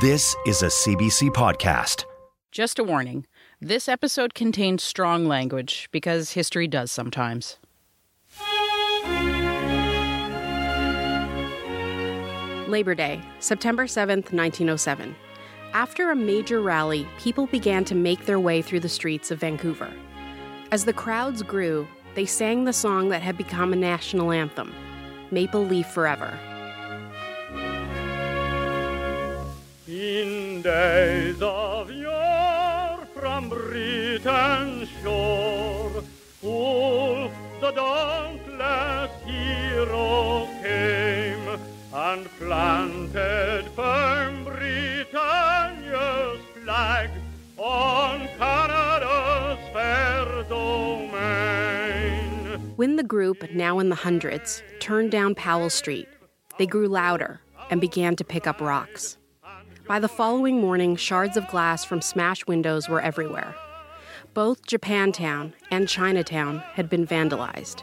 This 0.00 0.36
is 0.46 0.62
a 0.62 0.66
CBC 0.66 1.30
podcast. 1.30 2.04
Just 2.52 2.78
a 2.78 2.84
warning 2.84 3.26
this 3.60 3.88
episode 3.88 4.32
contains 4.32 4.84
strong 4.84 5.24
language 5.26 5.88
because 5.90 6.30
history 6.30 6.68
does 6.68 6.92
sometimes. 6.92 7.58
Labor 12.68 12.94
Day, 12.94 13.20
September 13.40 13.86
7th, 13.86 14.32
1907. 14.32 15.16
After 15.72 16.12
a 16.12 16.14
major 16.14 16.60
rally, 16.60 17.08
people 17.18 17.46
began 17.46 17.84
to 17.86 17.96
make 17.96 18.24
their 18.24 18.38
way 18.38 18.62
through 18.62 18.80
the 18.80 18.88
streets 18.88 19.32
of 19.32 19.40
Vancouver. 19.40 19.92
As 20.70 20.84
the 20.84 20.92
crowds 20.92 21.42
grew, 21.42 21.88
they 22.14 22.24
sang 22.24 22.62
the 22.62 22.72
song 22.72 23.08
that 23.08 23.22
had 23.22 23.36
become 23.36 23.72
a 23.72 23.76
national 23.76 24.30
anthem 24.30 24.72
Maple 25.32 25.66
Leaf 25.66 25.88
Forever. 25.88 26.38
Days 30.62 31.40
of 31.40 31.90
yore 31.90 33.06
from 33.14 33.48
Britain's 33.48 34.88
shore, 35.02 36.02
Wolfe 36.42 37.32
the 37.60 37.70
dauntless 37.72 39.10
hero 39.24 40.48
came 40.62 41.58
and 41.92 42.26
planted 42.38 43.68
firm 43.76 44.44
Britannia's 44.44 46.40
flag 46.62 47.10
on 47.56 48.28
Canada's 48.38 49.58
fair 49.72 50.44
domain. 50.48 51.18
When 52.76 52.96
the 52.96 53.02
group, 53.02 53.50
now 53.52 53.78
in 53.78 53.88
the 53.88 53.96
hundreds, 53.96 54.62
turned 54.80 55.10
down 55.10 55.34
Powell 55.34 55.70
Street, 55.70 56.08
they 56.58 56.66
grew 56.66 56.88
louder 56.88 57.40
and 57.70 57.80
began 57.80 58.16
to 58.16 58.24
pick 58.24 58.46
up 58.46 58.60
rocks. 58.60 59.16
By 59.88 59.98
the 59.98 60.06
following 60.06 60.60
morning, 60.60 60.96
shards 60.96 61.38
of 61.38 61.48
glass 61.48 61.82
from 61.82 62.02
smashed 62.02 62.46
windows 62.46 62.90
were 62.90 63.00
everywhere. 63.00 63.54
Both 64.34 64.66
Japantown 64.66 65.54
and 65.70 65.88
Chinatown 65.88 66.58
had 66.74 66.90
been 66.90 67.06
vandalized. 67.06 67.82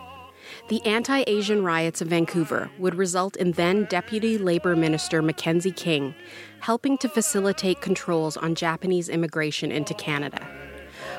The 0.70 0.86
anti 0.86 1.24
Asian 1.26 1.64
riots 1.64 2.02
of 2.02 2.10
Vancouver 2.10 2.70
would 2.78 2.94
result 2.94 3.36
in 3.38 3.54
then 3.54 3.86
Deputy 3.86 4.38
Labor 4.38 4.76
Minister 4.76 5.24
Mackenzie 5.24 5.72
King 5.72 6.14
helping 6.60 6.96
to 7.00 7.10
facilitate 7.10 7.82
controls 7.82 8.38
on 8.38 8.54
Japanese 8.54 9.10
immigration 9.10 9.72
into 9.72 9.96
Canada. 9.96 10.48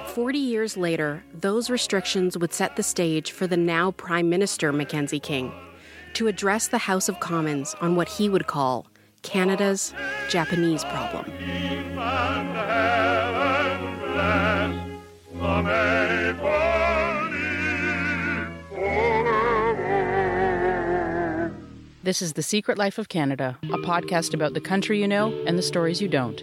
Forty 0.07 0.39
years 0.39 0.77
later, 0.77 1.25
those 1.35 1.69
restrictions 1.69 2.39
would 2.39 2.53
set 2.53 2.77
the 2.77 2.85
stage 2.85 3.33
for 3.33 3.49
the 3.49 3.57
now 3.57 3.91
Prime 3.91 4.29
Minister 4.29 4.73
Mackenzie 4.73 5.19
King 5.19 5.53
to 6.13 6.29
address 6.29 6.69
the 6.69 6.79
House 6.79 7.09
of 7.09 7.19
Commons 7.19 7.75
on 7.81 7.97
what 7.97 8.09
he 8.09 8.29
would 8.29 8.47
call 8.47 8.87
Canada's 9.27 9.93
Japanese 10.31 10.85
problem. 10.85 11.27
And 11.29 12.57
heaven 12.57 13.99
bless 13.99 14.73
the 15.33 15.63
Maple 15.63 16.49
Leaf 17.33 18.49
forever. 18.71 19.83
This 22.05 22.23
is 22.23 22.35
The 22.35 22.43
Secret 22.43 22.79
Life 22.79 22.99
of 22.99 23.09
Canada, 23.09 23.59
a 23.65 23.79
podcast 23.79 24.33
about 24.33 24.55
the 24.55 24.61
country 24.61 25.01
you 25.01 25.09
know 25.09 25.33
and 25.45 25.59
the 25.59 25.63
stories 25.63 26.01
you 26.01 26.07
don't. 26.09 26.41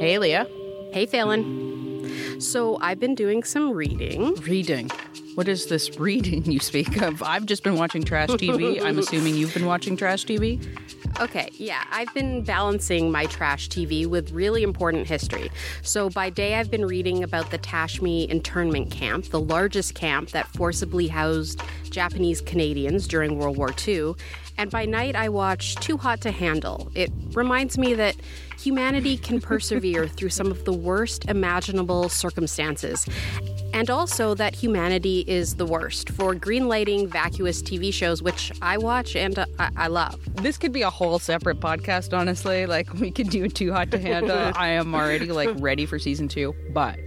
Hey, 0.00 0.18
Leah. 0.18 0.48
Hey, 0.92 1.06
Phelan. 1.06 2.40
So, 2.40 2.76
I've 2.80 2.98
been 2.98 3.14
doing 3.14 3.44
some 3.44 3.70
reading. 3.72 4.34
Reading. 4.34 4.90
What 5.34 5.48
is 5.48 5.66
this 5.66 5.98
reading 5.98 6.44
you 6.44 6.60
speak 6.60 7.02
of? 7.02 7.20
I've 7.20 7.44
just 7.44 7.64
been 7.64 7.76
watching 7.76 8.04
trash 8.04 8.28
TV. 8.28 8.80
I'm 8.80 8.98
assuming 8.98 9.34
you've 9.34 9.52
been 9.52 9.66
watching 9.66 9.96
trash 9.96 10.24
TV? 10.24 10.64
Okay, 11.20 11.48
yeah, 11.54 11.84
I've 11.90 12.12
been 12.14 12.42
balancing 12.42 13.10
my 13.10 13.26
trash 13.26 13.68
TV 13.68 14.06
with 14.06 14.30
really 14.30 14.62
important 14.62 15.08
history. 15.08 15.50
So 15.82 16.08
by 16.08 16.30
day, 16.30 16.54
I've 16.54 16.70
been 16.70 16.84
reading 16.84 17.24
about 17.24 17.50
the 17.50 17.58
Tashme 17.58 18.28
internment 18.28 18.92
camp, 18.92 19.26
the 19.26 19.40
largest 19.40 19.94
camp 19.94 20.30
that 20.30 20.46
forcibly 20.48 21.08
housed 21.08 21.60
Japanese 21.90 22.40
Canadians 22.40 23.08
during 23.08 23.38
World 23.38 23.56
War 23.56 23.70
II. 23.86 24.14
And 24.56 24.70
by 24.70 24.84
night, 24.84 25.16
I 25.16 25.28
watch 25.28 25.74
Too 25.76 25.96
Hot 25.96 26.20
to 26.22 26.30
Handle. 26.30 26.90
It 26.94 27.10
reminds 27.32 27.76
me 27.76 27.94
that 27.94 28.16
humanity 28.58 29.16
can 29.16 29.40
persevere 29.40 30.06
through 30.06 30.28
some 30.28 30.50
of 30.50 30.64
the 30.64 30.72
worst 30.72 31.24
imaginable 31.28 32.08
circumstances. 32.08 33.06
And 33.72 33.90
also 33.90 34.34
that 34.34 34.54
humanity 34.54 35.24
is 35.26 35.56
the 35.56 35.66
worst 35.66 36.10
for 36.10 36.34
greenlighting 36.34 37.08
vacuous 37.08 37.60
TV 37.60 37.92
shows, 37.92 38.22
which 38.22 38.52
I 38.62 38.78
watch 38.78 39.16
and 39.16 39.36
uh, 39.36 39.46
I-, 39.58 39.70
I 39.76 39.86
love. 39.88 40.20
This 40.36 40.56
could 40.56 40.72
be 40.72 40.82
a 40.82 40.90
whole 40.90 41.18
separate 41.18 41.58
podcast, 41.58 42.16
honestly. 42.16 42.66
Like, 42.66 42.92
we 42.94 43.10
could 43.10 43.30
do 43.30 43.48
Too 43.48 43.72
Hot 43.72 43.90
to 43.90 43.98
Handle. 43.98 44.52
I 44.54 44.68
am 44.68 44.94
already, 44.94 45.26
like, 45.26 45.50
ready 45.58 45.86
for 45.86 45.98
season 45.98 46.28
two. 46.28 46.54
But 46.72 46.98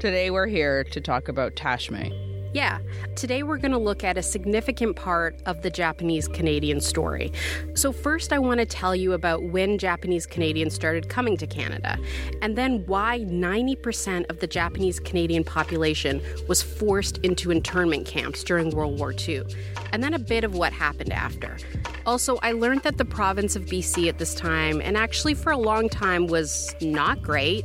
today 0.00 0.30
we're 0.30 0.46
here 0.46 0.84
to 0.84 1.00
talk 1.00 1.28
about 1.28 1.54
Tashme. 1.54 2.29
Yeah, 2.52 2.80
today 3.14 3.44
we're 3.44 3.58
going 3.58 3.70
to 3.70 3.78
look 3.78 4.02
at 4.02 4.18
a 4.18 4.22
significant 4.24 4.96
part 4.96 5.40
of 5.46 5.62
the 5.62 5.70
Japanese 5.70 6.26
Canadian 6.26 6.80
story. 6.80 7.32
So, 7.74 7.92
first, 7.92 8.32
I 8.32 8.40
want 8.40 8.58
to 8.58 8.66
tell 8.66 8.96
you 8.96 9.12
about 9.12 9.44
when 9.44 9.78
Japanese 9.78 10.26
Canadians 10.26 10.74
started 10.74 11.08
coming 11.08 11.36
to 11.36 11.46
Canada, 11.46 11.96
and 12.42 12.58
then 12.58 12.84
why 12.86 13.20
90% 13.20 14.28
of 14.30 14.40
the 14.40 14.48
Japanese 14.48 14.98
Canadian 14.98 15.44
population 15.44 16.20
was 16.48 16.60
forced 16.60 17.18
into 17.18 17.52
internment 17.52 18.04
camps 18.04 18.42
during 18.42 18.70
World 18.70 18.98
War 18.98 19.14
II, 19.16 19.44
and 19.92 20.02
then 20.02 20.12
a 20.12 20.18
bit 20.18 20.42
of 20.42 20.56
what 20.56 20.72
happened 20.72 21.12
after. 21.12 21.56
Also, 22.04 22.40
I 22.42 22.50
learned 22.50 22.82
that 22.82 22.98
the 22.98 23.04
province 23.04 23.54
of 23.54 23.66
BC 23.66 24.08
at 24.08 24.18
this 24.18 24.34
time, 24.34 24.80
and 24.80 24.96
actually 24.96 25.34
for 25.34 25.52
a 25.52 25.58
long 25.58 25.88
time, 25.88 26.26
was 26.26 26.74
not 26.80 27.22
great 27.22 27.64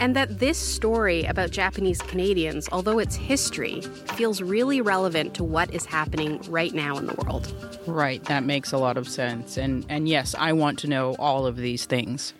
and 0.00 0.16
that 0.16 0.38
this 0.38 0.58
story 0.58 1.24
about 1.24 1.50
Japanese 1.50 2.00
Canadians, 2.00 2.68
although 2.72 2.98
it's 2.98 3.14
history, 3.14 3.82
feels 4.14 4.42
really 4.42 4.80
relevant 4.80 5.34
to 5.34 5.44
what 5.44 5.72
is 5.72 5.84
happening 5.84 6.40
right 6.48 6.72
now 6.72 6.96
in 6.96 7.06
the 7.06 7.14
world. 7.14 7.54
Right, 7.86 8.24
that 8.24 8.42
makes 8.42 8.72
a 8.72 8.78
lot 8.78 8.96
of 8.96 9.06
sense. 9.08 9.56
And 9.56 9.84
and 9.88 10.08
yes, 10.08 10.34
I 10.36 10.52
want 10.54 10.78
to 10.80 10.88
know 10.88 11.14
all 11.18 11.46
of 11.46 11.56
these 11.56 11.84
things. 11.84 12.34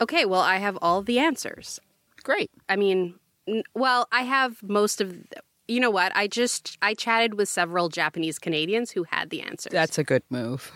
Okay, 0.00 0.24
well, 0.24 0.40
I 0.40 0.56
have 0.56 0.76
all 0.82 1.02
the 1.02 1.20
answers. 1.20 1.80
Great. 2.24 2.50
I 2.68 2.76
mean, 2.76 3.14
well, 3.74 4.08
I 4.10 4.22
have 4.22 4.62
most 4.62 5.00
of 5.00 5.16
you 5.68 5.80
know 5.80 5.90
what? 5.90 6.12
I 6.14 6.26
just 6.26 6.76
I 6.82 6.94
chatted 6.94 7.34
with 7.34 7.48
several 7.48 7.88
Japanese 7.88 8.38
Canadians 8.38 8.90
who 8.90 9.04
had 9.04 9.30
the 9.30 9.40
answers. 9.40 9.72
That's 9.72 9.98
a 9.98 10.04
good 10.04 10.22
move. 10.30 10.72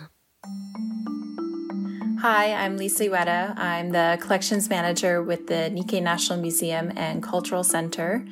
Hi, 2.20 2.52
I'm 2.52 2.76
Lisa 2.76 3.04
Uyeda. 3.04 3.56
I'm 3.56 3.90
the 3.90 4.18
collections 4.20 4.68
manager 4.68 5.22
with 5.22 5.46
the 5.46 5.70
Nikkei 5.70 6.02
National 6.02 6.40
Museum 6.40 6.92
and 6.96 7.22
Cultural 7.22 7.62
Center, 7.62 8.24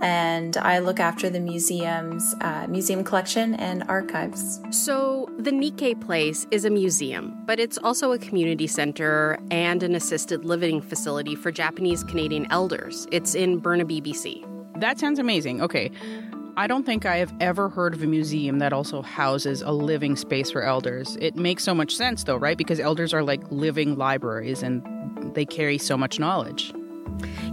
and 0.00 0.56
I 0.56 0.78
look 0.78 0.98
after 0.98 1.28
the 1.28 1.40
museum's 1.40 2.34
uh, 2.40 2.66
museum 2.70 3.04
collection 3.04 3.52
and 3.56 3.84
archives. 3.86 4.60
So, 4.70 5.28
the 5.36 5.50
Nikkei 5.50 6.00
Place 6.00 6.46
is 6.52 6.64
a 6.64 6.70
museum, 6.70 7.36
but 7.44 7.60
it's 7.60 7.76
also 7.76 8.12
a 8.12 8.18
community 8.18 8.66
center 8.66 9.38
and 9.50 9.82
an 9.82 9.94
assisted 9.94 10.46
living 10.46 10.80
facility 10.80 11.34
for 11.34 11.52
Japanese 11.52 12.02
Canadian 12.02 12.46
elders. 12.50 13.06
It's 13.12 13.34
in 13.34 13.58
Burnaby, 13.58 14.00
BC. 14.00 14.80
That 14.80 14.98
sounds 14.98 15.18
amazing. 15.18 15.60
Okay. 15.60 15.90
I 16.56 16.68
don't 16.68 16.86
think 16.86 17.04
I 17.04 17.16
have 17.16 17.34
ever 17.40 17.68
heard 17.68 17.94
of 17.94 18.02
a 18.04 18.06
museum 18.06 18.60
that 18.60 18.72
also 18.72 19.02
houses 19.02 19.60
a 19.60 19.72
living 19.72 20.14
space 20.14 20.52
for 20.52 20.62
elders. 20.62 21.16
It 21.20 21.34
makes 21.34 21.64
so 21.64 21.74
much 21.74 21.96
sense, 21.96 22.22
though, 22.22 22.36
right? 22.36 22.56
Because 22.56 22.78
elders 22.78 23.12
are 23.12 23.24
like 23.24 23.42
living 23.50 23.96
libraries 23.96 24.62
and 24.62 24.80
they 25.34 25.44
carry 25.44 25.78
so 25.78 25.96
much 25.96 26.20
knowledge. 26.20 26.72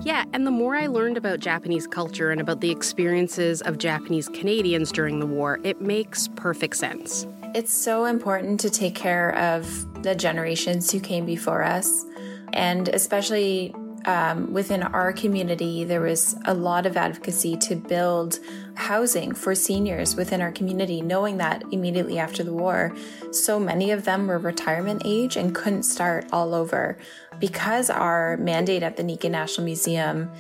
Yeah, 0.04 0.26
and 0.34 0.46
the 0.46 0.52
more 0.52 0.76
I 0.76 0.86
learned 0.86 1.18
about 1.18 1.40
Japanese 1.40 1.88
culture 1.88 2.30
and 2.30 2.40
about 2.40 2.62
the 2.62 2.70
experiences 2.70 3.62
of 3.64 3.80
Japanese 3.80 4.30
Canadians 4.30 4.92
during 4.92 5.20
the 5.20 5.26
war, 5.26 5.60
it 5.64 5.82
makes 5.82 6.28
perfect 6.36 6.78
sense. 6.78 7.26
It's 7.56 7.76
so 7.76 8.06
important 8.06 8.60
to 8.60 8.70
take 8.70 8.94
care 8.94 9.36
of 9.36 10.04
the 10.04 10.14
generations 10.14 10.92
who 10.92 11.00
came 11.00 11.26
before 11.26 11.64
us, 11.64 12.06
and 12.54 12.88
especially 12.90 13.74
um, 14.06 14.52
within 14.54 14.84
our 14.84 15.14
community, 15.14 15.84
there 15.84 16.02
was 16.02 16.36
a 16.46 16.54
lot 16.54 16.86
of 16.86 16.98
advocacy 16.98 17.58
to 17.58 17.76
build 17.76 18.40
housing 18.76 19.34
for 19.34 19.54
seniors 19.54 20.16
within 20.16 20.42
our 20.42 20.52
community, 20.52 21.02
knowing 21.02 21.38
that 21.38 21.64
immediately 21.72 22.18
after 22.18 22.44
the 22.44 22.54
war, 22.54 22.96
so 23.32 23.60
many 23.60 23.92
of 23.92 24.06
them 24.06 24.28
were 24.28 24.40
retirement 24.40 25.02
age 25.06 25.36
and 25.36 25.54
couldn't 25.54 25.84
start 25.84 26.26
all 26.32 26.54
over. 26.54 26.98
Because 27.40 27.90
our 27.90 28.38
mandate 28.38 28.84
at 28.84 28.98
the 28.98 29.04
Nikkei 29.04 29.30
National 29.30 29.66
Museum 29.66 30.32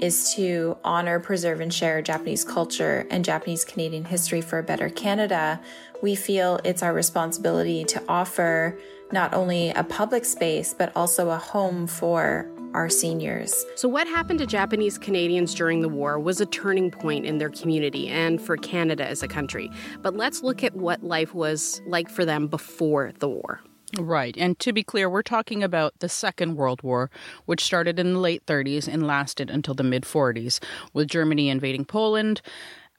is 0.00 0.34
to 0.34 0.76
honor, 0.84 1.18
preserve, 1.18 1.60
and 1.60 1.72
share 1.72 2.02
Japanese 2.02 2.44
culture 2.44 3.06
and 3.10 3.24
Japanese 3.24 3.64
Canadian 3.64 4.04
history 4.04 4.40
for 4.40 4.58
a 4.58 4.62
better 4.62 4.88
Canada, 4.90 5.60
we 6.02 6.14
feel 6.14 6.60
it's 6.64 6.82
our 6.82 6.92
responsibility 6.92 7.84
to 7.84 8.02
offer 8.08 8.78
not 9.12 9.32
only 9.32 9.70
a 9.70 9.84
public 9.84 10.24
space, 10.24 10.74
but 10.74 10.92
also 10.96 11.30
a 11.30 11.36
home 11.36 11.86
for 11.86 12.50
our 12.76 12.90
seniors. 12.90 13.64
So, 13.74 13.88
what 13.88 14.06
happened 14.06 14.38
to 14.40 14.46
Japanese 14.46 14.98
Canadians 14.98 15.54
during 15.54 15.80
the 15.80 15.88
war 15.88 16.18
was 16.18 16.40
a 16.40 16.46
turning 16.46 16.90
point 16.90 17.24
in 17.24 17.38
their 17.38 17.48
community 17.48 18.06
and 18.06 18.40
for 18.40 18.58
Canada 18.58 19.06
as 19.06 19.22
a 19.22 19.28
country. 19.28 19.70
But 20.02 20.14
let's 20.14 20.42
look 20.42 20.62
at 20.62 20.76
what 20.76 21.02
life 21.02 21.34
was 21.34 21.80
like 21.86 22.10
for 22.10 22.26
them 22.26 22.46
before 22.46 23.12
the 23.18 23.28
war. 23.28 23.62
Right. 23.98 24.36
And 24.36 24.58
to 24.58 24.72
be 24.72 24.82
clear, 24.82 25.08
we're 25.08 25.22
talking 25.22 25.62
about 25.62 25.98
the 26.00 26.08
Second 26.08 26.56
World 26.56 26.82
War, 26.82 27.10
which 27.46 27.64
started 27.64 27.98
in 27.98 28.12
the 28.12 28.20
late 28.20 28.44
30s 28.44 28.86
and 28.86 29.06
lasted 29.06 29.48
until 29.48 29.74
the 29.74 29.82
mid 29.82 30.02
40s, 30.02 30.62
with 30.92 31.08
Germany 31.08 31.48
invading 31.48 31.86
Poland. 31.86 32.42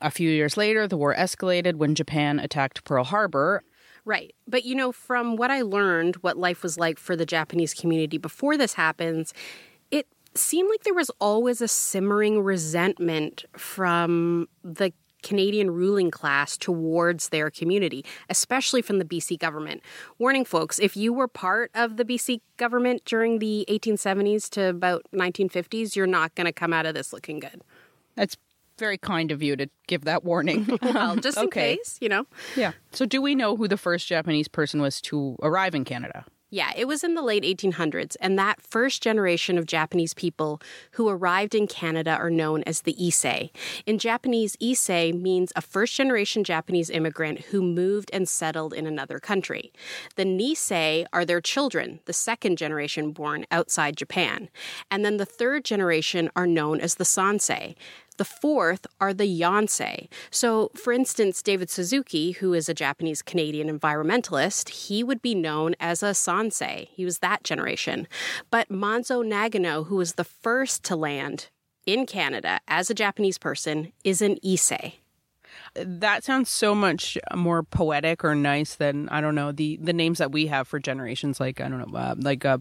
A 0.01 0.09
few 0.09 0.29
years 0.29 0.57
later, 0.57 0.87
the 0.87 0.97
war 0.97 1.13
escalated 1.13 1.75
when 1.75 1.93
Japan 1.93 2.39
attacked 2.39 2.83
Pearl 2.83 3.03
Harbor. 3.03 3.63
Right. 4.07 4.33
But 4.47 4.63
you 4.63 4.73
know, 4.73 4.93
from 4.93 5.35
what 5.35 5.51
I 5.51 5.63
learned, 5.63 6.15
what 6.17 6.37
life 6.37 6.63
was 6.63 6.77
like 6.79 6.97
for 6.97 7.17
the 7.17 7.25
Japanese 7.25 7.73
community 7.73 8.17
before 8.17 8.55
this 8.55 8.73
happens, 8.73 9.33
it 9.91 10.07
seemed 10.33 10.69
like 10.69 10.83
there 10.83 10.93
was 10.93 11.11
always 11.19 11.59
a 11.59 11.67
simmering 11.67 12.41
resentment 12.41 13.43
from 13.57 14.47
the 14.63 14.93
Canadian 15.23 15.71
ruling 15.71 16.09
class 16.09 16.55
towards 16.55 17.29
their 17.29 17.49
community, 17.51 18.05
especially 18.29 18.81
from 18.81 18.99
the 18.99 19.03
BC 19.03 19.37
government. 19.39 19.81
Warning 20.19 20.45
folks, 20.45 20.79
if 20.79 20.95
you 20.95 21.11
were 21.11 21.27
part 21.27 21.69
of 21.75 21.97
the 21.97 22.05
BC 22.05 22.39
government 22.55 23.03
during 23.03 23.39
the 23.39 23.65
1870s 23.67 24.49
to 24.51 24.69
about 24.69 25.03
1950s, 25.13 25.97
you're 25.97 26.07
not 26.07 26.33
going 26.33 26.45
to 26.45 26.53
come 26.53 26.71
out 26.71 26.85
of 26.85 26.93
this 26.93 27.11
looking 27.11 27.41
good. 27.41 27.61
That's 28.15 28.37
very 28.77 28.97
kind 28.97 29.31
of 29.31 29.41
you 29.41 29.55
to 29.55 29.69
give 29.87 30.05
that 30.05 30.23
warning. 30.23 30.67
Well, 30.87 31.15
just 31.17 31.37
in 31.37 31.49
case, 31.49 31.97
you 32.01 32.09
know. 32.09 32.25
yeah. 32.55 32.71
So, 32.91 33.05
do 33.05 33.21
we 33.21 33.35
know 33.35 33.55
who 33.55 33.67
the 33.67 33.77
first 33.77 34.07
Japanese 34.07 34.47
person 34.47 34.81
was 34.81 35.01
to 35.01 35.35
arrive 35.41 35.75
in 35.75 35.85
Canada? 35.85 36.25
Yeah, 36.49 36.71
it 36.77 36.87
was 36.87 37.03
in 37.03 37.13
the 37.13 37.21
late 37.21 37.43
1800s, 37.43 38.15
and 38.21 38.39
that 38.39 38.61
first 38.61 39.03
generation 39.03 39.57
of 39.57 39.65
Japanese 39.65 40.13
people 40.13 40.61
who 40.91 41.09
arrived 41.09 41.53
in 41.53 41.67
Canada 41.67 42.11
are 42.11 42.29
known 42.29 42.63
as 42.63 42.81
the 42.83 42.93
Issei. 42.93 43.49
In 43.85 43.97
Japanese, 43.97 44.55
Issei 44.55 45.13
means 45.13 45.51
a 45.57 45.61
first 45.61 45.93
generation 45.93 46.45
Japanese 46.45 46.89
immigrant 46.89 47.39
who 47.47 47.61
moved 47.61 48.09
and 48.13 48.29
settled 48.29 48.73
in 48.73 48.87
another 48.87 49.19
country. 49.19 49.73
The 50.15 50.23
Nisei 50.23 51.05
are 51.11 51.25
their 51.25 51.41
children, 51.41 51.99
the 52.05 52.13
second 52.13 52.57
generation 52.57 53.11
born 53.11 53.45
outside 53.51 53.97
Japan. 53.97 54.47
And 54.89 55.03
then 55.03 55.17
the 55.17 55.25
third 55.25 55.65
generation 55.65 56.29
are 56.33 56.47
known 56.47 56.79
as 56.79 56.95
the 56.95 57.03
Sansei. 57.03 57.75
The 58.17 58.25
fourth 58.25 58.85
are 58.99 59.13
the 59.13 59.27
Yonsei. 59.27 60.07
So, 60.31 60.71
for 60.75 60.91
instance, 60.91 61.41
David 61.41 61.69
Suzuki, 61.69 62.31
who 62.31 62.53
is 62.53 62.67
a 62.67 62.73
Japanese 62.73 63.21
Canadian 63.21 63.67
environmentalist, 63.69 64.69
he 64.69 65.03
would 65.03 65.21
be 65.21 65.35
known 65.35 65.75
as 65.79 66.01
a 66.01 66.07
Sansei. 66.07 66.87
He 66.89 67.05
was 67.05 67.19
that 67.19 67.43
generation. 67.43 68.07
But 68.49 68.69
Manzo 68.69 69.23
Nagano, 69.23 69.87
who 69.87 69.97
was 69.97 70.13
the 70.13 70.23
first 70.23 70.83
to 70.85 70.95
land 70.95 71.49
in 71.85 72.05
Canada 72.05 72.59
as 72.67 72.89
a 72.89 72.95
Japanese 72.95 73.37
person, 73.37 73.93
is 74.03 74.21
an 74.21 74.37
Issei. 74.43 74.93
That 75.75 76.23
sounds 76.23 76.49
so 76.49 76.73
much 76.73 77.17
more 77.35 77.63
poetic 77.63 78.23
or 78.23 78.35
nice 78.35 78.75
than 78.75 79.09
I 79.09 79.21
don't 79.21 79.35
know 79.35 79.51
the 79.51 79.77
the 79.77 79.93
names 79.93 80.17
that 80.17 80.31
we 80.31 80.47
have 80.47 80.67
for 80.67 80.79
generations, 80.79 81.39
like 81.39 81.61
I 81.61 81.69
don't 81.69 81.91
know, 81.91 81.97
uh, 81.97 82.15
like 82.17 82.45
uh, 82.45 82.59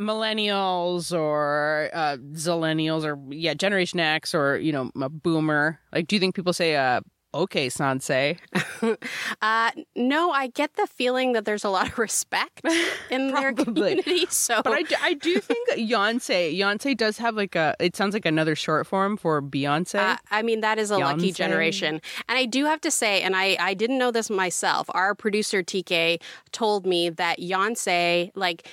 millennials 0.00 1.16
or 1.16 1.90
uh, 1.92 2.16
zillennials 2.32 3.04
or 3.04 3.18
yeah, 3.32 3.54
Generation 3.54 4.00
X 4.00 4.34
or 4.34 4.56
you 4.58 4.72
know, 4.72 4.90
a 5.00 5.08
boomer. 5.08 5.78
Like, 5.92 6.06
do 6.06 6.16
you 6.16 6.20
think 6.20 6.34
people 6.34 6.52
say 6.52 6.76
uh, 6.76 7.00
"Okay, 7.34 7.68
Sansei"? 7.68 8.38
Uh, 9.42 9.70
no, 9.94 10.30
I 10.30 10.46
get 10.48 10.74
the 10.76 10.86
feeling 10.86 11.32
that 11.34 11.44
there's 11.44 11.64
a 11.64 11.68
lot 11.68 11.86
of 11.88 11.98
respect 11.98 12.62
in 13.10 13.28
their 13.28 13.52
community. 13.52 14.24
So, 14.30 14.62
But 14.62 14.72
I, 14.72 14.82
do- 14.82 14.94
I 15.02 15.14
do 15.14 15.38
think 15.40 15.68
Yonsei 15.72 16.56
Yonsei 16.58 16.96
does 16.96 17.18
have 17.18 17.34
like 17.36 17.54
a. 17.54 17.74
It 17.78 17.94
sounds 17.94 18.14
like 18.14 18.24
another 18.26 18.54
short 18.54 18.86
form 18.86 19.16
for 19.18 19.42
Beyonce. 19.42 19.98
Uh, 19.98 20.16
I 20.30 20.42
mean, 20.42 20.60
that 20.60 20.78
is 20.78 20.90
a 20.90 20.98
lucky 20.98 21.32
generation. 21.32 22.00
And 22.28 22.38
I 22.38 22.46
do 22.46 22.64
have 22.64 22.80
to 22.82 22.90
say, 22.90 23.22
and 23.22 23.36
I, 23.36 23.56
I 23.60 23.74
didn't 23.74 23.98
know 23.98 24.10
this 24.10 24.30
myself, 24.30 24.88
our 24.90 25.14
producer 25.14 25.62
TK 25.62 26.20
told 26.52 26.86
me 26.86 27.10
that 27.10 27.38
Beyonce, 27.38 28.30
like, 28.34 28.66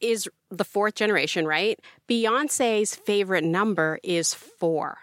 is 0.00 0.28
the 0.50 0.64
fourth 0.64 0.94
generation, 0.94 1.46
right? 1.46 1.78
Beyonce's 2.08 2.94
favorite 2.94 3.44
number 3.44 3.98
is 4.02 4.34
four. 4.34 4.98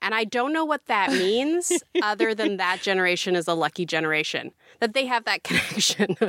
And 0.00 0.14
I 0.14 0.24
don't 0.24 0.52
know 0.52 0.64
what 0.64 0.86
that 0.86 1.10
means 1.10 1.72
other 2.02 2.34
than 2.34 2.56
that 2.58 2.80
generation 2.80 3.36
is 3.36 3.48
a 3.48 3.54
lucky 3.54 3.84
generation, 3.86 4.52
that 4.80 4.94
they 4.94 5.06
have 5.06 5.24
that 5.24 5.42
connection. 5.44 6.16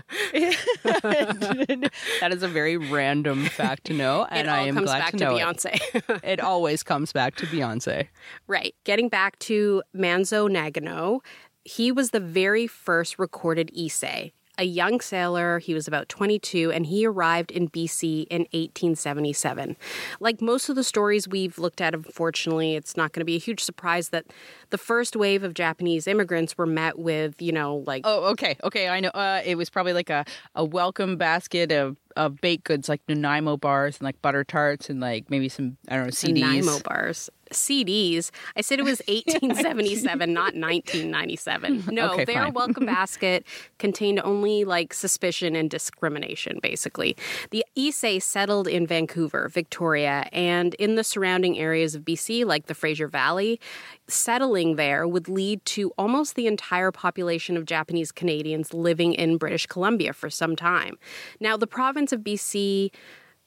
that 2.21 2.30
is 2.31 2.44
a 2.44 2.47
very 2.47 2.77
random 2.77 3.45
fact 3.45 3.86
to 3.86 3.94
know, 3.94 4.25
and 4.30 4.50
I 4.50 4.62
am 4.62 4.75
glad 4.75 5.12
to 5.12 5.18
to, 5.18 5.24
know 5.24 5.35
it. 5.35 5.39
Beyonce. 5.39 6.19
It 6.24 6.39
always 6.39 6.83
comes 6.83 7.12
back 7.13 7.35
to 7.38 7.45
Beyonce. 7.45 8.07
Right. 8.47 8.75
Getting 8.83 9.09
back 9.09 9.38
to 9.39 9.83
Manzo 9.95 10.50
Nagano, 10.50 11.19
he 11.63 11.92
was 11.92 12.12
the 12.12 12.19
very 12.19 12.68
first 12.68 13.19
recorded 13.19 13.71
Issei. 13.77 14.31
A 14.59 14.63
young 14.63 15.00
sailor, 15.00 15.59
he 15.59 15.73
was 15.73 15.88
about 15.88 16.09
22, 16.09 16.69
and 16.69 16.85
he 16.85 17.06
arrived 17.06 17.50
in 17.50 17.69
BC 17.69 18.27
in 18.29 18.41
1877. 18.51 19.77
Like 20.19 20.41
most 20.41 20.67
of 20.67 20.75
the 20.75 20.83
stories 20.83 21.29
we've 21.29 21.57
looked 21.57 21.79
at, 21.79 21.94
unfortunately, 21.94 22.75
it's 22.75 22.97
not 22.97 23.13
going 23.13 23.21
to 23.21 23.25
be 23.25 23.38
a 23.38 23.39
huge 23.39 23.61
surprise 23.63 24.09
that 24.09 24.25
the 24.69 24.77
first 24.77 25.15
wave 25.15 25.44
of 25.44 25.53
Japanese 25.53 26.07
immigrants 26.07 26.57
were 26.57 26.65
met 26.65 27.00
with, 27.00 27.41
you 27.41 27.53
know, 27.53 27.85
like 27.88 28.01
Oh, 28.03 28.25
okay, 28.31 28.57
okay. 28.65 28.89
I 28.89 29.00
know. 29.00 29.09
Uh, 29.09 29.41
it 29.45 29.56
was 29.56 29.69
probably 29.69 29.94
like 29.94 30.09
a, 30.09 30.25
a 30.56 30.65
welcome 30.65 31.15
basket 31.15 31.71
of, 31.71 31.95
of 32.17 32.41
baked 32.41 32.65
goods, 32.65 32.89
like 32.89 33.01
Nanaimo 33.07 33.56
bars 33.56 33.95
and 34.00 34.03
like 34.03 34.21
butter 34.21 34.44
tarts 34.44 34.89
and 34.89 35.00
like 35.00 35.29
maybe 35.29 35.47
some 35.47 35.77
I 35.88 35.95
don't 35.95 36.07
know 36.07 36.11
CDs. 36.11 36.41
Nanaimo 36.41 36.79
bars. 36.81 37.29
CDs. 37.51 38.31
I 38.55 38.61
said 38.61 38.79
it 38.79 38.83
was 38.85 39.01
1877, 39.07 40.31
not 40.33 40.55
1997. 40.55 41.83
No, 41.91 42.13
Okay, 42.13 42.25
their 42.25 42.43
fine. 42.43 42.53
welcome 42.53 42.85
basket 42.99 43.45
contained 43.77 44.19
only 44.23 44.63
like 44.63 44.93
suspicion 44.93 45.55
and 45.55 45.69
discrimination, 45.69 46.59
basically. 46.61 47.15
The 47.51 47.65
Issei 47.77 48.21
settled 48.21 48.67
in 48.67 48.85
Vancouver, 48.87 49.49
Victoria, 49.49 50.27
and 50.31 50.73
in 50.75 50.95
the 50.95 51.03
surrounding 51.03 51.57
areas 51.57 51.95
of 51.95 52.03
BC, 52.03 52.45
like 52.45 52.67
the 52.67 52.73
Fraser 52.75 53.07
Valley. 53.07 53.59
Settling 54.07 54.75
there 54.75 55.07
would 55.07 55.27
lead 55.29 55.63
to 55.65 55.91
almost 55.97 56.35
the 56.35 56.47
entire 56.47 56.91
population 56.91 57.55
of 57.57 57.65
Japanese 57.65 58.11
Canadians 58.11 58.73
living 58.73 59.13
in 59.13 59.37
British 59.37 59.65
Columbia 59.67 60.13
for 60.13 60.29
some 60.29 60.55
time. 60.55 60.97
Now, 61.39 61.57
the 61.57 61.67
province 61.67 62.11
of 62.11 62.21
BC 62.21 62.91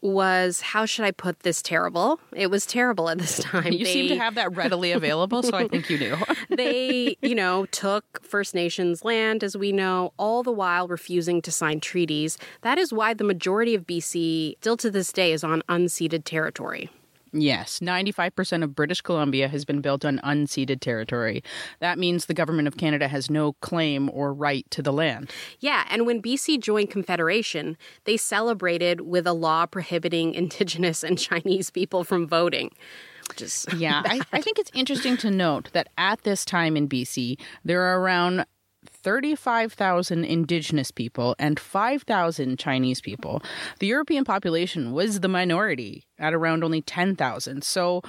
was 0.02 0.60
how 0.60 0.84
should 0.84 1.04
I 1.04 1.12
put 1.12 1.40
this 1.40 1.62
terrible? 1.62 2.20
It 2.34 2.48
was 2.48 2.66
terrible 2.66 3.08
at 3.08 3.18
this 3.18 3.38
time. 3.42 3.72
You 3.72 3.86
seem 3.86 4.08
to 4.08 4.18
have 4.18 4.34
that 4.34 4.54
readily 4.54 4.92
available, 4.92 5.42
so 5.42 5.56
I 5.56 5.68
think 5.68 5.88
you 5.88 5.98
knew. 5.98 6.16
they, 6.50 7.16
you 7.22 7.34
know, 7.34 7.66
took 7.66 8.22
First 8.22 8.54
Nations 8.54 9.04
land, 9.04 9.42
as 9.44 9.56
we 9.56 9.72
know, 9.72 10.12
all 10.18 10.42
the 10.42 10.52
while 10.52 10.88
refusing 10.88 11.40
to 11.42 11.52
sign 11.52 11.80
treaties. 11.80 12.36
That 12.62 12.78
is 12.78 12.92
why 12.92 13.14
the 13.14 13.24
majority 13.24 13.74
of 13.74 13.86
BC, 13.86 14.56
still 14.58 14.76
to 14.78 14.90
this 14.90 15.12
day, 15.12 15.32
is 15.32 15.44
on 15.44 15.62
unceded 15.68 16.24
territory. 16.24 16.90
Yes, 17.32 17.80
95% 17.80 18.62
of 18.62 18.74
British 18.74 19.00
Columbia 19.00 19.48
has 19.48 19.64
been 19.64 19.80
built 19.80 20.04
on 20.04 20.20
unceded 20.24 20.80
territory. 20.80 21.42
That 21.80 21.98
means 21.98 22.26
the 22.26 22.34
government 22.34 22.68
of 22.68 22.76
Canada 22.76 23.08
has 23.08 23.30
no 23.30 23.54
claim 23.54 24.10
or 24.12 24.32
right 24.32 24.68
to 24.70 24.82
the 24.82 24.92
land. 24.92 25.30
Yeah, 25.60 25.86
and 25.90 26.06
when 26.06 26.22
BC 26.22 26.60
joined 26.60 26.90
Confederation, 26.90 27.76
they 28.04 28.16
celebrated 28.16 29.02
with 29.02 29.26
a 29.26 29.32
law 29.32 29.66
prohibiting 29.66 30.34
Indigenous 30.42 31.02
and 31.02 31.18
Chinese 31.18 31.70
people 31.70 32.04
from 32.04 32.26
voting. 32.26 32.70
Which 33.28 33.42
is 33.42 33.66
Yeah, 33.76 34.02
I, 34.06 34.20
I 34.32 34.42
think 34.42 34.58
it's 34.58 34.70
interesting 34.74 35.16
to 35.18 35.30
note 35.30 35.70
that 35.72 35.88
at 35.96 36.22
this 36.22 36.44
time 36.44 36.76
in 36.76 36.88
BC, 36.88 37.38
there 37.64 37.82
are 37.82 38.00
around 38.00 38.44
35,000 39.02 40.24
indigenous 40.24 40.90
people 40.90 41.34
and 41.38 41.58
5,000 41.58 42.58
Chinese 42.58 43.00
people. 43.00 43.42
The 43.78 43.86
European 43.86 44.24
population 44.24 44.92
was 44.92 45.20
the 45.20 45.28
minority 45.28 46.04
at 46.18 46.34
around 46.34 46.64
only 46.64 46.82
10,000. 46.82 47.64
So, 47.64 48.02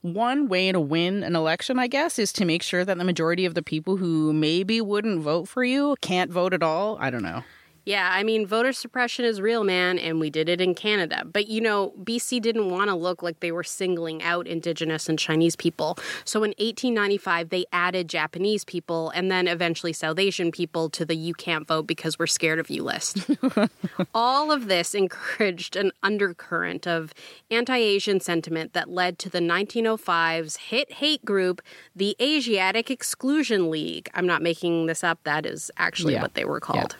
one 0.00 0.48
way 0.48 0.70
to 0.70 0.78
win 0.78 1.24
an 1.24 1.34
election, 1.34 1.78
I 1.78 1.88
guess, 1.88 2.20
is 2.20 2.32
to 2.34 2.44
make 2.44 2.62
sure 2.62 2.84
that 2.84 2.96
the 2.98 3.04
majority 3.04 3.44
of 3.44 3.54
the 3.54 3.62
people 3.62 3.96
who 3.96 4.32
maybe 4.32 4.80
wouldn't 4.80 5.20
vote 5.20 5.48
for 5.48 5.64
you 5.64 5.96
can't 6.00 6.30
vote 6.30 6.54
at 6.54 6.62
all. 6.62 6.96
I 7.00 7.10
don't 7.10 7.24
know. 7.24 7.42
Yeah, 7.88 8.10
I 8.12 8.22
mean, 8.22 8.46
voter 8.46 8.74
suppression 8.74 9.24
is 9.24 9.40
real, 9.40 9.64
man, 9.64 9.98
and 9.98 10.20
we 10.20 10.28
did 10.28 10.50
it 10.50 10.60
in 10.60 10.74
Canada. 10.74 11.22
But 11.24 11.48
you 11.48 11.62
know, 11.62 11.94
BC 12.04 12.38
didn't 12.42 12.68
want 12.68 12.90
to 12.90 12.94
look 12.94 13.22
like 13.22 13.40
they 13.40 13.50
were 13.50 13.64
singling 13.64 14.22
out 14.22 14.46
Indigenous 14.46 15.08
and 15.08 15.18
Chinese 15.18 15.56
people. 15.56 15.96
So 16.26 16.40
in 16.44 16.50
1895, 16.58 17.48
they 17.48 17.64
added 17.72 18.06
Japanese 18.10 18.62
people 18.62 19.08
and 19.10 19.30
then 19.30 19.48
eventually 19.48 19.94
South 19.94 20.18
Asian 20.18 20.52
people 20.52 20.90
to 20.90 21.06
the 21.06 21.16
You 21.16 21.32
Can't 21.32 21.66
Vote 21.66 21.86
Because 21.86 22.18
We're 22.18 22.26
Scared 22.26 22.58
of 22.58 22.68
You 22.68 22.82
list. 22.84 23.26
All 24.14 24.52
of 24.52 24.68
this 24.68 24.94
encouraged 24.94 25.74
an 25.74 25.92
undercurrent 26.02 26.86
of 26.86 27.14
anti 27.50 27.78
Asian 27.78 28.20
sentiment 28.20 28.74
that 28.74 28.90
led 28.90 29.18
to 29.20 29.30
the 29.30 29.40
1905's 29.40 30.56
hit 30.56 30.92
hate 30.92 31.24
group, 31.24 31.62
the 31.96 32.14
Asiatic 32.20 32.90
Exclusion 32.90 33.70
League. 33.70 34.10
I'm 34.12 34.26
not 34.26 34.42
making 34.42 34.84
this 34.86 35.02
up, 35.02 35.20
that 35.24 35.46
is 35.46 35.70
actually 35.78 36.12
Yeah. 36.12 36.20
what 36.22 36.34
they 36.34 36.44
were 36.44 36.60
called. 36.60 36.96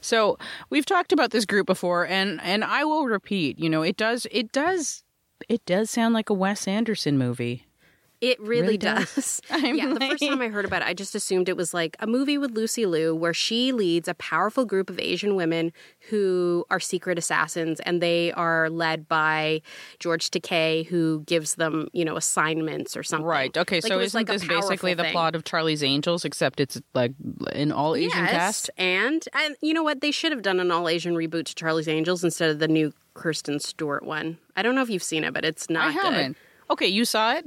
So 0.00 0.38
we've 0.68 0.86
talked 0.86 1.12
about 1.12 1.30
this 1.30 1.44
group 1.44 1.66
before, 1.66 2.06
and 2.06 2.40
and 2.42 2.64
I 2.64 2.84
will 2.84 3.06
repeat. 3.06 3.58
You 3.58 3.70
know, 3.70 3.82
it 3.82 3.96
does 3.96 4.26
it 4.30 4.52
does 4.52 5.02
it 5.48 5.64
does 5.64 5.90
sound 5.90 6.14
like 6.14 6.30
a 6.30 6.34
Wes 6.34 6.68
Anderson 6.68 7.18
movie. 7.18 7.66
It 8.20 8.38
really, 8.40 8.62
Really 8.62 8.76
does. 8.78 9.14
does. 9.14 9.40
Yeah, 9.62 9.86
the 9.94 10.00
first 10.00 10.22
time 10.22 10.40
I 10.42 10.48
heard 10.48 10.64
about 10.66 10.82
it, 10.82 10.88
I 10.88 10.92
just 10.94 11.14
assumed 11.14 11.48
it 11.48 11.56
was 11.56 11.72
like 11.72 11.96
a 12.00 12.06
movie 12.06 12.36
with 12.36 12.50
Lucy 12.52 12.84
Liu 12.84 13.14
where 13.14 13.32
she 13.32 13.72
leads 13.72 14.08
a 14.08 14.14
powerful 14.14 14.64
group 14.66 14.90
of 14.90 14.98
Asian 14.98 15.36
women 15.36 15.72
who 16.10 16.64
are 16.70 16.80
secret 16.80 17.16
assassins 17.18 17.80
and 17.80 18.02
they 18.02 18.30
are 18.32 18.68
led 18.68 19.08
by 19.08 19.62
George 20.00 20.30
Takei 20.30 20.86
who 20.86 21.20
gives 21.26 21.54
them, 21.54 21.88
you 21.92 22.04
know, 22.04 22.16
assignments 22.16 22.96
or 22.96 23.02
something. 23.02 23.24
Right. 23.26 23.56
Okay. 23.56 23.76
Like, 23.76 23.86
so 23.86 24.00
isn't 24.00 24.18
like 24.18 24.26
this 24.26 24.44
basically 24.46 24.94
powerful 24.94 25.04
the 25.04 25.12
plot 25.12 25.34
of 25.34 25.44
Charlie's 25.44 25.82
Angels, 25.82 26.24
except 26.26 26.60
it's 26.60 26.80
like 26.94 27.12
an 27.52 27.72
all 27.72 27.96
Asian 27.96 28.10
yes, 28.24 28.30
cast? 28.30 28.70
And 28.76 29.26
and 29.32 29.56
you 29.62 29.72
know 29.72 29.82
what? 29.82 30.00
They 30.02 30.10
should 30.10 30.32
have 30.32 30.42
done 30.42 30.60
an 30.60 30.70
all 30.70 30.88
Asian 30.88 31.14
reboot 31.14 31.44
to 31.46 31.54
Charlie's 31.54 31.88
Angels 31.88 32.22
instead 32.22 32.50
of 32.50 32.58
the 32.58 32.68
new 32.68 32.92
Kristen 33.14 33.60
Stewart 33.60 34.04
one. 34.04 34.36
I 34.56 34.62
don't 34.62 34.74
know 34.74 34.82
if 34.82 34.90
you've 34.90 35.02
seen 35.02 35.24
it, 35.24 35.32
but 35.32 35.44
it's 35.44 35.70
not 35.70 35.88
I 35.88 35.90
haven't. 35.92 36.32
good. 36.32 36.72
Okay, 36.72 36.86
you 36.86 37.04
saw 37.04 37.34
it? 37.34 37.46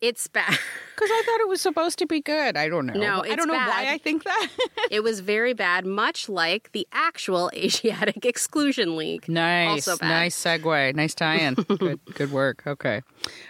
It's 0.00 0.28
bad. 0.28 0.58
Because 0.98 1.12
I 1.12 1.22
thought 1.26 1.40
it 1.40 1.48
was 1.48 1.60
supposed 1.60 1.96
to 2.00 2.06
be 2.06 2.20
good. 2.20 2.56
I 2.56 2.68
don't 2.68 2.84
know. 2.86 2.94
No, 2.94 3.22
I 3.22 3.36
don't 3.36 3.46
know 3.46 3.54
why. 3.54 3.86
I 3.88 3.98
think 3.98 4.24
that. 4.24 4.48
it 4.90 5.04
was 5.04 5.20
very 5.20 5.52
bad, 5.52 5.86
much 5.86 6.28
like 6.28 6.72
the 6.72 6.88
actual 6.92 7.52
Asiatic 7.54 8.26
Exclusion 8.26 8.96
League. 8.96 9.28
Nice, 9.28 9.86
Also 9.86 10.00
bad. 10.00 10.08
nice 10.08 10.36
segue, 10.36 10.96
nice 10.96 11.14
tie-in. 11.14 11.54
good, 11.78 12.00
good 12.14 12.32
work. 12.32 12.64
Okay, 12.66 13.02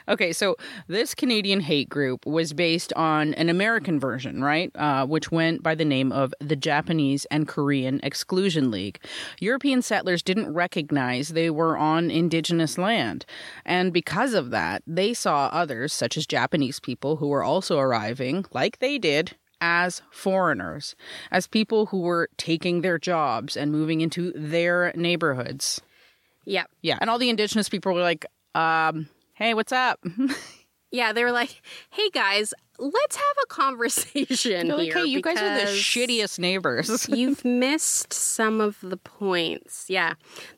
okay. 0.08 0.30
So 0.34 0.56
this 0.88 1.14
Canadian 1.14 1.60
hate 1.60 1.88
group 1.88 2.26
was 2.26 2.52
based 2.52 2.92
on 2.92 3.32
an 3.34 3.48
American 3.48 3.98
version, 3.98 4.44
right? 4.44 4.70
Uh, 4.74 5.06
which 5.06 5.32
went 5.32 5.62
by 5.62 5.74
the 5.74 5.86
name 5.86 6.12
of 6.12 6.34
the 6.40 6.56
Japanese 6.56 7.24
and 7.30 7.48
Korean 7.48 7.98
Exclusion 8.02 8.70
League. 8.70 9.00
European 9.40 9.80
settlers 9.80 10.22
didn't 10.22 10.52
recognize 10.52 11.30
they 11.30 11.48
were 11.48 11.78
on 11.78 12.10
indigenous 12.10 12.76
land, 12.76 13.24
and 13.64 13.90
because 13.90 14.34
of 14.34 14.50
that, 14.50 14.82
they 14.86 15.14
saw 15.14 15.46
others, 15.46 15.94
such 15.94 16.18
as 16.18 16.26
Japanese 16.26 16.78
people 16.78 17.16
who 17.16 17.28
were 17.28 17.37
also 17.42 17.78
arriving, 17.78 18.44
like 18.52 18.78
they 18.78 18.98
did, 18.98 19.36
as 19.60 20.02
foreigners, 20.10 20.94
as 21.30 21.46
people 21.46 21.86
who 21.86 22.00
were 22.00 22.28
taking 22.36 22.80
their 22.80 22.98
jobs 22.98 23.56
and 23.56 23.72
moving 23.72 24.00
into 24.00 24.32
their 24.34 24.92
neighborhoods. 24.94 25.80
Yep. 26.44 26.70
Yeah, 26.82 26.98
and 27.00 27.10
all 27.10 27.18
the 27.18 27.28
indigenous 27.30 27.68
people 27.68 27.92
were 27.92 28.00
like, 28.00 28.24
um, 28.54 29.08
"Hey, 29.34 29.54
what's 29.54 29.72
up?" 29.72 30.00
Yeah, 30.90 31.12
they 31.12 31.22
were 31.22 31.32
like, 31.32 31.60
"Hey 31.90 32.08
guys, 32.08 32.54
let's 32.78 33.16
have 33.16 33.36
a 33.44 33.46
conversation 33.48 34.68
like, 34.68 34.80
here." 34.84 34.94
"Hey, 34.94 35.04
you 35.04 35.20
guys 35.20 35.36
are 35.36 35.58
the 35.58 35.70
shittiest 35.72 36.38
neighbors." 36.38 37.06
You've 37.10 37.44
missed 37.44 38.12
some 38.14 38.60
of 38.62 38.78
the 38.80 38.96
points. 38.96 39.84
Yeah. 39.88 40.14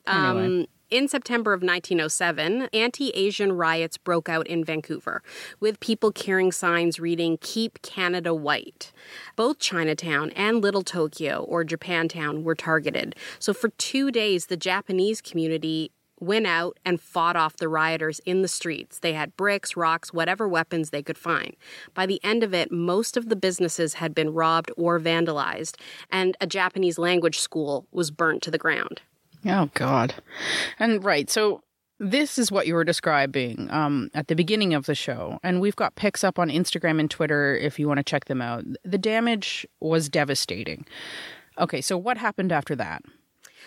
Um, 0.07 0.37
Anyway. 0.37 0.67
In 0.91 1.07
September 1.07 1.53
of 1.53 1.61
1907, 1.61 2.67
anti 2.73 3.11
Asian 3.11 3.53
riots 3.53 3.97
broke 3.97 4.27
out 4.27 4.45
in 4.47 4.65
Vancouver, 4.65 5.23
with 5.61 5.79
people 5.79 6.11
carrying 6.11 6.51
signs 6.51 6.99
reading, 6.99 7.37
Keep 7.39 7.81
Canada 7.81 8.33
White. 8.33 8.91
Both 9.37 9.59
Chinatown 9.59 10.31
and 10.31 10.61
Little 10.61 10.83
Tokyo, 10.83 11.43
or 11.43 11.63
Japantown, 11.63 12.43
were 12.43 12.55
targeted. 12.55 13.15
So 13.39 13.53
for 13.53 13.69
two 13.69 14.11
days, 14.11 14.47
the 14.47 14.57
Japanese 14.57 15.21
community 15.21 15.93
went 16.19 16.45
out 16.45 16.77
and 16.83 16.99
fought 16.99 17.37
off 17.37 17.55
the 17.55 17.69
rioters 17.69 18.19
in 18.25 18.41
the 18.41 18.49
streets. 18.49 18.99
They 18.99 19.13
had 19.13 19.37
bricks, 19.37 19.77
rocks, 19.77 20.11
whatever 20.11 20.45
weapons 20.45 20.89
they 20.89 21.01
could 21.01 21.17
find. 21.17 21.55
By 21.93 22.05
the 22.05 22.21
end 22.21 22.43
of 22.43 22.53
it, 22.53 22.69
most 22.69 23.15
of 23.15 23.29
the 23.29 23.37
businesses 23.37 23.93
had 23.93 24.13
been 24.13 24.33
robbed 24.33 24.71
or 24.75 24.99
vandalized, 24.99 25.77
and 26.09 26.35
a 26.41 26.47
Japanese 26.47 26.97
language 26.97 27.39
school 27.39 27.87
was 27.93 28.11
burnt 28.11 28.43
to 28.43 28.51
the 28.51 28.57
ground. 28.57 29.01
Oh 29.45 29.69
God! 29.73 30.15
And 30.79 31.03
right, 31.03 31.29
so 31.29 31.61
this 31.99 32.39
is 32.39 32.51
what 32.51 32.65
you 32.65 32.73
were 32.73 32.83
describing 32.83 33.69
um, 33.69 34.09
at 34.13 34.27
the 34.27 34.35
beginning 34.35 34.73
of 34.73 34.85
the 34.85 34.95
show, 34.95 35.39
and 35.43 35.61
we've 35.61 35.75
got 35.75 35.95
pics 35.95 36.23
up 36.23 36.39
on 36.39 36.49
Instagram 36.49 36.99
and 36.99 37.09
Twitter 37.09 37.55
if 37.55 37.79
you 37.79 37.87
want 37.87 37.99
to 37.99 38.03
check 38.03 38.25
them 38.25 38.41
out. 38.41 38.65
The 38.83 38.97
damage 38.97 39.67
was 39.79 40.09
devastating. 40.09 40.85
Okay, 41.59 41.81
so 41.81 41.97
what 41.97 42.17
happened 42.17 42.51
after 42.51 42.75
that? 42.75 43.03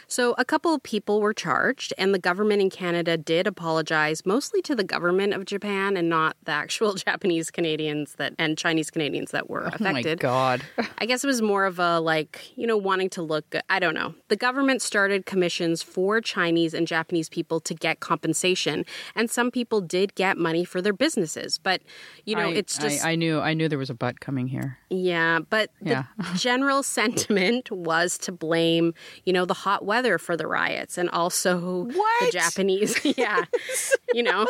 So, 0.09 0.35
a 0.39 0.45
couple 0.45 0.75
of 0.75 0.83
people 0.83 1.21
were 1.21 1.33
charged, 1.35 1.93
and 1.99 2.15
the 2.15 2.19
government 2.19 2.61
in 2.63 2.71
Canada 2.71 3.17
did 3.17 3.47
apologize, 3.47 4.25
mostly 4.27 4.61
to 4.63 4.75
the 4.75 4.85
government 4.85 5.33
of 5.35 5.45
Japan 5.45 5.97
and 5.97 6.09
not 6.09 6.37
the 6.45 6.53
actual 6.53 6.95
Japanese 7.07 7.51
Canadians 7.51 8.15
that 8.19 8.35
and 8.39 8.57
Chinese 8.59 8.91
Canadians 8.91 9.31
that 9.33 9.49
were 9.51 9.63
affected. 9.63 10.23
Oh 10.25 10.29
my 10.29 10.59
God! 10.61 10.63
I 10.99 11.07
guess 11.07 11.25
it 11.25 11.27
was 11.27 11.41
more 11.43 11.65
of 11.65 11.79
a 11.79 12.01
like, 12.01 12.53
you 12.57 12.67
know, 12.67 12.77
wanting 12.77 13.09
to 13.11 13.23
look 13.23 13.49
good. 13.51 13.63
I 13.71 13.79
don't 13.79 13.95
know. 13.95 14.15
The 14.29 14.37
government 14.37 14.83
started 14.83 15.27
commissions 15.27 15.83
for 15.83 16.21
Chinese 16.21 16.75
and 16.75 16.87
Japanese 16.87 17.29
people 17.29 17.61
to 17.61 17.75
get 17.75 18.01
compensation, 18.01 18.85
and 19.15 19.31
some 19.31 19.51
people 19.51 19.81
did 19.81 20.15
get 20.15 20.37
money 20.37 20.65
for 20.65 20.83
their 20.83 20.93
businesses. 20.93 21.59
But, 21.59 21.81
you 22.25 22.37
know, 22.37 22.51
I, 22.51 22.53
it's 22.55 22.77
just 22.79 23.05
I, 23.05 23.13
I 23.13 23.15
knew 23.17 23.41
I 23.41 23.55
knew 23.55 23.69
there 23.69 23.79
was 23.79 23.91
a 23.91 23.95
butt 23.95 24.21
coming 24.21 24.47
here. 24.49 24.79
yeah, 24.91 25.39
but 25.49 25.71
Yeah. 25.81 26.05
the 26.19 26.39
general 26.39 26.83
sentiment 26.83 27.71
was 27.71 28.19
to 28.19 28.33
blame, 28.33 28.93
you 29.25 29.33
know, 29.33 29.45
the 29.45 29.55
hot 29.55 29.85
weather 29.85 29.94
for 30.19 30.37
the 30.37 30.47
riots 30.47 30.99
and 30.99 31.09
also 31.11 31.87
the 31.87 32.31
Japanese. 32.33 32.99
yeah. 33.17 33.45
you 34.15 34.23
know, 34.23 34.47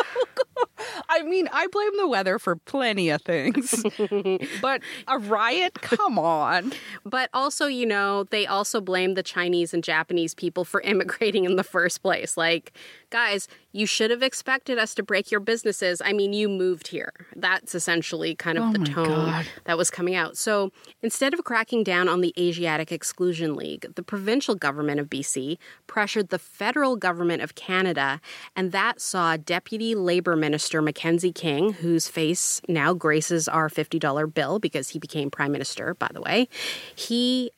I 1.08 1.22
mean, 1.22 1.48
I 1.52 1.66
blame 1.68 1.96
the 1.96 2.08
weather 2.08 2.38
for 2.38 2.56
plenty 2.56 3.10
of 3.10 3.22
things, 3.22 3.84
but 4.62 4.82
a 5.08 5.18
riot? 5.18 5.80
Come 5.80 6.18
on. 6.18 6.72
but 7.04 7.30
also, 7.34 7.66
you 7.66 7.86
know, 7.86 8.24
they 8.24 8.46
also 8.46 8.80
blame 8.80 9.14
the 9.14 9.22
Chinese 9.22 9.74
and 9.74 9.82
Japanese 9.82 10.34
people 10.34 10.64
for 10.64 10.80
immigrating 10.80 11.44
in 11.44 11.56
the 11.56 11.64
first 11.64 12.02
place. 12.02 12.36
Like, 12.36 12.72
guys, 13.14 13.46
you 13.70 13.86
should 13.86 14.10
have 14.10 14.24
expected 14.24 14.76
us 14.76 14.92
to 14.92 15.00
break 15.00 15.30
your 15.30 15.38
businesses. 15.38 16.02
I 16.04 16.12
mean, 16.12 16.32
you 16.32 16.48
moved 16.48 16.88
here. 16.88 17.12
That's 17.36 17.72
essentially 17.72 18.34
kind 18.34 18.58
of 18.58 18.64
Oh 18.64 18.72
the 18.72 18.80
tone 18.80 19.06
God. 19.06 19.46
that 19.66 19.78
was 19.78 19.88
coming 19.88 20.16
out. 20.16 20.36
So 20.36 20.72
instead 21.00 21.32
of 21.32 21.44
cracking 21.44 21.84
down 21.84 22.08
on 22.08 22.22
the 22.22 22.34
Asiatic 22.36 22.90
Exclusion 22.90 23.54
League, 23.54 23.86
the 23.94 24.02
provincial 24.02 24.56
government 24.56 24.98
of 24.98 25.08
BC 25.08 25.58
pressured 25.86 26.30
the 26.30 26.40
federal 26.40 26.96
government 26.96 27.40
of 27.40 27.54
Canada, 27.54 28.20
and 28.56 28.72
that 28.72 29.00
saw 29.00 29.36
Deputy 29.36 29.94
Labor 29.94 30.34
Minister 30.34 30.82
Mackenzie 30.82 31.30
King, 31.30 31.74
whose 31.74 32.08
face 32.08 32.60
now 32.68 32.94
graces 32.94 33.46
our 33.46 33.68
$50 33.68 34.34
bill 34.34 34.58
because 34.58 34.88
he 34.88 34.98
became 34.98 35.30
prime 35.30 35.52
minister, 35.52 35.94
by 35.94 36.10
the 36.12 36.20
way. 36.20 36.48
He 36.96 37.52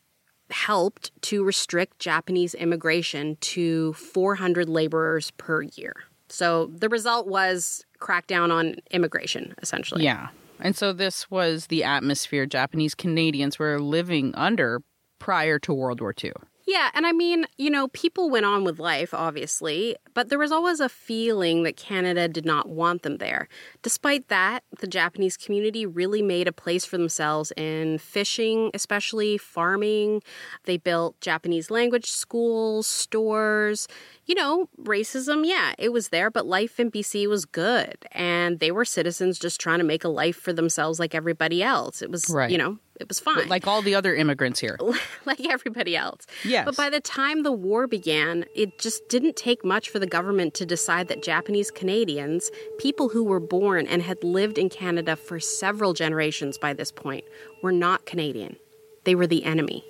helped 0.50 1.10
to 1.22 1.44
restrict 1.44 1.98
Japanese 1.98 2.54
immigration 2.54 3.36
to 3.40 3.92
400 3.94 4.68
laborers 4.68 5.30
per 5.32 5.62
year. 5.62 5.94
So 6.28 6.66
the 6.66 6.88
result 6.88 7.26
was 7.26 7.84
crackdown 8.00 8.52
on 8.52 8.76
immigration, 8.90 9.54
essentially. 9.62 10.04
Yeah. 10.04 10.28
And 10.60 10.76
so 10.76 10.92
this 10.92 11.30
was 11.30 11.66
the 11.66 11.84
atmosphere 11.84 12.46
Japanese 12.46 12.94
Canadians 12.94 13.58
were 13.58 13.78
living 13.78 14.34
under 14.34 14.82
prior 15.18 15.58
to 15.60 15.74
World 15.74 16.00
War 16.00 16.14
II. 16.22 16.32
Yeah, 16.66 16.90
and 16.94 17.06
I 17.06 17.12
mean, 17.12 17.46
you 17.56 17.70
know, 17.70 17.87
people 17.88 18.28
went 18.28 18.44
on 18.44 18.64
with 18.64 18.80
life, 18.80 19.14
obviously, 19.14 19.94
but 20.14 20.30
there 20.30 20.38
was 20.38 20.50
always 20.50 20.80
a 20.80 20.88
feeling 20.88 21.62
that 21.62 21.76
Canada 21.76 22.26
did 22.26 22.44
not 22.44 22.68
want 22.68 23.02
them 23.02 23.18
there. 23.18 23.49
Despite 23.82 24.26
that, 24.28 24.64
the 24.80 24.88
Japanese 24.88 25.37
community 25.37 25.87
really 25.87 26.23
made 26.23 26.49
a 26.49 26.52
place 26.52 26.85
for 26.85 26.99
themselves 26.99 27.52
in 27.56 27.99
fishing, 27.99 28.73
especially 28.75 29.38
farming. 29.38 30.23
They 30.64 30.76
built 30.76 31.20
Japanese 31.20 31.70
language 31.70 32.11
schools, 32.11 32.88
stores. 32.88 33.87
You 34.25 34.35
know, 34.35 34.68
racism, 34.82 35.46
yeah, 35.46 35.73
it 35.78 35.92
was 35.92 36.08
there, 36.08 36.32
but 36.32 36.46
life 36.46 36.80
in 36.80 36.90
BC 36.90 37.28
was 37.28 37.44
good. 37.44 37.96
And 38.11 38.58
they 38.58 38.73
were 38.73 38.85
citizens 38.85 39.38
just 39.38 39.61
trying 39.61 39.78
to 39.78 39.85
make 39.85 40.02
a 40.02 40.08
life 40.08 40.37
for 40.37 40.52
themselves 40.52 40.99
like 40.99 41.14
everybody 41.14 41.62
else. 41.62 42.02
It 42.02 42.11
was, 42.11 42.28
Right. 42.28 42.50
you 42.50 42.58
know, 42.58 42.78
it 43.00 43.08
was 43.08 43.20
fine 43.20 43.48
Like 43.48 43.66
all 43.66 43.82
the 43.82 43.94
other 43.94 44.14
immigrants 44.14 44.60
here. 44.60 44.78
like 45.26 45.40
everybody 45.46 45.96
else. 45.96 46.26
Yes. 46.44 46.64
But 46.64 46.76
by 46.76 46.90
the 46.90 47.00
time 47.00 47.42
the 47.42 47.52
war 47.52 47.86
began, 47.86 48.44
it 48.54 48.78
just 48.78 49.08
didn't 49.08 49.36
take 49.36 49.64
much 49.64 49.90
for 49.90 49.98
the 49.98 50.06
government 50.06 50.54
to 50.54 50.66
decide 50.66 51.08
that 51.08 51.22
Japanese 51.22 51.70
Canadians, 51.70 52.50
people 52.78 53.08
who 53.08 53.24
were 53.24 53.40
born 53.40 53.86
and 53.86 54.02
had 54.02 54.22
lived 54.24 54.58
in 54.58 54.68
Canada 54.68 55.16
for 55.16 55.40
several 55.40 55.92
generations 55.92 56.58
by 56.58 56.72
this 56.72 56.90
point, 56.90 57.24
were 57.62 57.72
not 57.72 58.06
Canadian. 58.06 58.56
They 59.04 59.14
were 59.14 59.26
the 59.26 59.44
enemy. 59.44 59.84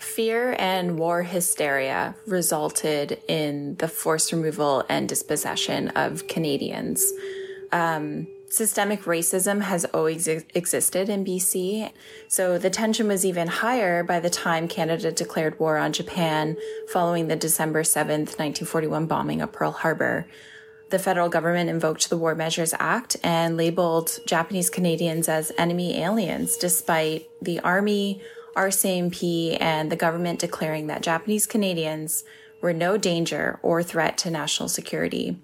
Fear 0.00 0.56
and 0.58 0.98
war 0.98 1.22
hysteria 1.22 2.14
resulted 2.26 3.18
in 3.28 3.76
the 3.76 3.88
forced 3.88 4.32
removal 4.32 4.84
and 4.88 5.08
dispossession 5.08 5.88
of 5.90 6.26
Canadians. 6.26 7.12
Um, 7.72 8.26
systemic 8.48 9.02
racism 9.02 9.62
has 9.62 9.84
always 9.86 10.28
ex- 10.28 10.44
existed 10.54 11.08
in 11.08 11.24
BC, 11.24 11.90
so 12.28 12.58
the 12.58 12.70
tension 12.70 13.08
was 13.08 13.24
even 13.24 13.48
higher 13.48 14.02
by 14.02 14.20
the 14.20 14.30
time 14.30 14.68
Canada 14.68 15.10
declared 15.12 15.58
war 15.58 15.76
on 15.76 15.92
Japan 15.92 16.56
following 16.88 17.28
the 17.28 17.36
December 17.36 17.82
7th, 17.82 18.38
1941 18.38 19.06
bombing 19.06 19.42
of 19.42 19.52
Pearl 19.52 19.72
Harbor. 19.72 20.26
The 20.90 20.98
federal 21.00 21.28
government 21.28 21.68
invoked 21.68 22.08
the 22.08 22.16
War 22.16 22.36
Measures 22.36 22.72
Act 22.78 23.16
and 23.24 23.56
labeled 23.56 24.20
Japanese 24.24 24.70
Canadians 24.70 25.28
as 25.28 25.50
enemy 25.58 26.00
aliens, 26.00 26.56
despite 26.56 27.28
the 27.42 27.58
Army, 27.60 28.22
RCMP, 28.54 29.56
and 29.60 29.90
the 29.90 29.96
government 29.96 30.38
declaring 30.38 30.86
that 30.86 31.02
Japanese 31.02 31.46
Canadians 31.46 32.22
were 32.60 32.72
no 32.72 32.96
danger 32.96 33.58
or 33.62 33.82
threat 33.82 34.16
to 34.18 34.30
national 34.30 34.68
security. 34.68 35.36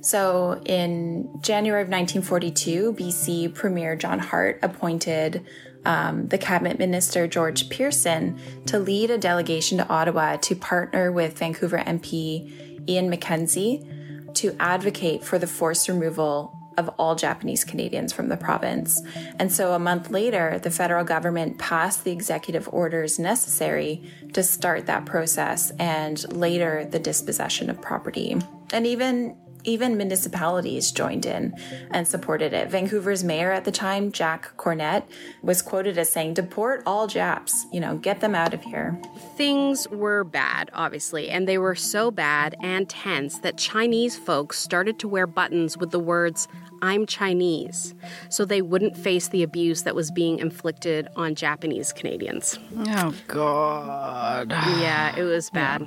So 0.00 0.60
in 0.64 1.28
January 1.42 1.82
of 1.82 1.88
1942, 1.88 2.94
BC 2.94 3.54
Premier 3.54 3.96
John 3.96 4.18
Hart 4.18 4.58
appointed 4.62 5.44
um, 5.84 6.28
the 6.28 6.38
cabinet 6.38 6.78
minister 6.78 7.26
George 7.26 7.68
Pearson 7.70 8.38
to 8.66 8.78
lead 8.78 9.10
a 9.10 9.18
delegation 9.18 9.78
to 9.78 9.88
Ottawa 9.88 10.36
to 10.36 10.54
partner 10.54 11.10
with 11.10 11.38
Vancouver 11.38 11.78
MP 11.78 12.88
Ian 12.88 13.10
McKenzie 13.10 14.34
to 14.34 14.56
advocate 14.58 15.24
for 15.24 15.38
the 15.38 15.46
forced 15.46 15.88
removal 15.88 16.56
of 16.78 16.88
all 16.98 17.14
Japanese 17.14 17.64
Canadians 17.64 18.12
from 18.12 18.28
the 18.28 18.36
province. 18.36 19.02
And 19.38 19.52
so 19.52 19.72
a 19.74 19.78
month 19.78 20.10
later, 20.10 20.58
the 20.62 20.70
federal 20.70 21.04
government 21.04 21.58
passed 21.58 22.04
the 22.04 22.12
executive 22.12 22.68
orders 22.72 23.18
necessary 23.18 24.02
to 24.32 24.42
start 24.42 24.86
that 24.86 25.04
process 25.04 25.72
and 25.78 26.32
later 26.32 26.84
the 26.84 26.98
dispossession 26.98 27.68
of 27.68 27.82
property. 27.82 28.36
And 28.72 28.86
even 28.86 29.36
even 29.64 29.96
municipalities 29.96 30.90
joined 30.90 31.26
in 31.26 31.54
and 31.90 32.06
supported 32.06 32.52
it. 32.52 32.70
Vancouver's 32.70 33.24
mayor 33.24 33.52
at 33.52 33.64
the 33.64 33.72
time, 33.72 34.12
Jack 34.12 34.56
Cornett, 34.56 35.04
was 35.42 35.62
quoted 35.62 35.98
as 35.98 36.12
saying, 36.12 36.34
Deport 36.34 36.82
all 36.86 37.06
Japs, 37.06 37.66
you 37.72 37.80
know, 37.80 37.96
get 37.96 38.20
them 38.20 38.34
out 38.34 38.54
of 38.54 38.62
here. 38.62 39.00
Things 39.36 39.88
were 39.88 40.24
bad, 40.24 40.70
obviously, 40.72 41.30
and 41.30 41.46
they 41.46 41.58
were 41.58 41.74
so 41.74 42.10
bad 42.10 42.56
and 42.62 42.88
tense 42.88 43.38
that 43.38 43.56
Chinese 43.56 44.16
folks 44.16 44.58
started 44.58 44.98
to 45.00 45.08
wear 45.08 45.26
buttons 45.26 45.76
with 45.76 45.90
the 45.90 46.00
words, 46.00 46.48
I'm 46.82 47.06
Chinese, 47.06 47.94
so 48.30 48.44
they 48.44 48.62
wouldn't 48.62 48.96
face 48.96 49.28
the 49.28 49.42
abuse 49.42 49.82
that 49.82 49.94
was 49.94 50.10
being 50.10 50.38
inflicted 50.38 51.08
on 51.16 51.34
Japanese 51.34 51.92
Canadians. 51.92 52.58
Oh, 52.88 53.14
God. 53.26 54.50
Yeah, 54.50 55.14
it 55.16 55.22
was 55.22 55.50
bad. 55.50 55.86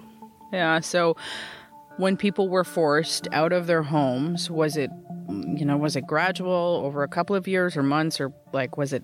Yeah, 0.52 0.82
so 0.82 1.18
when 1.98 2.18
people 2.18 2.50
were 2.50 2.64
forced 2.64 3.28
out 3.32 3.54
of 3.54 3.68
their 3.68 3.84
homes, 3.84 4.50
was 4.50 4.78
it, 4.78 4.90
you 5.30 5.66
know, 5.66 5.78
was 5.78 5.96
it 5.96 6.08
gradual 6.08 6.82
over 6.84 7.04
a 7.04 7.08
couple 7.08 7.36
of 7.36 7.48
years 7.48 7.78
or 7.78 7.84
months, 7.84 8.20
or 8.20 8.34
like 8.52 8.78
was 8.78 8.94
it 8.94 9.04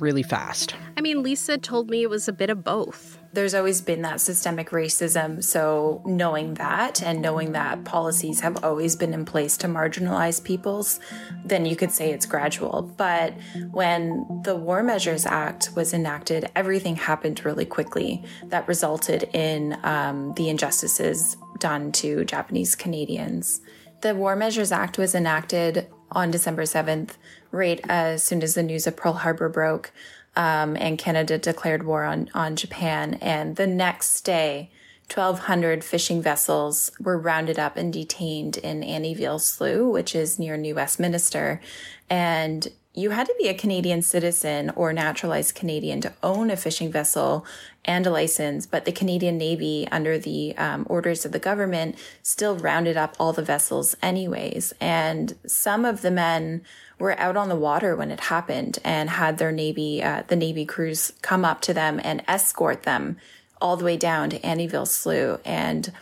really 0.00 0.22
fast? 0.22 0.74
I 0.96 1.00
mean, 1.00 1.22
Lisa 1.22 1.58
told 1.58 1.90
me 1.90 2.02
it 2.02 2.10
was 2.10 2.28
a 2.28 2.32
bit 2.32 2.50
of 2.50 2.64
both. 2.64 3.18
There's 3.32 3.54
always 3.54 3.80
been 3.80 4.02
that 4.02 4.20
systemic 4.20 4.70
racism. 4.70 5.44
So, 5.44 6.02
knowing 6.06 6.54
that 6.54 7.02
and 7.02 7.20
knowing 7.20 7.52
that 7.52 7.84
policies 7.84 8.40
have 8.40 8.64
always 8.64 8.96
been 8.96 9.12
in 9.12 9.24
place 9.24 9.56
to 9.58 9.66
marginalize 9.66 10.42
peoples, 10.42 10.98
then 11.44 11.66
you 11.66 11.76
could 11.76 11.90
say 11.90 12.10
it's 12.10 12.26
gradual. 12.26 12.82
But 12.96 13.34
when 13.70 14.42
the 14.44 14.56
War 14.56 14.82
Measures 14.82 15.26
Act 15.26 15.70
was 15.76 15.92
enacted, 15.92 16.50
everything 16.56 16.96
happened 16.96 17.44
really 17.44 17.66
quickly 17.66 18.24
that 18.44 18.66
resulted 18.66 19.28
in 19.34 19.78
um, 19.82 20.32
the 20.34 20.48
injustices 20.48 21.36
done 21.58 21.92
to 21.92 22.24
Japanese 22.24 22.74
Canadians. 22.74 23.60
The 24.00 24.14
War 24.14 24.36
Measures 24.36 24.72
Act 24.72 24.98
was 24.98 25.14
enacted 25.14 25.88
on 26.12 26.30
December 26.30 26.62
7th, 26.62 27.10
right 27.50 27.80
as 27.88 28.22
soon 28.22 28.42
as 28.42 28.54
the 28.54 28.62
news 28.62 28.86
of 28.86 28.96
Pearl 28.96 29.14
Harbor 29.14 29.48
broke 29.48 29.92
um, 30.36 30.76
and 30.76 30.98
Canada 30.98 31.36
declared 31.36 31.84
war 31.84 32.04
on, 32.04 32.30
on 32.32 32.56
Japan. 32.56 33.14
And 33.14 33.56
the 33.56 33.66
next 33.66 34.22
day, 34.22 34.70
1,200 35.12 35.82
fishing 35.82 36.22
vessels 36.22 36.90
were 37.00 37.18
rounded 37.18 37.58
up 37.58 37.76
and 37.76 37.92
detained 37.92 38.56
in 38.58 38.82
Annieville 38.82 39.40
Slough, 39.40 39.90
which 39.90 40.14
is 40.14 40.38
near 40.38 40.56
New 40.56 40.76
Westminster. 40.76 41.60
And 42.08 42.68
you 42.98 43.10
had 43.10 43.28
to 43.28 43.34
be 43.38 43.48
a 43.48 43.54
Canadian 43.54 44.02
citizen 44.02 44.70
or 44.74 44.92
naturalized 44.92 45.54
Canadian 45.54 46.00
to 46.00 46.12
own 46.22 46.50
a 46.50 46.56
fishing 46.56 46.90
vessel 46.90 47.46
and 47.84 48.04
a 48.06 48.10
license, 48.10 48.66
but 48.66 48.84
the 48.84 48.92
Canadian 48.92 49.38
Navy, 49.38 49.86
under 49.92 50.18
the 50.18 50.56
um, 50.58 50.84
orders 50.90 51.24
of 51.24 51.30
the 51.30 51.38
government, 51.38 51.96
still 52.22 52.56
rounded 52.56 52.96
up 52.96 53.14
all 53.20 53.32
the 53.32 53.42
vessels 53.42 53.96
anyways. 54.02 54.74
And 54.80 55.36
some 55.46 55.84
of 55.84 56.02
the 56.02 56.10
men 56.10 56.62
were 56.98 57.18
out 57.20 57.36
on 57.36 57.48
the 57.48 57.56
water 57.56 57.94
when 57.94 58.10
it 58.10 58.20
happened 58.20 58.80
and 58.84 59.10
had 59.10 59.38
their 59.38 59.52
Navy, 59.52 60.02
uh, 60.02 60.24
the 60.26 60.36
Navy 60.36 60.66
crews 60.66 61.12
come 61.22 61.44
up 61.44 61.60
to 61.62 61.72
them 61.72 62.00
and 62.02 62.24
escort 62.26 62.82
them 62.82 63.16
all 63.60 63.76
the 63.76 63.84
way 63.84 63.96
down 63.96 64.28
to 64.30 64.40
Annieville 64.40 64.88
Slough. 64.88 65.40
And 65.44 65.92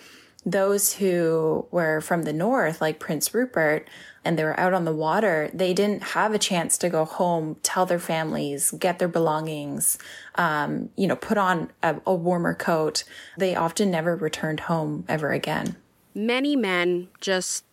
those 0.47 0.95
who 0.95 1.67
were 1.73 2.01
from 2.01 2.23
the 2.23 2.33
north, 2.33 2.81
like 2.81 3.01
Prince 3.01 3.35
Rupert, 3.35 3.89
and 4.25 4.39
they 4.39 4.45
were 4.45 4.59
out 4.59 4.73
on 4.73 4.85
the 4.85 4.95
water, 4.95 5.51
they 5.53 5.75
didn't 5.75 6.03
have 6.03 6.33
a 6.33 6.39
chance 6.39 6.79
to 6.79 6.89
go 6.89 7.05
home, 7.05 7.57
tell 7.65 7.85
their 7.85 7.99
families, 7.99 8.71
get 8.71 9.01
their 9.01 9.09
belongings, 9.09 9.99
um, 10.37 10.89
you 10.97 11.09
know, 11.09 11.17
put 11.17 11.37
on 11.37 11.71
a, 11.83 11.97
a 12.07 12.15
warmer 12.15 12.55
coat. 12.55 13.03
They 13.37 13.57
often 13.57 13.91
never 13.91 14.15
returned 14.15 14.61
home 14.61 15.05
ever 15.09 15.33
again. 15.33 15.77
Many 16.15 16.55
men 16.55 17.09
just 17.21 17.65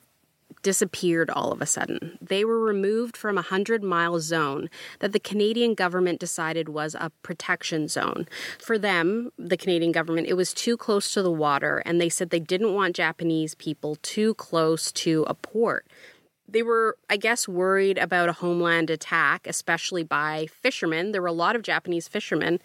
disappeared 0.64 1.30
all 1.30 1.52
of 1.52 1.62
a 1.62 1.66
sudden. 1.66 2.18
They 2.22 2.44
were 2.44 2.60
removed 2.60 3.16
from 3.16 3.36
a 3.36 3.44
100 3.44 3.84
mile 3.84 4.20
zone 4.20 4.70
that 5.00 5.12
the 5.12 5.20
Canadian 5.20 5.76
government 5.76 6.20
decided 6.20 6.70
was 6.70 6.96
a 6.96 7.12
protection 7.22 7.88
zone. 7.88 8.28
For 8.60 8.80
them, 8.80 9.32
the 9.38 9.58
Canadian 9.58 9.92
government, 9.92 10.28
it 10.28 10.34
was 10.34 10.54
too 10.54 10.78
close 10.78 11.14
to 11.14 11.22
the 11.22 11.32
water, 11.32 11.84
and 11.86 12.02
they 12.02 12.10
said 12.10 12.30
they 12.30 12.40
didn't 12.40 12.74
want 12.74 12.96
Japanese 12.96 13.54
people 13.54 13.98
too 14.02 14.34
close 14.36 14.92
to 14.94 15.26
a 15.28 15.34
port 15.34 15.86
they 16.48 16.62
were, 16.62 16.98
I 17.10 17.18
guess, 17.18 17.48
worried 17.48 17.98
about 17.98 18.30
a 18.30 18.34
homeland 18.34 18.90
attack, 18.90 19.48
especially 19.48 20.04
by 20.04 20.48
fishermen. 20.48 21.12
There 21.12 21.22
were 21.22 21.28
a 21.28 21.32
lot 21.32 21.56
of 21.56 21.62
Japanese 21.62 22.08
fishermen 22.08 22.60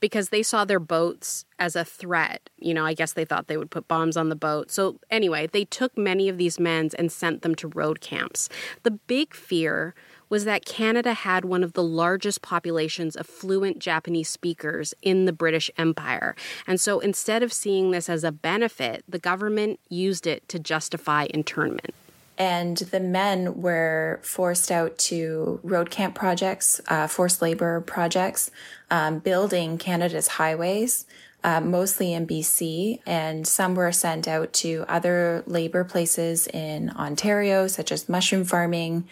because 0.00 0.28
they 0.28 0.42
saw 0.42 0.64
their 0.64 0.80
boats 0.80 1.44
as 1.58 1.76
a 1.76 1.84
threat. 1.84 2.48
You 2.58 2.74
know, 2.74 2.84
I 2.84 2.94
guess 2.94 3.12
they 3.12 3.24
thought 3.24 3.48
they 3.48 3.56
would 3.56 3.70
put 3.70 3.88
bombs 3.88 4.16
on 4.16 4.28
the 4.28 4.36
boat. 4.36 4.70
So, 4.70 5.00
anyway, 5.10 5.46
they 5.46 5.64
took 5.64 5.96
many 5.98 6.28
of 6.28 6.38
these 6.38 6.60
men 6.60 6.90
and 6.98 7.10
sent 7.10 7.42
them 7.42 7.54
to 7.56 7.68
road 7.68 8.00
camps. 8.00 8.48
The 8.82 8.90
big 8.92 9.34
fear 9.34 9.94
was 10.28 10.44
that 10.44 10.64
Canada 10.64 11.12
had 11.12 11.44
one 11.44 11.62
of 11.62 11.74
the 11.74 11.82
largest 11.82 12.42
populations 12.42 13.14
of 13.14 13.26
fluent 13.26 13.78
Japanese 13.78 14.28
speakers 14.28 14.94
in 15.02 15.26
the 15.26 15.32
British 15.32 15.70
Empire. 15.76 16.34
And 16.66 16.80
so 16.80 16.98
instead 16.98 17.42
of 17.42 17.52
seeing 17.52 17.90
this 17.90 18.08
as 18.08 18.24
a 18.24 18.32
benefit, 18.32 19.04
the 19.08 19.18
government 19.18 19.80
used 19.88 20.26
it 20.26 20.48
to 20.48 20.58
justify 20.58 21.26
internment 21.30 21.94
and 22.36 22.76
the 22.76 23.00
men 23.00 23.60
were 23.60 24.18
forced 24.22 24.70
out 24.70 24.98
to 24.98 25.60
road 25.62 25.90
camp 25.90 26.14
projects, 26.14 26.80
uh, 26.88 27.06
forced 27.06 27.40
labor 27.40 27.80
projects, 27.80 28.50
um, 28.90 29.20
building 29.20 29.78
Canada's 29.78 30.28
highways, 30.28 31.06
uh, 31.44 31.60
mostly 31.60 32.12
in 32.12 32.26
BC, 32.26 33.00
and 33.06 33.46
some 33.46 33.74
were 33.74 33.92
sent 33.92 34.26
out 34.26 34.52
to 34.54 34.84
other 34.88 35.44
labor 35.46 35.84
places 35.84 36.48
in 36.48 36.90
Ontario, 36.90 37.66
such 37.68 37.92
as 37.92 38.08
mushroom 38.08 38.44
farming. 38.44 39.06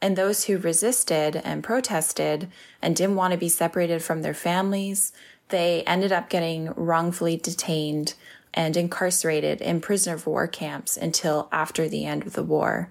And 0.00 0.14
those 0.14 0.44
who 0.44 0.58
resisted 0.58 1.36
and 1.36 1.64
protested 1.64 2.48
and 2.80 2.94
didn't 2.94 3.16
want 3.16 3.32
to 3.32 3.38
be 3.38 3.48
separated 3.48 4.02
from 4.02 4.22
their 4.22 4.34
families, 4.34 5.12
they 5.48 5.82
ended 5.84 6.12
up 6.12 6.28
getting 6.28 6.72
wrongfully 6.76 7.36
detained 7.36 8.14
and 8.58 8.76
incarcerated 8.76 9.60
in 9.60 9.80
prisoner 9.80 10.16
of 10.16 10.26
war 10.26 10.48
camps 10.48 10.96
until 10.96 11.48
after 11.52 11.88
the 11.88 12.04
end 12.04 12.26
of 12.26 12.32
the 12.32 12.42
war. 12.42 12.90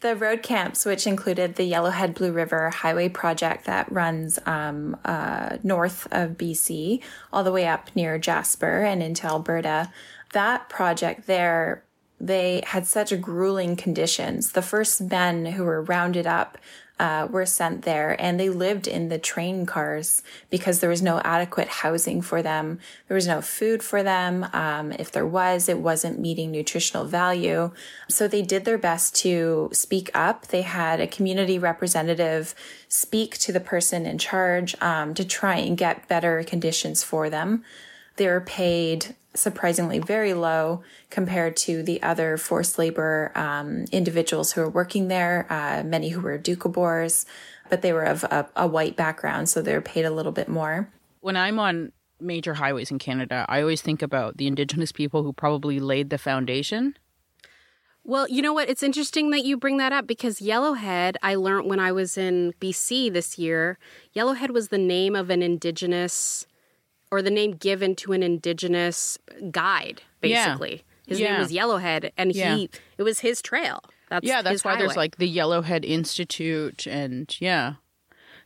The 0.00 0.14
road 0.14 0.42
camps, 0.42 0.84
which 0.84 1.06
included 1.06 1.54
the 1.54 1.68
Yellowhead 1.68 2.14
Blue 2.14 2.30
River 2.30 2.68
Highway 2.68 3.08
project 3.08 3.64
that 3.64 3.90
runs 3.90 4.38
um, 4.44 4.98
uh, 5.06 5.56
north 5.62 6.06
of 6.12 6.32
BC, 6.32 7.02
all 7.32 7.42
the 7.42 7.50
way 7.50 7.66
up 7.66 7.88
near 7.96 8.18
Jasper 8.18 8.84
and 8.84 9.02
into 9.02 9.26
Alberta, 9.26 9.90
that 10.34 10.68
project 10.68 11.26
there, 11.26 11.84
they 12.20 12.62
had 12.66 12.86
such 12.86 13.18
grueling 13.18 13.76
conditions. 13.76 14.52
The 14.52 14.60
first 14.60 15.00
men 15.00 15.46
who 15.46 15.64
were 15.64 15.82
rounded 15.82 16.26
up 16.26 16.58
uh, 16.98 17.28
were 17.30 17.46
sent 17.46 17.82
there 17.82 18.20
and 18.20 18.38
they 18.38 18.48
lived 18.48 18.86
in 18.86 19.08
the 19.08 19.18
train 19.18 19.66
cars 19.66 20.22
because 20.50 20.80
there 20.80 20.90
was 20.90 21.02
no 21.02 21.20
adequate 21.24 21.68
housing 21.68 22.20
for 22.20 22.42
them. 22.42 22.78
There 23.06 23.14
was 23.14 23.26
no 23.26 23.40
food 23.40 23.82
for 23.82 24.02
them. 24.02 24.46
Um, 24.52 24.92
if 24.92 25.12
there 25.12 25.26
was, 25.26 25.68
it 25.68 25.78
wasn't 25.78 26.18
meeting 26.18 26.50
nutritional 26.50 27.04
value. 27.04 27.70
So 28.08 28.26
they 28.26 28.42
did 28.42 28.64
their 28.64 28.78
best 28.78 29.14
to 29.16 29.70
speak 29.72 30.10
up. 30.14 30.48
They 30.48 30.62
had 30.62 31.00
a 31.00 31.06
community 31.06 31.58
representative 31.58 32.54
speak 32.88 33.38
to 33.38 33.52
the 33.52 33.60
person 33.60 34.06
in 34.06 34.18
charge 34.18 34.74
um, 34.80 35.14
to 35.14 35.24
try 35.24 35.56
and 35.56 35.76
get 35.76 36.08
better 36.08 36.42
conditions 36.42 37.02
for 37.02 37.30
them. 37.30 37.64
They 38.18 38.26
were 38.26 38.40
paid 38.40 39.14
surprisingly 39.34 40.00
very 40.00 40.34
low 40.34 40.82
compared 41.08 41.56
to 41.56 41.82
the 41.82 42.02
other 42.02 42.36
forced 42.36 42.78
labor 42.78 43.30
um, 43.34 43.84
individuals 43.92 44.52
who 44.52 44.60
were 44.60 44.68
working 44.68 45.08
there, 45.08 45.46
uh, 45.48 45.84
many 45.84 46.10
who 46.10 46.20
were 46.20 46.36
Doukhobors, 46.36 47.24
but 47.70 47.80
they 47.82 47.92
were 47.92 48.02
of 48.02 48.24
a, 48.24 48.48
a 48.56 48.66
white 48.66 48.96
background, 48.96 49.48
so 49.48 49.62
they 49.62 49.72
were 49.72 49.80
paid 49.80 50.04
a 50.04 50.10
little 50.10 50.32
bit 50.32 50.48
more. 50.48 50.90
When 51.20 51.36
I'm 51.36 51.58
on 51.60 51.92
major 52.20 52.54
highways 52.54 52.90
in 52.90 52.98
Canada, 52.98 53.46
I 53.48 53.60
always 53.60 53.82
think 53.82 54.02
about 54.02 54.36
the 54.36 54.48
Indigenous 54.48 54.90
people 54.90 55.22
who 55.22 55.32
probably 55.32 55.78
laid 55.78 56.10
the 56.10 56.18
foundation. 56.18 56.96
Well, 58.02 58.26
you 58.28 58.42
know 58.42 58.54
what? 58.54 58.70
It's 58.70 58.82
interesting 58.82 59.30
that 59.30 59.44
you 59.44 59.56
bring 59.56 59.76
that 59.76 59.92
up 59.92 60.06
because 60.06 60.40
Yellowhead, 60.40 61.16
I 61.22 61.34
learned 61.34 61.68
when 61.68 61.78
I 61.78 61.92
was 61.92 62.16
in 62.16 62.54
BC 62.58 63.12
this 63.12 63.38
year, 63.38 63.78
Yellowhead 64.16 64.50
was 64.50 64.68
the 64.68 64.78
name 64.78 65.14
of 65.14 65.30
an 65.30 65.42
Indigenous 65.42 66.46
or 67.10 67.22
the 67.22 67.30
name 67.30 67.52
given 67.52 67.94
to 67.96 68.12
an 68.12 68.22
indigenous 68.22 69.18
guide, 69.50 70.02
basically. 70.20 70.72
Yeah. 70.72 70.82
His 71.06 71.20
yeah. 71.20 71.32
name 71.32 71.40
was 71.40 71.52
Yellowhead, 71.52 72.10
and 72.18 72.32
he 72.32 72.38
yeah. 72.38 72.66
it 72.98 73.02
was 73.02 73.20
his 73.20 73.40
trail. 73.40 73.82
That's 74.10 74.26
yeah, 74.26 74.42
that's 74.42 74.64
why 74.64 74.76
there's 74.76 74.96
like 74.96 75.16
the 75.16 75.34
Yellowhead 75.34 75.84
Institute 75.84 76.86
and 76.86 77.34
yeah. 77.40 77.74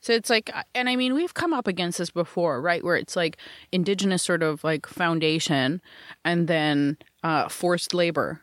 So 0.00 0.12
it's 0.12 0.30
like 0.30 0.50
and 0.74 0.88
I 0.88 0.96
mean 0.96 1.14
we've 1.14 1.34
come 1.34 1.52
up 1.52 1.68
against 1.68 1.98
this 1.98 2.10
before, 2.10 2.60
right? 2.60 2.82
Where 2.82 2.96
it's 2.96 3.14
like 3.14 3.36
indigenous 3.70 4.22
sort 4.22 4.42
of 4.42 4.64
like 4.64 4.86
foundation 4.86 5.80
and 6.24 6.48
then 6.48 6.98
uh 7.22 7.48
forced 7.48 7.94
labor 7.94 8.42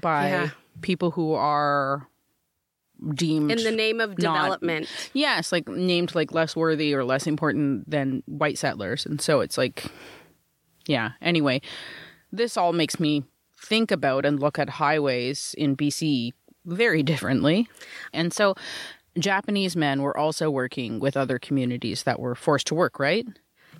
by 0.00 0.50
people 0.80 1.10
who 1.10 1.32
are 1.32 2.06
deemed 3.14 3.50
in 3.50 3.62
the 3.62 3.70
name 3.70 4.00
of 4.00 4.18
not- 4.18 4.34
development. 4.34 4.88
Yes, 5.12 5.52
like 5.52 5.68
named 5.68 6.14
like 6.14 6.32
less 6.32 6.54
worthy 6.54 6.94
or 6.94 7.04
less 7.04 7.26
important 7.26 7.88
than 7.90 8.22
white 8.26 8.58
settlers. 8.58 9.06
And 9.06 9.20
so 9.20 9.40
it's 9.40 9.58
like 9.58 9.84
yeah, 10.86 11.12
anyway, 11.20 11.60
this 12.32 12.56
all 12.56 12.72
makes 12.72 12.98
me 12.98 13.24
think 13.56 13.90
about 13.90 14.24
and 14.24 14.40
look 14.40 14.58
at 14.58 14.68
highways 14.68 15.54
in 15.58 15.76
BC 15.76 16.32
very 16.66 17.02
differently. 17.02 17.68
And 18.12 18.32
so 18.32 18.54
Japanese 19.18 19.76
men 19.76 20.02
were 20.02 20.16
also 20.16 20.50
working 20.50 20.98
with 21.00 21.16
other 21.16 21.38
communities 21.38 22.04
that 22.04 22.20
were 22.20 22.34
forced 22.34 22.66
to 22.68 22.74
work, 22.74 22.98
right? 22.98 23.26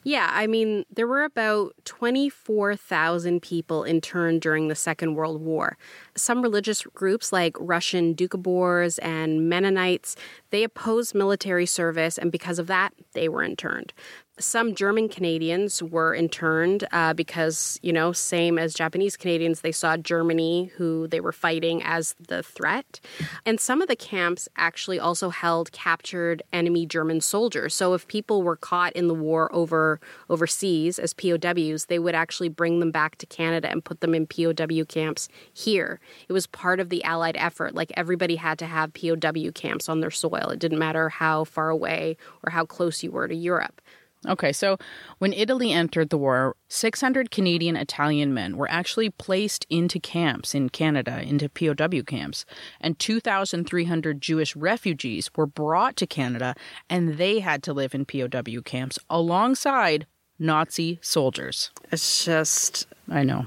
Yeah, 0.02 0.30
I 0.32 0.46
mean, 0.46 0.86
there 0.90 1.06
were 1.06 1.24
about 1.24 1.74
24,000 1.84 3.42
people 3.42 3.84
interned 3.84 4.40
during 4.40 4.68
the 4.68 4.74
Second 4.74 5.14
World 5.14 5.42
War. 5.42 5.76
Some 6.16 6.40
religious 6.40 6.82
groups 6.82 7.32
like 7.32 7.54
Russian 7.60 8.14
Doukhobors 8.14 8.98
and 9.02 9.48
Mennonites, 9.48 10.16
they 10.50 10.64
opposed 10.64 11.14
military 11.14 11.66
service 11.66 12.16
and 12.16 12.32
because 12.32 12.58
of 12.58 12.66
that, 12.68 12.94
they 13.12 13.28
were 13.28 13.42
interned. 13.42 13.92
Some 14.40 14.74
German 14.74 15.10
Canadians 15.10 15.82
were 15.82 16.14
interned 16.14 16.88
uh, 16.92 17.12
because, 17.12 17.78
you 17.82 17.92
know, 17.92 18.12
same 18.12 18.58
as 18.58 18.72
Japanese 18.72 19.16
Canadians, 19.16 19.60
they 19.60 19.70
saw 19.70 19.98
Germany, 19.98 20.72
who 20.76 21.06
they 21.08 21.20
were 21.20 21.32
fighting, 21.32 21.82
as 21.82 22.14
the 22.18 22.42
threat. 22.42 23.00
And 23.44 23.60
some 23.60 23.82
of 23.82 23.88
the 23.88 23.96
camps 23.96 24.48
actually 24.56 24.98
also 24.98 25.28
held 25.28 25.72
captured 25.72 26.42
enemy 26.54 26.86
German 26.86 27.20
soldiers. 27.20 27.74
So 27.74 27.92
if 27.92 28.08
people 28.08 28.42
were 28.42 28.56
caught 28.56 28.94
in 28.94 29.08
the 29.08 29.14
war 29.14 29.54
over 29.54 30.00
overseas 30.30 30.98
as 30.98 31.12
POWs, 31.12 31.86
they 31.86 31.98
would 31.98 32.14
actually 32.14 32.48
bring 32.48 32.80
them 32.80 32.90
back 32.90 33.16
to 33.16 33.26
Canada 33.26 33.70
and 33.70 33.84
put 33.84 34.00
them 34.00 34.14
in 34.14 34.26
POW 34.26 34.84
camps 34.88 35.28
here. 35.52 36.00
It 36.28 36.32
was 36.32 36.46
part 36.46 36.80
of 36.80 36.88
the 36.88 37.04
Allied 37.04 37.36
effort. 37.36 37.74
Like 37.74 37.92
everybody 37.94 38.36
had 38.36 38.58
to 38.60 38.66
have 38.66 38.94
POW 38.94 39.50
camps 39.54 39.88
on 39.88 40.00
their 40.00 40.10
soil. 40.10 40.48
It 40.48 40.58
didn't 40.58 40.78
matter 40.78 41.10
how 41.10 41.44
far 41.44 41.68
away 41.68 42.16
or 42.42 42.52
how 42.52 42.64
close 42.64 43.02
you 43.02 43.10
were 43.10 43.28
to 43.28 43.34
Europe. 43.34 43.82
Okay, 44.28 44.52
so 44.52 44.76
when 45.18 45.32
Italy 45.32 45.72
entered 45.72 46.10
the 46.10 46.18
war, 46.18 46.54
600 46.68 47.30
Canadian 47.30 47.74
Italian 47.76 48.34
men 48.34 48.58
were 48.58 48.70
actually 48.70 49.08
placed 49.08 49.64
into 49.70 49.98
camps 49.98 50.54
in 50.54 50.68
Canada, 50.68 51.22
into 51.22 51.48
POW 51.48 52.02
camps, 52.02 52.44
and 52.82 52.98
2,300 52.98 54.20
Jewish 54.20 54.54
refugees 54.54 55.30
were 55.36 55.46
brought 55.46 55.96
to 55.96 56.06
Canada, 56.06 56.54
and 56.90 57.16
they 57.16 57.38
had 57.38 57.62
to 57.62 57.72
live 57.72 57.94
in 57.94 58.04
POW 58.04 58.60
camps 58.62 58.98
alongside 59.08 60.06
Nazi 60.38 60.98
soldiers. 61.02 61.70
It's 61.90 62.24
just 62.24 62.86
I 63.08 63.22
know. 63.22 63.46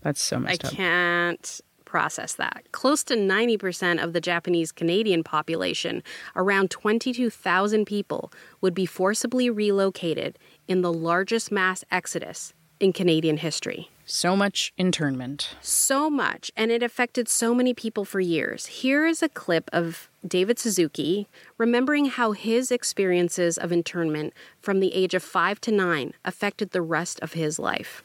That's 0.00 0.22
so 0.22 0.38
much. 0.38 0.48
I 0.48 0.52
messed 0.52 0.64
up. 0.64 0.72
can't 0.72 1.60
process 1.96 2.34
that. 2.34 2.62
Close 2.72 3.02
to 3.02 3.16
90% 3.16 4.04
of 4.04 4.12
the 4.12 4.20
Japanese 4.20 4.70
Canadian 4.70 5.24
population, 5.24 6.02
around 6.36 6.70
22,000 6.70 7.86
people, 7.86 8.30
would 8.60 8.74
be 8.74 8.84
forcibly 8.84 9.48
relocated 9.48 10.38
in 10.68 10.82
the 10.82 10.92
largest 10.92 11.50
mass 11.50 11.86
exodus 11.90 12.52
in 12.80 12.92
Canadian 12.92 13.38
history. 13.38 13.88
So 14.04 14.36
much 14.36 14.74
internment. 14.76 15.56
So 15.62 16.10
much, 16.10 16.50
and 16.54 16.70
it 16.70 16.82
affected 16.82 17.30
so 17.30 17.54
many 17.54 17.72
people 17.72 18.04
for 18.04 18.20
years. 18.20 18.66
Here 18.66 19.06
is 19.06 19.22
a 19.22 19.30
clip 19.30 19.70
of 19.72 20.10
David 20.28 20.58
Suzuki 20.58 21.28
remembering 21.56 22.04
how 22.04 22.32
his 22.32 22.70
experiences 22.70 23.56
of 23.56 23.72
internment 23.72 24.34
from 24.60 24.80
the 24.80 24.92
age 24.92 25.14
of 25.14 25.22
five 25.22 25.62
to 25.62 25.72
nine 25.72 26.12
affected 26.26 26.72
the 26.72 26.82
rest 26.82 27.18
of 27.20 27.32
his 27.32 27.58
life. 27.58 28.02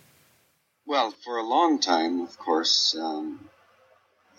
Well, 0.86 1.12
for 1.12 1.38
a 1.38 1.46
long 1.46 1.78
time, 1.78 2.22
of 2.22 2.38
course, 2.38 2.96
um, 2.98 3.51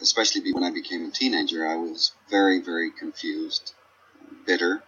especially 0.03 0.53
when 0.53 0.65
I 0.65 0.71
became 0.71 1.07
a 1.07 1.11
teenager, 1.13 1.65
I 1.65 1.77
was 1.77 2.11
very, 2.29 2.61
very 2.61 2.91
confused, 2.91 3.73
bitter. 4.45 4.83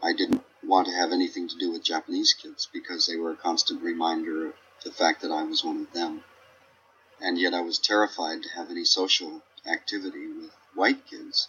I 0.00 0.12
didn't 0.12 0.44
want 0.62 0.86
to 0.86 0.94
have 0.94 1.10
anything 1.10 1.48
to 1.48 1.58
do 1.58 1.72
with 1.72 1.82
Japanese 1.82 2.32
kids 2.32 2.68
because 2.72 3.06
they 3.06 3.16
were 3.16 3.32
a 3.32 3.36
constant 3.36 3.82
reminder 3.82 4.46
of 4.46 4.54
the 4.84 4.92
fact 4.92 5.20
that 5.22 5.32
I 5.32 5.42
was 5.42 5.64
one 5.64 5.80
of 5.80 5.92
them. 5.92 6.22
And 7.20 7.38
yet 7.38 7.54
I 7.54 7.60
was 7.62 7.78
terrified 7.78 8.44
to 8.44 8.50
have 8.50 8.70
any 8.70 8.84
social 8.84 9.42
activity 9.66 10.28
with 10.28 10.52
white 10.74 11.06
kids 11.06 11.48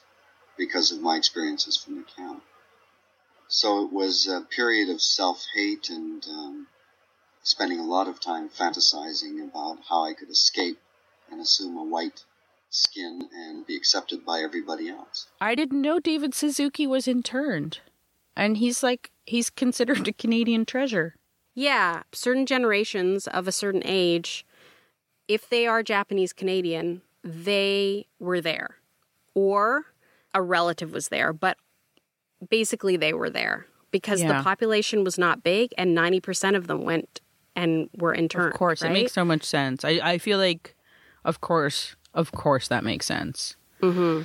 because 0.57 0.91
of 0.91 1.01
my 1.01 1.17
experiences 1.17 1.77
from 1.77 1.97
the 1.97 2.03
camp. 2.03 2.43
So 3.47 3.85
it 3.85 3.91
was 3.91 4.27
a 4.27 4.41
period 4.41 4.89
of 4.89 5.03
self 5.03 5.45
hate 5.53 5.89
and 5.89 6.25
um, 6.27 6.67
spending 7.43 7.79
a 7.79 7.85
lot 7.85 8.07
of 8.07 8.19
time 8.19 8.49
fantasizing 8.49 9.43
about 9.43 9.83
how 9.87 10.03
I 10.03 10.13
could 10.13 10.31
escape 10.31 10.79
and 11.29 11.39
assume 11.39 11.77
a 11.77 11.83
white 11.83 12.23
skin 12.75 13.29
and 13.33 13.65
be 13.65 13.75
accepted 13.75 14.25
by 14.25 14.39
everybody 14.39 14.89
else. 14.89 15.27
I 15.39 15.55
didn't 15.55 15.81
know 15.81 15.99
David 15.99 16.33
Suzuki 16.35 16.85
was 16.85 17.07
interned. 17.07 17.79
And 18.37 18.57
he's 18.57 18.83
like, 18.83 19.11
he's 19.25 19.49
considered 19.49 20.07
a 20.07 20.13
Canadian 20.13 20.65
treasure. 20.65 21.15
Yeah, 21.53 22.03
certain 22.11 22.45
generations 22.45 23.27
of 23.27 23.47
a 23.47 23.51
certain 23.53 23.81
age, 23.85 24.45
if 25.27 25.47
they 25.49 25.65
are 25.65 25.81
Japanese 25.81 26.33
Canadian, 26.33 27.01
they 27.23 28.07
were 28.19 28.41
there. 28.41 28.75
Or 29.33 29.85
a 30.33 30.41
relative 30.41 30.91
was 30.91 31.07
there, 31.07 31.31
but 31.31 31.57
basically 32.49 32.97
they 32.97 33.13
were 33.13 33.29
there 33.29 33.67
because 33.91 34.21
Yeah. 34.21 34.37
the 34.37 34.43
population 34.43 35.05
was 35.05 35.17
not 35.17 35.43
big 35.43 35.73
and 35.77 35.95
90% 35.95 36.55
of 36.57 36.67
them 36.67 36.81
went 36.83 37.21
and 37.55 37.89
were 37.97 38.13
interned. 38.13 38.53
Of 38.53 38.59
course, 38.59 38.81
right? 38.81 38.91
it 38.91 38.93
makes 38.93 39.13
so 39.13 39.23
much 39.23 39.43
sense. 39.43 39.85
I, 39.85 39.91
I 40.03 40.17
feel 40.17 40.37
like, 40.37 40.75
of 41.23 41.39
course, 41.39 41.95
of 42.15 42.31
course, 42.31 42.67
that 42.69 42.83
makes 42.83 43.05
sense. 43.05 43.55
Mm-hmm. 43.81 44.23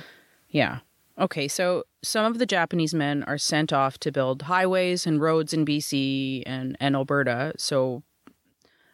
Yeah. 0.49 0.79
Okay, 1.19 1.47
so 1.47 1.83
some 2.01 2.25
of 2.25 2.39
the 2.39 2.45
Japanese 2.45 2.93
men 2.93 3.23
are 3.23 3.37
sent 3.37 3.71
off 3.71 3.99
to 3.99 4.11
build 4.11 4.43
highways 4.43 5.05
and 5.05 5.21
roads 5.21 5.53
in 5.53 5.65
BC 5.65 6.43
and, 6.45 6.75
and 6.79 6.95
Alberta. 6.95 7.53
So 7.57 8.01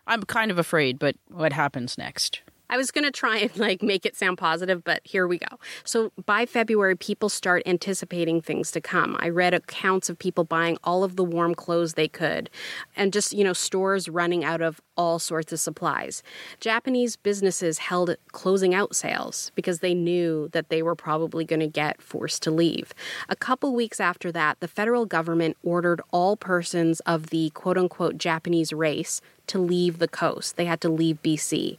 I'm 0.07 0.23
kind 0.23 0.51
of 0.51 0.57
afraid, 0.57 0.99
but 0.99 1.15
what 1.29 1.53
happens 1.53 1.97
next? 1.97 2.41
I 2.69 2.77
was 2.77 2.91
going 2.91 3.05
to 3.05 3.11
try 3.11 3.37
and 3.37 3.55
like 3.57 3.81
make 3.81 4.05
it 4.05 4.15
sound 4.15 4.37
positive, 4.37 4.83
but 4.83 5.01
here 5.03 5.27
we 5.27 5.37
go. 5.37 5.57
So 5.83 6.11
by 6.25 6.45
February, 6.45 6.95
people 6.95 7.29
start 7.29 7.63
anticipating 7.65 8.41
things 8.41 8.71
to 8.71 8.81
come. 8.81 9.15
I 9.19 9.29
read 9.29 9.53
accounts 9.53 10.09
of 10.09 10.19
people 10.19 10.43
buying 10.43 10.77
all 10.83 11.03
of 11.03 11.15
the 11.15 11.23
warm 11.23 11.55
clothes 11.55 11.93
they 11.93 12.07
could 12.07 12.49
and 12.95 13.13
just, 13.13 13.31
you 13.31 13.43
know, 13.43 13.53
stores 13.53 14.09
running 14.09 14.43
out 14.43 14.61
of 14.61 14.81
all 14.97 15.19
sorts 15.19 15.53
of 15.53 15.59
supplies. 15.59 16.23
Japanese 16.59 17.15
businesses 17.15 17.77
held 17.77 18.15
closing 18.31 18.73
out 18.73 18.95
sales 18.95 19.51
because 19.55 19.79
they 19.79 19.93
knew 19.93 20.49
that 20.53 20.69
they 20.69 20.81
were 20.81 20.95
probably 20.95 21.45
going 21.45 21.59
to 21.59 21.67
get 21.67 22.01
forced 22.01 22.43
to 22.43 22.51
leave. 22.51 22.93
A 23.29 23.35
couple 23.35 23.75
weeks 23.75 23.99
after 23.99 24.31
that, 24.31 24.59
the 24.59 24.67
federal 24.67 25.05
government 25.05 25.57
ordered 25.63 26.01
all 26.11 26.35
persons 26.35 26.99
of 27.01 27.27
the 27.27 27.51
quote 27.51 27.77
unquote 27.77 28.17
Japanese 28.17 28.73
race 28.73 29.21
to 29.47 29.59
leave 29.59 29.97
the 29.99 30.07
coast. 30.07 30.57
They 30.57 30.65
had 30.65 30.81
to 30.81 30.89
leave 30.89 31.23
BC. 31.23 31.77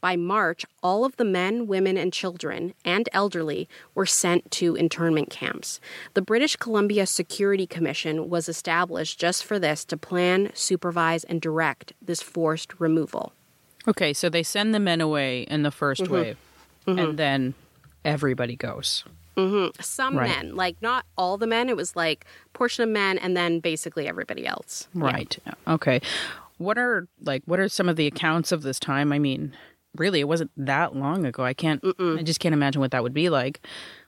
By 0.00 0.16
March, 0.16 0.64
all 0.82 1.04
of 1.04 1.16
the 1.16 1.24
men, 1.24 1.66
women, 1.68 1.96
and 1.96 2.12
children 2.12 2.74
and 2.84 3.08
elderly 3.12 3.68
were 3.94 4.06
sent 4.06 4.50
to 4.52 4.74
internment 4.74 5.30
camps. 5.30 5.80
The 6.14 6.22
British 6.22 6.56
Columbia 6.56 7.06
Security 7.06 7.66
Commission 7.66 8.28
was 8.28 8.48
established 8.48 9.20
just 9.20 9.44
for 9.44 9.58
this 9.58 9.84
to 9.84 9.96
plan, 9.96 10.50
supervise, 10.54 11.22
and 11.24 11.40
direct 11.40 11.92
this 12.02 12.22
forced 12.22 12.59
removal. 12.78 13.32
Okay, 13.88 14.12
so 14.12 14.28
they 14.28 14.42
send 14.42 14.74
the 14.74 14.80
men 14.80 15.00
away 15.00 15.42
in 15.42 15.62
the 15.62 15.70
1st 15.70 16.02
mm-hmm. 16.02 16.12
wave, 16.12 16.36
and 16.86 16.98
mm-hmm. 16.98 17.16
then 17.16 17.54
everybody 18.04 18.56
goes. 18.56 19.04
Mm-hmm. 19.36 19.80
Some 19.80 20.18
Right. 20.18 20.28
men, 20.28 20.56
like 20.56 20.76
not 20.82 21.06
all 21.16 21.38
the 21.38 21.46
men, 21.46 21.68
it 21.68 21.76
was 21.76 21.96
like 21.96 22.26
portion 22.52 22.82
of 22.82 22.90
men 22.90 23.16
and 23.18 23.36
then 23.36 23.60
basically 23.60 24.06
everybody 24.06 24.46
else. 24.46 24.88
Right. 24.94 25.38
Okay. 25.66 26.00
What 26.58 26.76
are 26.78 27.08
like 27.22 27.42
what 27.46 27.58
are 27.58 27.68
some 27.68 27.88
of 27.88 27.96
the 27.96 28.06
accounts 28.06 28.52
of 28.52 28.62
this 28.62 28.78
time? 28.78 29.12
I 29.12 29.18
mean, 29.18 29.54
really, 29.96 30.20
it 30.20 30.28
wasn't 30.28 30.50
that 30.56 30.94
long 30.94 31.24
ago. 31.24 31.42
I 31.42 31.54
can't 31.54 31.82
I 31.98 32.22
just 32.22 32.40
can't 32.40 32.52
imagine 32.52 32.80
what 32.80 32.90
that 32.90 33.02
would 33.02 33.14
be 33.14 33.30
like. 33.30 33.64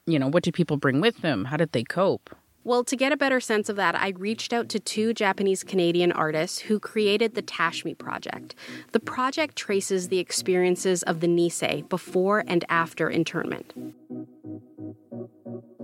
You 0.06 0.18
know, 0.18 0.28
what 0.28 0.42
did 0.42 0.54
people 0.54 0.76
bring 0.76 1.00
with 1.00 1.18
them? 1.22 1.46
How 1.46 1.56
did 1.56 1.72
they 1.72 1.84
cope? 1.84 2.34
Well, 2.64 2.84
to 2.84 2.96
get 2.96 3.10
a 3.10 3.16
better 3.16 3.40
sense 3.40 3.68
of 3.68 3.74
that, 3.76 3.96
I 3.96 4.10
reached 4.10 4.52
out 4.52 4.68
to 4.68 4.78
two 4.78 5.12
Japanese 5.14 5.64
Canadian 5.64 6.12
artists 6.12 6.60
who 6.60 6.78
created 6.78 7.34
the 7.34 7.42
Tashme 7.42 7.98
Project. 7.98 8.54
The 8.92 9.00
project 9.00 9.56
traces 9.56 10.08
the 10.08 10.20
experiences 10.20 11.02
of 11.02 11.18
the 11.18 11.26
Nisei 11.26 11.88
before 11.88 12.44
and 12.46 12.64
after 12.68 13.10
internment. 13.10 13.72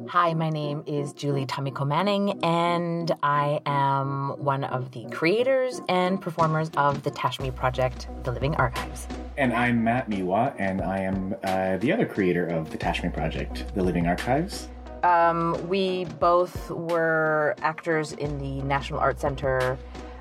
Hi, 0.06 0.32
my 0.34 0.50
name 0.50 0.84
is 0.86 1.12
Julie 1.12 1.46
Tamiko 1.46 1.86
Manning, 1.86 2.42
and 2.44 3.10
I 3.24 3.60
am 3.66 4.30
one 4.42 4.62
of 4.62 4.92
the 4.92 5.04
creators 5.10 5.82
and 5.88 6.20
performers 6.20 6.70
of 6.76 7.02
the 7.02 7.10
Tashme 7.10 7.54
Project, 7.54 8.06
The 8.22 8.30
Living 8.30 8.54
Archives. 8.54 9.08
And 9.36 9.52
I'm 9.52 9.82
Matt 9.82 10.08
Miwa, 10.08 10.54
and 10.58 10.80
I 10.80 11.00
am 11.00 11.34
uh, 11.42 11.76
the 11.78 11.92
other 11.92 12.06
creator 12.06 12.46
of 12.46 12.70
the 12.70 12.78
Tashme 12.78 13.12
Project, 13.12 13.64
The 13.74 13.82
Living 13.82 14.06
Archives. 14.06 14.68
Um, 15.02 15.68
we 15.68 16.04
both 16.04 16.70
were 16.70 17.54
actors 17.62 18.12
in 18.12 18.38
the 18.38 18.62
National 18.62 18.98
Art 18.98 19.20
Center 19.20 19.78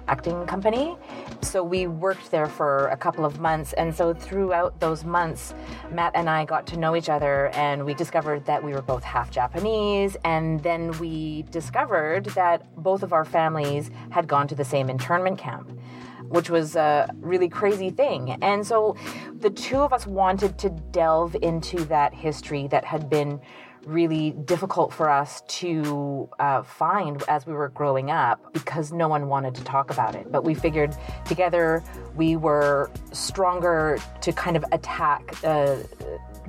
acting 0.08 0.46
company. 0.46 0.96
So 1.42 1.64
we 1.64 1.88
worked 1.88 2.32
there 2.32 2.48
for 2.48 2.88
a 2.88 2.98
couple 2.98 3.26
of 3.26 3.40
months. 3.40 3.74
And 3.74 3.94
so 3.96 4.14
throughout 4.14 4.80
those 4.80 5.04
months, 5.04 5.54
Matt 5.92 6.14
and 6.16 6.30
I 6.30 6.46
got 6.46 6.66
to 6.68 6.78
know 6.78 6.96
each 6.96 7.10
other 7.10 7.48
and 7.48 7.86
we 7.86 7.94
discovered 7.94 8.46
that 8.46 8.64
we 8.64 8.72
were 8.74 8.82
both 8.82 9.04
half 9.04 9.30
Japanese. 9.32 10.16
And 10.24 10.62
then 10.64 10.98
we 11.00 11.44
discovered 11.44 12.26
that 12.36 12.74
both 12.76 13.04
of 13.04 13.14
our 13.14 13.26
families 13.26 13.92
had 14.10 14.28
gone 14.28 14.48
to 14.48 14.56
the 14.56 14.66
same 14.66 14.90
internment 14.90 15.38
camp. 15.38 15.72
Which 16.30 16.50
was 16.50 16.76
a 16.76 17.10
really 17.22 17.48
crazy 17.48 17.90
thing. 17.90 18.38
And 18.42 18.68
so 18.68 18.98
the 19.40 19.50
two 19.50 19.78
of 19.78 19.94
us 19.94 20.06
wanted 20.06 20.58
to 20.58 20.70
delve 20.70 21.38
into 21.42 21.86
that 21.86 22.14
history 22.14 22.68
that 22.68 22.84
had 22.84 23.10
been 23.10 23.40
really 23.88 24.32
difficult 24.32 24.94
for 24.94 25.10
us 25.10 25.42
to 25.48 26.30
uh, 26.40 26.62
find 26.62 27.24
as 27.30 27.48
we 27.48 27.54
were 27.54 27.70
growing 27.70 28.12
up 28.12 28.54
because 28.54 28.92
no 28.92 29.08
one 29.08 29.28
wanted 29.30 29.56
to 29.56 29.64
talk 29.64 29.90
about 29.90 30.14
it. 30.14 30.32
But 30.32 30.44
we 30.44 30.54
figured 30.54 30.96
together 31.26 31.84
we 32.16 32.36
were 32.36 32.92
stronger 33.14 33.98
to 34.22 34.34
kind 34.34 34.58
of 34.58 34.66
attack 34.72 35.44
uh, 35.44 35.78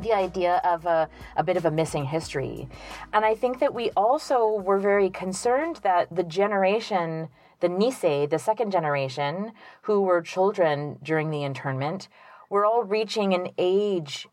the 0.01 0.13
idea 0.13 0.61
of 0.65 0.85
a, 0.87 1.09
a 1.37 1.45
bit 1.45 1.57
of 1.57 1.65
a 1.65 1.71
missing 1.71 2.05
history. 2.05 2.69
And 3.13 3.25
I 3.25 3.35
think 3.35 3.61
that 3.61 3.73
we 3.73 3.91
also 3.91 4.49
were 4.49 4.79
very 4.79 5.11
concerned 5.11 5.77
that 5.83 6.15
the 6.15 6.25
generation, 6.25 7.29
the 7.61 7.69
Nisei, 7.69 8.29
the 8.29 8.39
second 8.39 8.73
generation, 8.73 9.53
who 9.83 10.03
were 10.03 10.23
children 10.23 10.99
during 11.03 11.31
the 11.31 11.45
internment, 11.45 12.09
were 12.51 12.65
all 12.65 12.83
reaching 12.83 13.35
an 13.35 13.49
age 13.59 14.29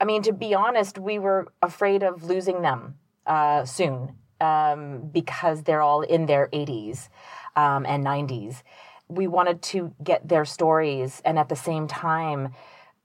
I 0.00 0.04
mean, 0.04 0.22
to 0.22 0.32
be 0.32 0.54
honest, 0.54 0.98
we 0.98 1.18
were 1.18 1.52
afraid 1.62 2.02
of 2.02 2.24
losing 2.24 2.62
them 2.62 2.96
uh, 3.26 3.64
soon 3.64 4.16
um, 4.40 5.10
because 5.12 5.62
they're 5.62 5.82
all 5.82 6.02
in 6.02 6.26
their 6.26 6.48
80s 6.48 7.08
um, 7.56 7.86
and 7.86 8.04
90s. 8.04 8.62
We 9.08 9.26
wanted 9.26 9.62
to 9.62 9.94
get 10.02 10.28
their 10.28 10.44
stories 10.44 11.22
and 11.24 11.38
at 11.38 11.48
the 11.48 11.56
same 11.56 11.86
time 11.86 12.52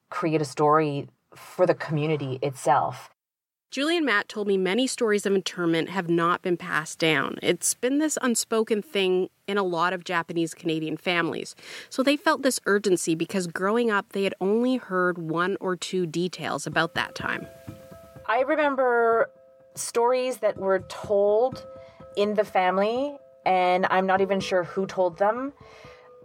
create 0.09 0.41
a 0.41 0.45
story 0.45 1.07
for 1.35 1.65
the 1.65 1.75
community 1.75 2.39
itself. 2.41 3.11
Julie 3.71 3.97
and 3.97 4.05
Matt 4.05 4.27
told 4.27 4.47
me 4.47 4.57
many 4.57 4.87
stories 4.87 5.27
of 5.27 5.35
internment 5.35 5.89
have 5.89 6.09
not 6.09 6.41
been 6.41 6.57
passed 6.57 6.97
down. 6.97 7.37
It's 7.43 7.75
been 7.75 7.99
this 7.99 8.17
unspoken 8.19 8.81
thing 8.81 9.29
in 9.47 9.59
a 9.59 9.63
lot 9.63 9.93
of 9.93 10.03
Japanese 10.03 10.55
Canadian 10.55 10.97
families. 10.97 11.55
So 11.87 12.01
they 12.01 12.17
felt 12.17 12.41
this 12.41 12.59
urgency 12.65 13.13
because 13.13 13.45
growing 13.45 13.91
up, 13.91 14.13
they 14.13 14.23
had 14.23 14.33
only 14.41 14.77
heard 14.77 15.19
one 15.19 15.55
or 15.59 15.75
two 15.75 16.07
details 16.07 16.65
about 16.65 16.95
that 16.95 17.13
time. 17.13 17.45
I 18.27 18.41
remember 18.41 19.29
stories 19.75 20.37
that 20.37 20.57
were 20.57 20.79
told 20.89 21.63
in 22.17 22.33
the 22.33 22.43
family, 22.43 23.15
and 23.45 23.85
I'm 23.91 24.07
not 24.07 24.19
even 24.19 24.39
sure 24.39 24.63
who 24.63 24.87
told 24.87 25.19
them. 25.19 25.53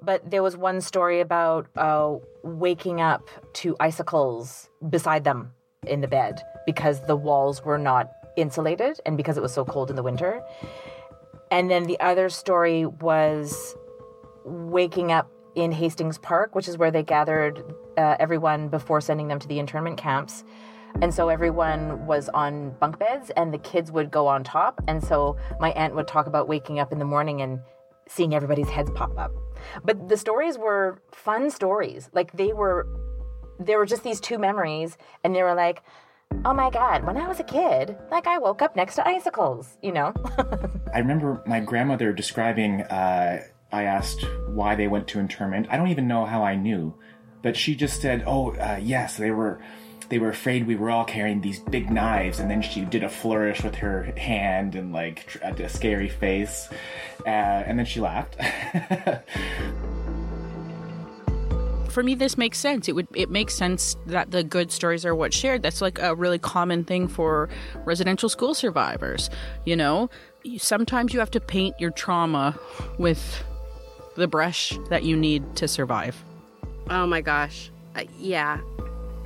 But 0.01 0.31
there 0.31 0.43
was 0.43 0.57
one 0.57 0.81
story 0.81 1.21
about 1.21 1.67
uh, 1.77 2.17
waking 2.43 3.03
up 3.03 3.29
to 3.55 3.77
icicles 3.81 4.71
beside 4.89 5.25
them 5.25 5.53
in 5.87 6.01
the 6.01 6.09
bed 6.09 6.43
because 6.67 7.01
the 7.07 7.17
walls 7.17 7.65
were 7.65 7.79
not 7.79 8.11
insulated 8.37 9.01
and 9.07 9.17
because 9.17 9.37
it 9.37 9.43
was 9.43 9.53
so 9.53 9.65
cold 9.65 9.91
in 9.91 9.97
the 9.97 10.03
winter. 10.03 10.43
And 11.51 11.71
then 11.71 11.85
the 11.85 11.99
other 12.01 12.29
story 12.29 12.87
was 12.87 13.77
waking 14.45 15.13
up 15.13 15.31
in 15.55 15.73
Hastings 15.73 16.19
Park, 16.19 16.55
which 16.55 16.69
is 16.69 16.77
where 16.77 16.91
they 16.91 17.03
gathered 17.03 17.63
uh, 17.97 18.17
everyone 18.19 18.69
before 18.69 19.01
sending 19.01 19.29
them 19.29 19.39
to 19.39 19.47
the 19.47 19.59
internment 19.59 19.97
camps. 19.97 20.45
And 21.03 21.13
so 21.13 21.29
everyone 21.29 22.07
was 22.07 22.29
on 22.31 22.71
bunk 22.81 22.99
beds 22.99 23.31
and 23.37 23.53
the 23.53 23.59
kids 23.59 23.91
would 23.91 24.11
go 24.11 24.27
on 24.27 24.45
top. 24.45 24.81
And 24.87 25.03
so 25.03 25.37
my 25.61 25.71
aunt 25.73 25.95
would 25.95 26.07
talk 26.07 26.27
about 26.27 26.49
waking 26.49 26.79
up 26.79 26.93
in 26.93 26.99
the 26.99 27.05
morning 27.05 27.43
and 27.43 27.61
seeing 28.09 28.35
everybody's 28.35 28.69
heads 28.69 28.91
pop 28.95 29.17
up. 29.19 29.33
But 29.85 30.09
the 30.09 30.17
stories 30.17 30.59
were 30.59 30.99
fun 31.13 31.51
stories. 31.51 32.11
Like 32.13 32.33
they 32.33 32.53
were, 32.53 32.87
there 33.59 33.79
were 33.79 33.87
just 33.87 34.03
these 34.03 34.21
two 34.21 34.39
memories 34.39 34.97
and 35.23 35.35
they 35.35 35.43
were 35.43 35.55
like, 35.55 35.83
oh 36.45 36.55
my 36.55 36.71
god, 36.71 37.05
when 37.05 37.17
I 37.17 37.29
was 37.29 37.41
a 37.41 37.45
kid, 37.45 37.97
like 38.11 38.27
I 38.27 38.39
woke 38.39 38.63
up 38.63 38.77
next 38.77 38.97
to 38.97 39.07
icicles, 39.07 39.77
you 39.83 39.93
know? 39.93 40.13
I 40.95 40.99
remember 40.99 41.43
my 41.47 41.61
grandmother 41.61 42.13
describing, 42.13 42.83
uh, 42.83 43.43
I 43.73 43.83
asked 43.85 44.25
why 44.49 44.75
they 44.75 44.89
went 44.89 45.09
to 45.09 45.19
internment. 45.19 45.67
I 45.71 45.77
don't 45.77 45.89
even 45.89 46.07
know 46.07 46.25
how 46.25 46.45
I 46.45 46.55
knew, 46.55 46.95
but 47.43 47.57
she 47.57 47.75
just 47.75 48.01
said, 48.01 48.25
oh, 48.27 48.53
uh, 48.53 48.79
yes, 48.81 49.17
they 49.17 49.31
were. 49.31 49.61
They 50.11 50.19
were 50.19 50.29
afraid 50.29 50.67
we 50.67 50.77
were 50.77 50.91
all 50.91 51.07
carrying 51.07 51.41
these 51.41 51.59
big 51.59 51.91
knives, 51.91 52.39
and 52.39 52.51
then 52.51 52.61
she 52.61 52.83
did 52.83 53.03
a 53.03 53.09
flourish 53.09 53.65
with 53.65 53.77
her 53.77 54.03
hand 54.19 54.75
and 54.75 54.93
like 54.93 55.41
a 55.43 55.67
scary 55.67 56.11
face, 56.11 56.69
uh, 57.27 57.31
and 57.31 57.79
then 57.79 57.87
she 57.87 58.01
laughed. 58.01 58.37
for 61.95 62.03
me 62.03 62.15
this 62.15 62.37
makes 62.37 62.59
sense 62.59 62.89
it 62.89 62.93
would 62.93 63.09
it 63.15 63.31
makes 63.31 63.55
sense 63.55 63.97
that 64.07 64.31
the 64.31 64.43
good 64.43 64.71
stories 64.71 65.07
are 65.07 65.15
what's 65.15 65.37
shared 65.37 65.63
that's 65.63 65.81
like 65.81 65.99
a 66.01 66.15
really 66.15 66.39
common 66.39 66.85
thing 66.85 67.09
for 67.09 67.49
residential 67.85 68.29
school 68.29 68.53
survivors 68.53 69.31
you 69.65 69.77
know 69.77 70.11
sometimes 70.59 71.15
you 71.15 71.21
have 71.21 71.31
to 71.31 71.41
paint 71.41 71.75
your 71.79 71.91
trauma 71.93 72.59
with 72.99 73.45
the 74.17 74.29
brush 74.29 74.77
that 74.91 75.05
you 75.05 75.17
need 75.17 75.57
to 75.57 75.67
survive 75.67 76.23
Oh 76.91 77.07
my 77.07 77.21
gosh. 77.21 77.71
Uh, 77.97 78.05
yeah. 78.19 78.61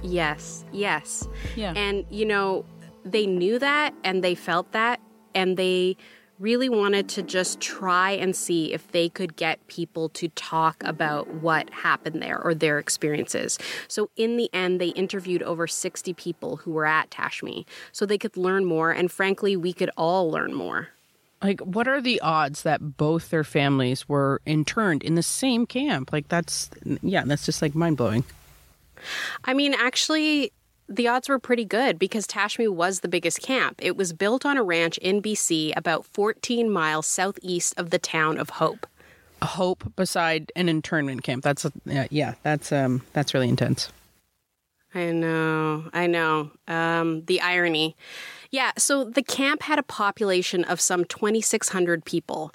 Yes. 0.02 0.64
Yes. 0.72 1.26
Yeah. 1.56 1.72
And, 1.74 2.04
you 2.10 2.24
know, 2.24 2.64
they 3.04 3.26
knew 3.26 3.58
that 3.58 3.94
and 4.04 4.22
they 4.22 4.34
felt 4.34 4.72
that 4.72 5.00
and 5.34 5.56
they 5.56 5.96
really 6.38 6.68
wanted 6.68 7.08
to 7.10 7.22
just 7.22 7.60
try 7.60 8.10
and 8.12 8.34
see 8.34 8.72
if 8.72 8.90
they 8.92 9.08
could 9.08 9.36
get 9.36 9.66
people 9.66 10.08
to 10.10 10.28
talk 10.28 10.82
about 10.84 11.28
what 11.28 11.68
happened 11.70 12.22
there 12.22 12.40
or 12.40 12.54
their 12.54 12.78
experiences. 12.78 13.58
So, 13.88 14.10
in 14.16 14.36
the 14.36 14.48
end, 14.52 14.80
they 14.80 14.88
interviewed 14.88 15.42
over 15.42 15.66
60 15.66 16.12
people 16.14 16.56
who 16.58 16.70
were 16.72 16.86
at 16.86 17.10
Tashme 17.10 17.64
so 17.92 18.06
they 18.06 18.18
could 18.18 18.36
learn 18.36 18.64
more. 18.64 18.90
And 18.90 19.10
frankly, 19.10 19.56
we 19.56 19.72
could 19.72 19.90
all 19.96 20.30
learn 20.30 20.54
more. 20.54 20.88
like 21.42 21.60
what 21.60 21.86
are 21.86 22.00
the 22.00 22.20
odds 22.20 22.62
that 22.62 22.96
both 22.96 23.30
their 23.30 23.44
families 23.44 24.08
were 24.08 24.40
interned 24.44 25.04
in 25.04 25.14
the 25.14 25.22
same 25.22 25.66
camp 25.66 26.12
like 26.12 26.26
that's 26.28 26.68
yeah 27.00 27.22
that's 27.24 27.46
just 27.46 27.62
like 27.62 27.76
mind-blowing 27.76 28.24
I 29.44 29.54
mean, 29.54 29.74
actually, 29.74 30.52
the 30.88 31.08
odds 31.08 31.28
were 31.28 31.38
pretty 31.38 31.64
good 31.64 31.98
because 31.98 32.26
Tashme 32.26 32.68
was 32.68 33.00
the 33.00 33.08
biggest 33.08 33.42
camp. 33.42 33.78
It 33.82 33.96
was 33.96 34.12
built 34.12 34.46
on 34.46 34.56
a 34.56 34.62
ranch 34.62 34.98
in 34.98 35.20
BC 35.22 35.72
about 35.76 36.06
14 36.06 36.70
miles 36.70 37.06
southeast 37.06 37.74
of 37.76 37.90
the 37.90 37.98
town 37.98 38.38
of 38.38 38.50
Hope. 38.50 38.86
hope 39.42 39.94
beside 39.94 40.50
an 40.56 40.68
internment 40.68 41.22
camp 41.22 41.44
that's 41.44 41.64
yeah, 41.84 42.08
yeah 42.10 42.34
that's 42.42 42.72
um 42.72 43.02
that's 43.12 43.34
really 43.34 43.48
intense 43.48 43.92
I 44.94 45.12
know, 45.12 45.88
I 45.92 46.06
know. 46.06 46.50
Um, 46.66 47.24
the 47.26 47.40
irony. 47.42 47.94
Yeah, 48.50 48.72
so 48.78 49.04
the 49.04 49.22
camp 49.22 49.62
had 49.62 49.78
a 49.78 49.82
population 49.82 50.64
of 50.64 50.80
some 50.80 51.04
2,600 51.04 52.06
people. 52.06 52.54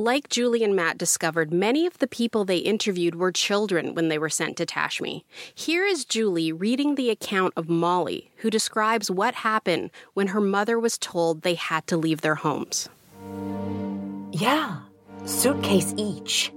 Like 0.00 0.30
Julie 0.30 0.64
and 0.64 0.74
Matt 0.74 0.96
discovered, 0.96 1.52
many 1.52 1.84
of 1.84 1.98
the 1.98 2.06
people 2.06 2.46
they 2.46 2.56
interviewed 2.56 3.16
were 3.16 3.30
children 3.30 3.94
when 3.94 4.08
they 4.08 4.16
were 4.16 4.30
sent 4.30 4.56
to 4.56 4.64
Tashme. 4.64 5.24
Here 5.54 5.84
is 5.84 6.06
Julie 6.06 6.52
reading 6.52 6.94
the 6.94 7.10
account 7.10 7.52
of 7.54 7.68
Molly, 7.68 8.30
who 8.36 8.48
describes 8.48 9.10
what 9.10 9.34
happened 9.34 9.90
when 10.14 10.28
her 10.28 10.40
mother 10.40 10.80
was 10.80 10.96
told 10.96 11.42
they 11.42 11.52
had 11.52 11.86
to 11.88 11.98
leave 11.98 12.22
their 12.22 12.36
homes. 12.36 12.88
Yeah, 14.32 14.78
suitcase 15.26 15.92
each. 15.98 16.50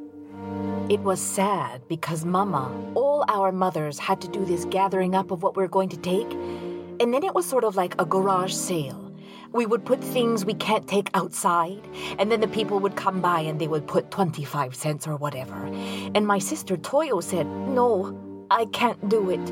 It 0.87 1.01
was 1.01 1.19
sad 1.19 1.85
because 1.89 2.23
Mama, 2.23 2.71
all 2.95 3.25
our 3.27 3.51
mothers 3.51 3.99
had 3.99 4.21
to 4.21 4.29
do 4.29 4.45
this 4.45 4.63
gathering 4.63 5.15
up 5.15 5.31
of 5.31 5.43
what 5.43 5.57
we 5.57 5.65
are 5.65 5.67
going 5.67 5.89
to 5.89 5.97
take, 5.97 6.31
and 6.31 7.13
then 7.13 7.25
it 7.25 7.35
was 7.35 7.45
sort 7.45 7.65
of 7.65 7.75
like 7.75 7.93
a 7.99 8.05
garage 8.05 8.53
sale. 8.53 9.12
We 9.53 9.67
would 9.67 9.85
put 9.85 10.03
things 10.03 10.45
we 10.45 10.55
can't 10.55 10.87
take 10.87 11.11
outside, 11.13 11.87
and 12.17 12.31
then 12.31 12.41
the 12.41 12.47
people 12.47 12.79
would 12.79 12.95
come 12.95 13.21
by 13.21 13.41
and 13.41 13.61
they 13.61 13.67
would 13.67 13.87
put 13.87 14.09
25 14.09 14.73
cents 14.73 15.07
or 15.07 15.15
whatever. 15.15 15.67
And 16.15 16.25
my 16.25 16.39
sister 16.39 16.75
Toyo 16.75 17.21
said, 17.21 17.45
No, 17.45 18.17
I 18.49 18.65
can't 18.65 19.07
do 19.09 19.29
it. 19.29 19.45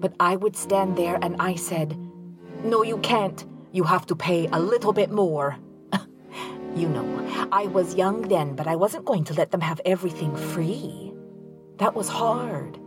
But 0.00 0.14
I 0.20 0.36
would 0.36 0.54
stand 0.54 0.96
there 0.96 1.18
and 1.20 1.34
I 1.40 1.56
said, 1.56 1.98
No, 2.62 2.84
you 2.84 2.98
can't. 2.98 3.44
You 3.72 3.82
have 3.82 4.06
to 4.06 4.14
pay 4.14 4.46
a 4.52 4.60
little 4.60 4.92
bit 4.92 5.10
more. 5.10 5.56
You 6.76 6.88
know, 6.88 7.48
I 7.50 7.66
was 7.66 7.96
young 7.96 8.22
then, 8.28 8.54
but 8.54 8.68
I 8.68 8.76
wasn't 8.76 9.04
going 9.04 9.24
to 9.24 9.34
let 9.34 9.50
them 9.50 9.62
have 9.62 9.80
everything 9.84 10.36
free. 10.36 11.12
That 11.78 11.94
was 11.94 12.08
hard. 12.08 12.78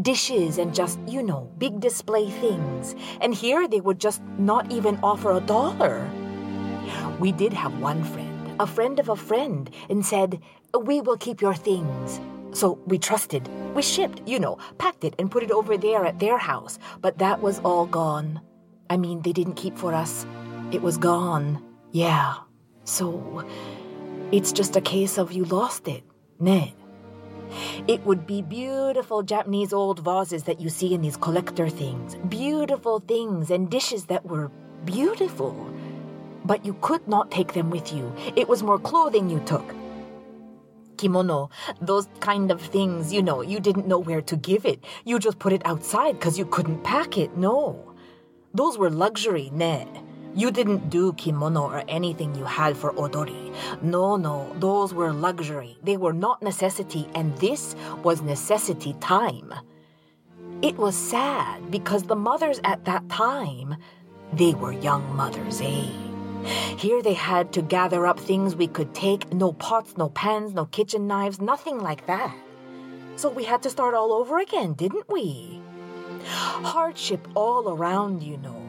Dishes 0.00 0.58
and 0.58 0.74
just, 0.74 0.98
you 1.06 1.22
know, 1.22 1.50
big 1.58 1.80
display 1.80 2.30
things. 2.30 2.94
And 3.20 3.34
here 3.34 3.66
they 3.68 3.80
would 3.80 3.98
just 3.98 4.22
not 4.38 4.70
even 4.70 4.98
offer 5.02 5.32
a 5.32 5.40
dollar. 5.40 6.08
We 7.18 7.32
did 7.32 7.52
have 7.52 7.78
one 7.80 8.04
friend, 8.04 8.54
a 8.60 8.66
friend 8.66 8.98
of 8.98 9.08
a 9.08 9.16
friend, 9.16 9.70
and 9.88 10.04
said, 10.04 10.40
We 10.78 11.00
will 11.00 11.16
keep 11.16 11.40
your 11.40 11.54
things. 11.54 12.20
So 12.52 12.78
we 12.86 12.98
trusted. 12.98 13.48
We 13.74 13.82
shipped, 13.82 14.22
you 14.26 14.38
know, 14.38 14.58
packed 14.78 15.04
it 15.04 15.14
and 15.18 15.30
put 15.30 15.42
it 15.42 15.50
over 15.50 15.76
there 15.76 16.04
at 16.04 16.20
their 16.20 16.38
house. 16.38 16.78
But 17.00 17.18
that 17.18 17.40
was 17.40 17.60
all 17.60 17.86
gone. 17.86 18.40
I 18.88 18.96
mean, 18.96 19.22
they 19.22 19.32
didn't 19.32 19.54
keep 19.54 19.76
for 19.76 19.92
us. 19.92 20.26
It 20.70 20.82
was 20.82 20.96
gone. 20.96 21.62
Yeah. 21.92 22.34
So 22.84 23.44
it's 24.30 24.52
just 24.52 24.76
a 24.76 24.80
case 24.80 25.18
of 25.18 25.32
you 25.32 25.44
lost 25.44 25.88
it. 25.88 26.04
Ne. 26.38 26.74
It 27.88 28.04
would 28.04 28.26
be 28.26 28.42
beautiful 28.42 29.22
Japanese 29.22 29.72
old 29.72 30.00
vases 30.00 30.44
that 30.44 30.60
you 30.60 30.68
see 30.68 30.94
in 30.94 31.02
these 31.02 31.16
collector 31.16 31.68
things. 31.68 32.16
Beautiful 32.28 33.00
things 33.00 33.50
and 33.50 33.70
dishes 33.70 34.06
that 34.06 34.26
were 34.26 34.50
beautiful. 34.84 35.54
But 36.44 36.64
you 36.64 36.74
could 36.80 37.06
not 37.08 37.30
take 37.30 37.54
them 37.54 37.70
with 37.70 37.92
you. 37.92 38.14
It 38.36 38.48
was 38.48 38.62
more 38.62 38.78
clothing 38.78 39.30
you 39.30 39.40
took. 39.40 39.74
Kimono, 40.96 41.50
those 41.80 42.08
kind 42.20 42.50
of 42.50 42.60
things, 42.60 43.12
you 43.12 43.22
know, 43.22 43.40
you 43.40 43.60
didn't 43.60 43.86
know 43.86 43.98
where 43.98 44.22
to 44.22 44.36
give 44.36 44.64
it. 44.64 44.82
You 45.04 45.18
just 45.18 45.38
put 45.38 45.52
it 45.52 45.62
outside 45.64 46.18
because 46.18 46.38
you 46.38 46.46
couldn't 46.46 46.84
pack 46.84 47.18
it. 47.18 47.36
No. 47.36 47.94
Those 48.52 48.78
were 48.78 48.90
luxury, 48.90 49.50
ne. 49.52 49.86
You 50.34 50.50
didn't 50.50 50.90
do 50.90 51.12
kimono 51.12 51.62
or 51.62 51.84
anything 51.86 52.34
you 52.34 52.44
had 52.44 52.76
for 52.76 52.92
odori. 52.98 53.52
No, 53.82 54.16
no, 54.16 54.52
those 54.58 54.92
were 54.92 55.12
luxury. 55.12 55.78
They 55.84 55.96
were 55.96 56.12
not 56.12 56.42
necessity, 56.42 57.08
and 57.14 57.36
this 57.38 57.76
was 58.02 58.20
necessity 58.20 58.94
time. 59.00 59.54
It 60.60 60.76
was 60.76 60.96
sad 60.96 61.70
because 61.70 62.02
the 62.02 62.16
mothers 62.16 62.60
at 62.64 62.84
that 62.84 63.08
time, 63.08 63.76
they 64.32 64.54
were 64.54 64.72
young 64.72 65.14
mothers, 65.14 65.60
eh? 65.60 65.86
Here 66.76 67.00
they 67.00 67.14
had 67.14 67.52
to 67.52 67.62
gather 67.62 68.04
up 68.04 68.18
things 68.18 68.56
we 68.56 68.66
could 68.66 68.92
take 68.92 69.32
no 69.32 69.52
pots, 69.52 69.96
no 69.96 70.08
pans, 70.08 70.52
no 70.52 70.64
kitchen 70.66 71.06
knives, 71.06 71.40
nothing 71.40 71.78
like 71.78 72.06
that. 72.08 72.36
So 73.14 73.28
we 73.28 73.44
had 73.44 73.62
to 73.62 73.70
start 73.70 73.94
all 73.94 74.12
over 74.12 74.40
again, 74.40 74.72
didn't 74.72 75.08
we? 75.08 75.60
Hardship 76.26 77.28
all 77.34 77.68
around, 77.68 78.24
you 78.24 78.36
know. 78.38 78.63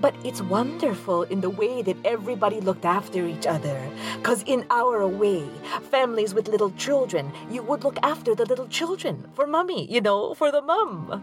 But 0.00 0.14
it's 0.24 0.40
wonderful 0.40 1.24
in 1.24 1.40
the 1.40 1.50
way 1.50 1.82
that 1.82 1.96
everybody 2.04 2.60
looked 2.60 2.84
after 2.84 3.26
each 3.26 3.46
other. 3.46 3.78
Because 4.16 4.42
in 4.44 4.64
our 4.70 5.06
way, 5.06 5.46
families 5.90 6.32
with 6.32 6.48
little 6.48 6.70
children, 6.72 7.32
you 7.50 7.62
would 7.62 7.84
look 7.84 7.98
after 8.02 8.34
the 8.34 8.46
little 8.46 8.68
children 8.68 9.28
for 9.34 9.46
mummy, 9.46 9.90
you 9.90 10.00
know, 10.00 10.34
for 10.34 10.50
the 10.50 10.62
mum. 10.62 11.22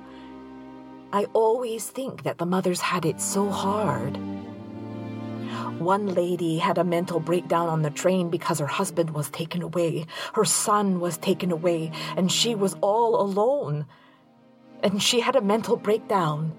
I 1.11 1.25
always 1.33 1.87
think 1.87 2.23
that 2.23 2.37
the 2.37 2.45
mothers 2.45 2.81
had 2.81 3.05
it 3.05 3.21
so 3.21 3.49
hard. 3.49 4.17
One 5.79 6.13
lady 6.13 6.57
had 6.57 6.77
a 6.77 6.83
mental 6.83 7.19
breakdown 7.19 7.69
on 7.69 7.81
the 7.81 7.89
train 7.89 8.29
because 8.29 8.59
her 8.59 8.67
husband 8.67 9.11
was 9.11 9.29
taken 9.29 9.61
away, 9.61 10.05
her 10.33 10.43
son 10.43 10.99
was 10.99 11.17
taken 11.17 11.51
away, 11.51 11.91
and 12.15 12.31
she 12.31 12.55
was 12.55 12.75
all 12.81 13.21
alone. 13.21 13.85
And 14.83 15.01
she 15.01 15.19
had 15.19 15.35
a 15.35 15.41
mental 15.41 15.77
breakdown. 15.77 16.57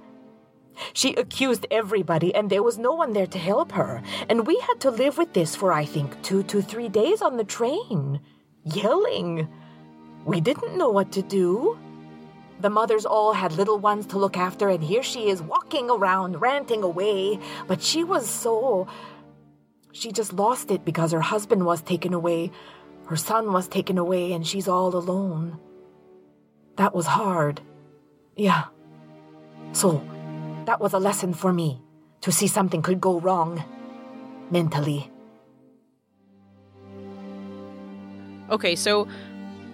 She 0.92 1.14
accused 1.14 1.66
everybody, 1.70 2.34
and 2.34 2.50
there 2.50 2.62
was 2.62 2.78
no 2.78 2.92
one 2.92 3.12
there 3.12 3.26
to 3.26 3.38
help 3.38 3.72
her. 3.72 4.02
And 4.28 4.46
we 4.46 4.58
had 4.60 4.80
to 4.80 4.90
live 4.90 5.18
with 5.18 5.32
this 5.32 5.54
for, 5.54 5.72
I 5.72 5.84
think, 5.84 6.20
two 6.22 6.42
to 6.44 6.62
three 6.62 6.88
days 6.88 7.22
on 7.22 7.36
the 7.36 7.44
train, 7.44 8.20
yelling. 8.64 9.48
We 10.24 10.40
didn't 10.40 10.76
know 10.76 10.90
what 10.90 11.12
to 11.12 11.22
do. 11.22 11.78
The 12.60 12.70
mothers 12.70 13.06
all 13.06 13.32
had 13.32 13.52
little 13.52 13.78
ones 13.78 14.06
to 14.06 14.18
look 14.18 14.36
after, 14.36 14.68
and 14.68 14.82
here 14.82 15.02
she 15.02 15.28
is 15.28 15.40
walking 15.40 15.90
around, 15.90 16.40
ranting 16.40 16.82
away. 16.82 17.38
But 17.66 17.82
she 17.82 18.04
was 18.04 18.28
so. 18.28 18.88
She 19.92 20.12
just 20.12 20.32
lost 20.32 20.70
it 20.70 20.84
because 20.84 21.12
her 21.12 21.20
husband 21.20 21.64
was 21.64 21.82
taken 21.82 22.12
away, 22.12 22.50
her 23.06 23.16
son 23.16 23.52
was 23.52 23.68
taken 23.68 23.96
away, 23.96 24.32
and 24.32 24.46
she's 24.46 24.68
all 24.68 24.94
alone. 24.94 25.58
That 26.76 26.94
was 26.94 27.06
hard. 27.06 27.60
Yeah. 28.36 28.66
So, 29.72 30.02
that 30.68 30.80
was 30.80 30.92
a 30.92 30.98
lesson 30.98 31.32
for 31.32 31.50
me 31.50 31.80
to 32.20 32.30
see 32.30 32.46
something 32.46 32.82
could 32.82 33.00
go 33.00 33.18
wrong 33.20 33.64
mentally. 34.50 35.10
Okay, 38.50 38.76
so 38.76 39.08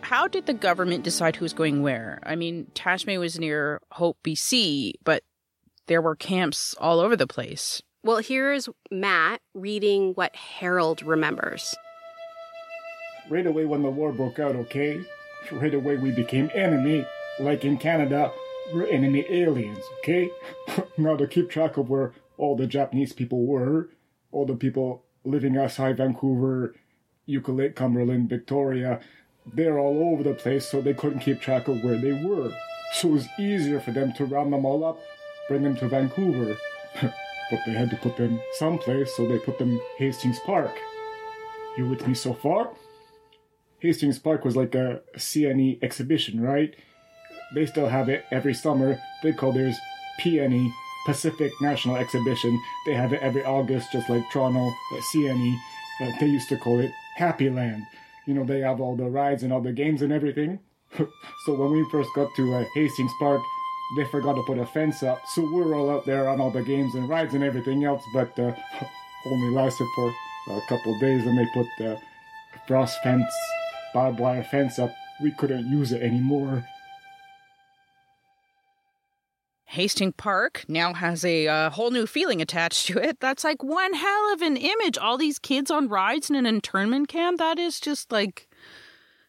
how 0.02 0.28
did 0.28 0.46
the 0.46 0.54
government 0.54 1.02
decide 1.02 1.34
who's 1.34 1.52
going 1.52 1.82
where? 1.82 2.20
I 2.22 2.36
mean, 2.36 2.68
Tashme 2.76 3.18
was 3.18 3.40
near 3.40 3.80
Hope, 3.90 4.18
BC, 4.22 4.92
but 5.02 5.24
there 5.88 6.00
were 6.00 6.14
camps 6.14 6.76
all 6.78 7.00
over 7.00 7.16
the 7.16 7.26
place. 7.26 7.82
Well, 8.04 8.18
here's 8.18 8.68
Matt 8.92 9.40
reading 9.52 10.12
what 10.12 10.36
Harold 10.36 11.02
remembers. 11.02 11.74
Right 13.28 13.48
away 13.48 13.64
when 13.64 13.82
the 13.82 13.90
war 13.90 14.12
broke 14.12 14.38
out, 14.38 14.54
okay? 14.54 15.04
Right 15.50 15.74
away 15.74 15.96
we 15.96 16.12
became 16.12 16.52
enemy. 16.54 17.04
Like 17.40 17.64
in 17.64 17.78
Canada, 17.78 18.30
we're 18.72 18.86
enemy 18.86 19.24
aliens, 19.28 19.84
okay? 19.98 20.30
now 20.96 21.16
to 21.16 21.26
keep 21.26 21.50
track 21.50 21.76
of 21.76 21.88
where 21.88 22.12
all 22.38 22.56
the 22.56 22.66
Japanese 22.66 23.12
people 23.12 23.46
were, 23.46 23.90
all 24.32 24.46
the 24.46 24.54
people 24.54 25.04
living 25.24 25.56
outside 25.56 25.96
Vancouver, 25.96 26.74
Lake, 27.26 27.76
Cumberland, 27.76 28.28
Victoria, 28.28 29.00
they're 29.52 29.78
all 29.78 30.12
over 30.12 30.22
the 30.22 30.34
place, 30.34 30.66
so 30.66 30.80
they 30.80 30.94
couldn't 30.94 31.20
keep 31.20 31.40
track 31.40 31.68
of 31.68 31.82
where 31.84 31.98
they 31.98 32.12
were. 32.12 32.52
So 32.92 33.08
it 33.08 33.12
was 33.12 33.28
easier 33.38 33.80
for 33.80 33.92
them 33.92 34.12
to 34.14 34.24
round 34.24 34.52
them 34.52 34.64
all 34.64 34.84
up, 34.84 34.98
bring 35.48 35.62
them 35.62 35.76
to 35.76 35.88
Vancouver. 35.88 36.56
but 37.02 37.60
they 37.66 37.72
had 37.72 37.90
to 37.90 37.96
put 37.96 38.16
them 38.16 38.40
someplace, 38.54 39.14
so 39.16 39.26
they 39.26 39.38
put 39.38 39.58
them 39.58 39.80
Hastings 39.98 40.38
Park. 40.40 40.72
You 41.76 41.88
with 41.88 42.06
me 42.06 42.14
so 42.14 42.32
far? 42.32 42.70
Hastings 43.80 44.18
Park 44.18 44.44
was 44.44 44.56
like 44.56 44.74
a 44.74 45.02
CNE 45.16 45.82
exhibition, 45.82 46.40
right? 46.40 46.74
They 47.54 47.66
still 47.66 47.88
have 47.88 48.08
it 48.08 48.26
every 48.30 48.54
summer. 48.54 49.00
They 49.22 49.32
call 49.32 49.52
theirs 49.52 49.78
PNE, 50.20 50.72
Pacific 51.06 51.52
National 51.60 51.96
Exhibition. 51.96 52.60
They 52.86 52.94
have 52.94 53.12
it 53.12 53.22
every 53.22 53.44
August, 53.44 53.92
just 53.92 54.08
like 54.08 54.28
Toronto, 54.30 54.68
uh, 54.68 55.00
CNE. 55.12 55.56
Uh, 56.00 56.10
they 56.18 56.26
used 56.26 56.48
to 56.48 56.56
call 56.56 56.80
it 56.80 56.90
Happy 57.16 57.50
Land. 57.50 57.84
You 58.26 58.34
know, 58.34 58.44
they 58.44 58.60
have 58.60 58.80
all 58.80 58.96
the 58.96 59.04
rides 59.04 59.42
and 59.42 59.52
all 59.52 59.60
the 59.60 59.72
games 59.72 60.02
and 60.02 60.12
everything. 60.12 60.58
so 60.98 61.54
when 61.54 61.70
we 61.70 61.84
first 61.90 62.10
got 62.14 62.34
to 62.36 62.54
uh, 62.54 62.64
Hastings 62.74 63.12
Park, 63.18 63.42
they 63.96 64.04
forgot 64.06 64.34
to 64.34 64.42
put 64.42 64.58
a 64.58 64.66
fence 64.66 65.02
up. 65.02 65.22
So 65.34 65.42
we 65.42 65.60
were 65.62 65.74
all 65.74 65.90
out 65.90 66.06
there 66.06 66.28
on 66.28 66.40
all 66.40 66.50
the 66.50 66.62
games 66.62 66.94
and 66.94 67.08
rides 67.08 67.34
and 67.34 67.44
everything 67.44 67.84
else, 67.84 68.02
but 68.12 68.36
uh, 68.38 68.54
only 69.26 69.54
lasted 69.54 69.86
for 69.94 70.12
a 70.50 70.60
couple 70.68 70.98
days. 70.98 71.26
And 71.26 71.38
they 71.38 71.46
put 71.52 71.66
the 71.78 72.00
frost 72.66 72.98
fence, 73.02 73.32
barbed 73.92 74.18
wire 74.18 74.44
fence 74.44 74.78
up. 74.78 74.92
We 75.22 75.30
couldn't 75.32 75.70
use 75.70 75.92
it 75.92 76.02
anymore. 76.02 76.64
Hastings 79.74 80.14
Park 80.16 80.64
now 80.68 80.94
has 80.94 81.24
a 81.24 81.48
uh, 81.48 81.70
whole 81.70 81.90
new 81.90 82.06
feeling 82.06 82.40
attached 82.40 82.86
to 82.86 82.98
it. 82.98 83.20
That's 83.20 83.44
like 83.44 83.62
one 83.62 83.92
hell 83.92 84.32
of 84.32 84.40
an 84.40 84.56
image. 84.56 84.96
All 84.96 85.18
these 85.18 85.38
kids 85.38 85.70
on 85.70 85.88
rides 85.88 86.30
in 86.30 86.36
an 86.36 86.46
internment 86.46 87.08
camp. 87.08 87.38
That 87.38 87.58
is 87.58 87.80
just 87.80 88.12
like 88.12 88.48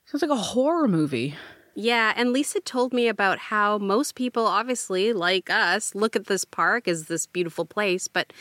sounds 0.06 0.22
like 0.22 0.32
a 0.32 0.36
horror 0.36 0.88
movie. 0.88 1.36
Yeah, 1.74 2.14
and 2.16 2.32
Lisa 2.32 2.62
told 2.62 2.94
me 2.94 3.10
about 3.10 3.38
how 3.38 3.78
most 3.80 4.16
people, 4.16 4.46
obviously, 4.46 5.12
like 5.12 5.50
us, 5.50 5.94
look 5.94 6.16
at 6.16 6.28
this 6.28 6.46
park 6.46 6.88
as 6.88 7.06
this 7.06 7.26
beautiful 7.28 7.66
place, 7.66 8.08
but 8.08 8.32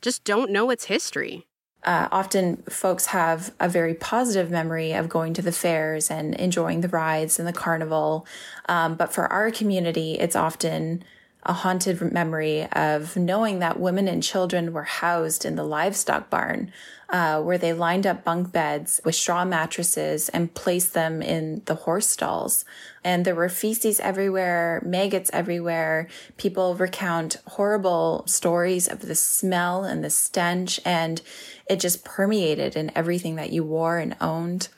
just 0.00 0.24
don't 0.24 0.50
know 0.50 0.70
its 0.70 0.86
history. 0.86 1.46
Uh, 1.84 2.08
often 2.10 2.56
folks 2.68 3.06
have 3.06 3.52
a 3.60 3.68
very 3.68 3.94
positive 3.94 4.50
memory 4.50 4.92
of 4.92 5.08
going 5.08 5.34
to 5.34 5.42
the 5.42 5.52
fairs 5.52 6.10
and 6.10 6.34
enjoying 6.36 6.80
the 6.80 6.88
rides 6.88 7.38
and 7.38 7.46
the 7.46 7.52
carnival. 7.52 8.26
Um, 8.68 8.94
but 8.94 9.12
for 9.12 9.26
our 9.26 9.50
community, 9.50 10.14
it's 10.14 10.34
often 10.34 11.04
a 11.44 11.52
haunted 11.52 12.00
memory 12.12 12.66
of 12.72 13.16
knowing 13.16 13.60
that 13.60 13.78
women 13.78 14.08
and 14.08 14.22
children 14.22 14.72
were 14.72 14.82
housed 14.82 15.44
in 15.44 15.54
the 15.56 15.64
livestock 15.64 16.28
barn, 16.28 16.72
uh, 17.08 17.40
where 17.40 17.56
they 17.56 17.72
lined 17.72 18.06
up 18.06 18.24
bunk 18.24 18.52
beds 18.52 19.00
with 19.04 19.14
straw 19.14 19.44
mattresses 19.44 20.28
and 20.28 20.52
placed 20.54 20.94
them 20.94 21.22
in 21.22 21.62
the 21.64 21.74
horse 21.74 22.08
stalls. 22.08 22.64
And 23.02 23.24
there 23.24 23.34
were 23.34 23.48
feces 23.48 24.00
everywhere, 24.00 24.82
maggots 24.84 25.30
everywhere. 25.32 26.08
People 26.36 26.74
recount 26.74 27.36
horrible 27.46 28.24
stories 28.26 28.88
of 28.88 29.00
the 29.00 29.14
smell 29.14 29.84
and 29.84 30.04
the 30.04 30.10
stench, 30.10 30.80
and 30.84 31.22
it 31.70 31.80
just 31.80 32.04
permeated 32.04 32.76
in 32.76 32.92
everything 32.94 33.36
that 33.36 33.52
you 33.52 33.64
wore 33.64 33.98
and 33.98 34.16
owned. 34.20 34.68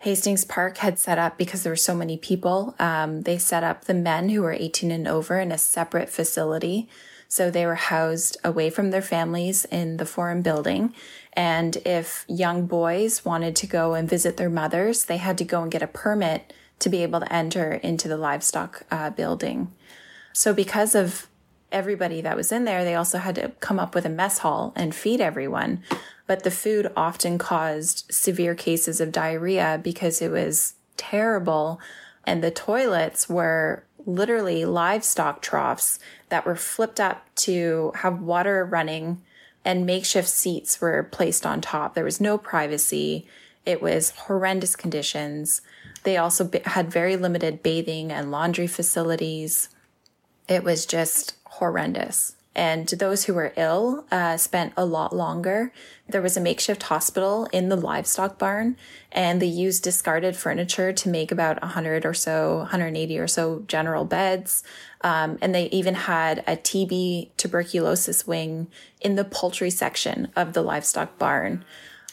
Hastings 0.00 0.44
Park 0.44 0.78
had 0.78 0.98
set 0.98 1.18
up 1.18 1.36
because 1.36 1.62
there 1.62 1.72
were 1.72 1.76
so 1.76 1.94
many 1.94 2.16
people. 2.16 2.74
Um, 2.78 3.22
they 3.22 3.38
set 3.38 3.64
up 3.64 3.84
the 3.84 3.94
men 3.94 4.28
who 4.28 4.42
were 4.42 4.52
18 4.52 4.90
and 4.90 5.08
over 5.08 5.40
in 5.40 5.50
a 5.50 5.58
separate 5.58 6.08
facility. 6.08 6.88
So 7.26 7.50
they 7.50 7.66
were 7.66 7.74
housed 7.74 8.38
away 8.42 8.70
from 8.70 8.90
their 8.90 9.02
families 9.02 9.64
in 9.66 9.98
the 9.98 10.06
forum 10.06 10.40
building. 10.40 10.94
And 11.34 11.76
if 11.84 12.24
young 12.26 12.66
boys 12.66 13.24
wanted 13.24 13.54
to 13.56 13.66
go 13.66 13.94
and 13.94 14.08
visit 14.08 14.36
their 14.36 14.48
mothers, 14.48 15.04
they 15.04 15.18
had 15.18 15.36
to 15.38 15.44
go 15.44 15.62
and 15.62 15.70
get 15.70 15.82
a 15.82 15.88
permit 15.88 16.52
to 16.78 16.88
be 16.88 17.02
able 17.02 17.20
to 17.20 17.32
enter 17.32 17.74
into 17.74 18.08
the 18.08 18.16
livestock 18.16 18.84
uh, 18.90 19.10
building. 19.10 19.72
So, 20.32 20.54
because 20.54 20.94
of 20.94 21.26
everybody 21.70 22.20
that 22.22 22.36
was 22.36 22.52
in 22.52 22.64
there, 22.64 22.84
they 22.84 22.94
also 22.94 23.18
had 23.18 23.34
to 23.34 23.50
come 23.60 23.78
up 23.78 23.94
with 23.94 24.06
a 24.06 24.10
mess 24.10 24.38
hall 24.38 24.72
and 24.76 24.94
feed 24.94 25.20
everyone. 25.20 25.82
But 26.28 26.44
the 26.44 26.52
food 26.52 26.92
often 26.96 27.38
caused 27.38 28.04
severe 28.14 28.54
cases 28.54 29.00
of 29.00 29.10
diarrhea 29.10 29.80
because 29.82 30.22
it 30.22 30.30
was 30.30 30.74
terrible. 30.96 31.80
And 32.24 32.44
the 32.44 32.52
toilets 32.52 33.28
were 33.28 33.82
literally 34.06 34.64
livestock 34.64 35.42
troughs 35.42 35.98
that 36.28 36.46
were 36.46 36.54
flipped 36.54 37.00
up 37.00 37.26
to 37.34 37.92
have 37.96 38.20
water 38.20 38.64
running 38.64 39.22
and 39.64 39.84
makeshift 39.84 40.28
seats 40.28 40.80
were 40.80 41.02
placed 41.02 41.44
on 41.44 41.60
top. 41.60 41.94
There 41.94 42.04
was 42.04 42.20
no 42.20 42.38
privacy. 42.38 43.26
It 43.66 43.82
was 43.82 44.10
horrendous 44.10 44.76
conditions. 44.76 45.62
They 46.04 46.16
also 46.16 46.50
had 46.64 46.90
very 46.90 47.16
limited 47.16 47.62
bathing 47.62 48.12
and 48.12 48.30
laundry 48.30 48.66
facilities. 48.66 49.68
It 50.48 50.62
was 50.62 50.86
just 50.86 51.36
horrendous. 51.44 52.36
And 52.58 52.88
those 52.88 53.26
who 53.26 53.34
were 53.34 53.52
ill 53.56 54.04
uh, 54.10 54.36
spent 54.36 54.72
a 54.76 54.84
lot 54.84 55.14
longer. 55.14 55.72
There 56.08 56.20
was 56.20 56.36
a 56.36 56.40
makeshift 56.40 56.82
hospital 56.82 57.48
in 57.52 57.68
the 57.68 57.76
livestock 57.76 58.36
barn, 58.36 58.76
and 59.12 59.40
they 59.40 59.46
used 59.46 59.84
discarded 59.84 60.36
furniture 60.36 60.92
to 60.92 61.08
make 61.08 61.30
about 61.30 61.62
100 61.62 62.04
or 62.04 62.14
so, 62.14 62.56
180 62.56 63.16
or 63.16 63.28
so 63.28 63.62
general 63.68 64.04
beds. 64.04 64.64
Um, 65.02 65.38
and 65.40 65.54
they 65.54 65.66
even 65.66 65.94
had 65.94 66.40
a 66.48 66.56
TB 66.56 67.28
tuberculosis 67.36 68.26
wing 68.26 68.66
in 69.00 69.14
the 69.14 69.24
poultry 69.24 69.70
section 69.70 70.26
of 70.34 70.52
the 70.52 70.62
livestock 70.62 71.16
barn. 71.16 71.64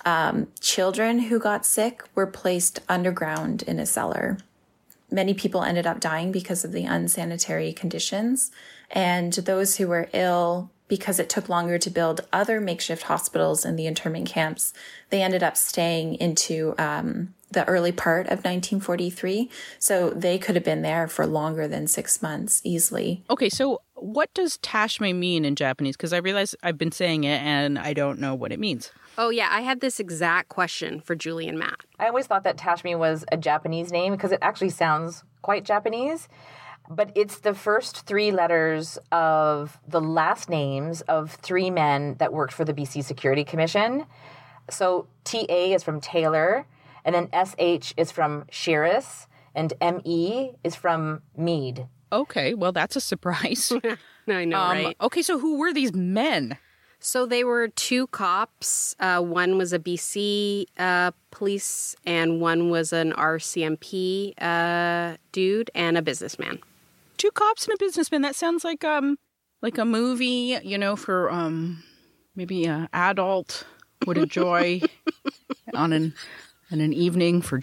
Um, 0.06 0.50
children 0.60 1.18
who 1.18 1.40
got 1.40 1.66
sick 1.66 2.04
were 2.14 2.28
placed 2.28 2.82
underground 2.88 3.64
in 3.64 3.80
a 3.80 3.86
cellar. 3.88 4.38
Many 5.10 5.34
people 5.34 5.64
ended 5.64 5.88
up 5.88 6.00
dying 6.00 6.32
because 6.32 6.64
of 6.64 6.72
the 6.72 6.84
unsanitary 6.84 7.74
conditions. 7.74 8.52
And 8.92 9.34
those 9.34 9.78
who 9.78 9.88
were 9.88 10.10
ill, 10.14 10.72
because 10.88 11.20
it 11.20 11.30
took 11.30 11.50
longer 11.50 11.78
to 11.78 11.90
build 11.90 12.22
other 12.32 12.62
makeshift 12.62 13.04
hospitals 13.04 13.66
in 13.66 13.76
the 13.76 13.88
internment 13.88 14.28
camps, 14.28 14.74
they 15.10 15.22
ended 15.22 15.44
up 15.44 15.58
staying 15.58 16.16
into 16.16 16.76
um, 16.78 17.34
the 17.52 17.68
early 17.68 17.92
part 17.92 18.28
of 18.28 18.44
1943. 18.44 19.50
So 19.80 20.12
they 20.12 20.38
could 20.38 20.56
have 20.56 20.64
been 20.64 20.84
there 20.84 21.08
for 21.08 21.26
longer 21.26 21.68
than 21.68 21.88
six 21.88 22.22
months 22.22 22.62
easily. 22.64 23.24
Okay, 23.30 23.50
so 23.50 23.82
what 23.96 24.34
does 24.34 24.58
tashme 24.58 25.16
mean 25.16 25.46
in 25.46 25.56
Japanese? 25.56 25.98
Because 25.98 26.14
I 26.14 26.18
realize 26.18 26.54
I've 26.62 26.78
been 26.78 26.92
saying 26.92 27.24
it 27.24 27.42
and 27.42 27.80
I 27.80 27.94
don't 27.94 28.20
know 28.20 28.36
what 28.36 28.52
it 28.52 28.60
means. 28.60 28.92
Oh, 29.18 29.30
yeah, 29.30 29.48
I 29.50 29.62
had 29.62 29.80
this 29.80 30.00
exact 30.00 30.50
question 30.50 31.00
for 31.00 31.16
Julie 31.16 31.48
and 31.48 31.58
Matt. 31.58 31.80
I 31.98 32.08
always 32.08 32.28
thought 32.28 32.44
that 32.44 32.58
Tashme 32.58 33.00
was 33.00 33.24
a 33.32 33.38
Japanese 33.38 33.92
name 33.92 34.12
because 34.12 34.34
it 34.34 34.40
actually 34.42 34.70
sounds 34.70 35.24
quite 35.42 35.64
Japanese 35.64 36.28
but 36.90 37.12
it's 37.16 37.40
the 37.40 37.54
first 37.54 38.06
three 38.06 38.32
letters 38.32 38.98
of 39.12 39.80
the 39.88 40.02
last 40.02 40.50
names 40.50 41.02
of 41.02 41.32
three 41.32 41.70
men 41.70 42.16
that 42.20 42.32
worked 42.34 42.54
for 42.54 42.66
the 42.66 42.74
BC 42.74 43.04
Security 43.04 43.44
Commission. 43.44 44.06
So 44.70 45.08
TA 45.24 45.46
is 45.50 45.84
from 45.84 46.00
Taylor, 46.02 46.66
and 47.04 47.14
then 47.16 47.30
SH 47.34 47.94
is 47.98 48.12
from 48.12 48.46
Shirras, 48.52 49.28
and 49.54 49.74
ME 49.82 50.54
is 50.64 50.76
from 50.76 51.22
Mead. 51.38 51.88
Okay, 52.12 52.54
well, 52.54 52.72
that's 52.72 52.96
a 52.96 53.02
surprise. 53.02 53.72
I 54.28 54.46
know, 54.46 54.60
Um, 54.60 54.78
right? 54.86 54.98
Okay, 55.02 55.22
so 55.22 55.38
who 55.40 55.58
were 55.58 55.74
these 55.74 55.94
men? 55.94 56.58
So 57.00 57.26
they 57.28 57.44
were 57.44 57.68
two 57.68 58.08
cops. 58.08 58.96
Uh, 59.00 59.22
one 59.22 59.58
was 59.58 59.74
a 59.74 59.78
BC 59.80 60.66
uh, 60.80 61.12
police, 61.30 61.96
and 62.06 62.42
one 62.42 62.70
was 62.72 62.92
an 62.94 63.12
RCMP 63.14 64.34
uh, 64.42 65.18
dude, 65.32 65.70
and 65.76 65.98
a 65.98 66.02
businessman. 66.02 66.60
Two 67.18 67.32
cops 67.32 67.66
and 67.66 67.74
a 67.74 67.78
businessman. 67.78 68.22
That 68.22 68.36
sounds 68.36 68.64
like 68.64 68.84
um 68.84 69.18
like 69.62 69.78
a 69.78 69.86
movie, 69.86 70.58
you 70.64 70.78
know, 70.78 70.96
for 70.96 71.32
um 71.32 71.84
maybe 72.36 72.66
a 72.66 72.90
adult 72.94 73.66
would 74.06 74.18
enjoy 74.18 74.82
on 75.74 75.94
an 75.94 76.14
on 76.72 76.82
an 76.82 76.94
evening 76.94 77.42
for 77.42 77.62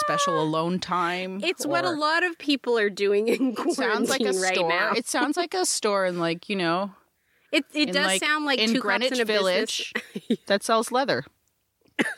special 0.00 0.40
alone 0.42 0.78
time. 0.78 1.40
It's 1.42 1.66
what 1.66 1.84
a 1.84 1.90
lot 1.90 2.22
of 2.22 2.38
people 2.38 2.78
are 2.78 2.90
doing 2.90 3.28
in 3.28 3.54
quarantine 3.54 3.74
sounds 3.74 4.08
like 4.10 4.20
a 4.22 4.32
right 4.32 4.54
store. 4.54 4.68
now. 4.68 4.92
It 4.92 5.06
sounds 5.06 5.36
like 5.36 5.54
a 5.54 5.64
store 5.66 6.06
in 6.06 6.18
like, 6.18 6.48
you 6.48 6.56
know, 6.56 6.92
It 7.52 7.64
it 7.74 7.88
in 7.88 7.94
does 7.94 8.06
like- 8.06 8.22
sound 8.24 8.44
like 8.44 8.58
in 8.58 8.72
two 8.72 8.80
Greenwich 8.80 9.10
cops 9.10 9.18
in 9.18 9.22
a 9.22 9.24
Village 9.26 9.92
business. 10.14 10.38
that 10.46 10.62
sells 10.62 10.90
leather. 10.92 11.24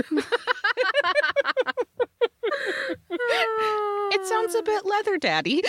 it 3.11 4.27
sounds 4.27 4.55
a 4.55 4.63
bit 4.63 4.85
leather 4.87 5.19
daddy. 5.19 5.63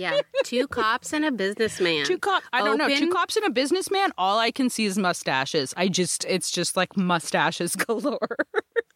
Yeah, 0.00 0.20
two 0.44 0.66
cops 0.68 1.12
and 1.12 1.24
a 1.24 1.32
businessman. 1.32 2.04
Two 2.04 2.18
cop 2.18 2.42
I 2.52 2.62
don't 2.64 2.78
know, 2.78 2.88
two 2.94 3.10
cops 3.10 3.36
and 3.36 3.44
a 3.46 3.50
businessman, 3.50 4.12
all 4.18 4.38
I 4.38 4.50
can 4.50 4.68
see 4.70 4.84
is 4.84 4.98
mustaches. 4.98 5.72
I 5.76 5.88
just 5.88 6.24
it's 6.26 6.50
just 6.50 6.76
like 6.76 6.96
mustaches 6.96 7.76
galore. 7.76 8.18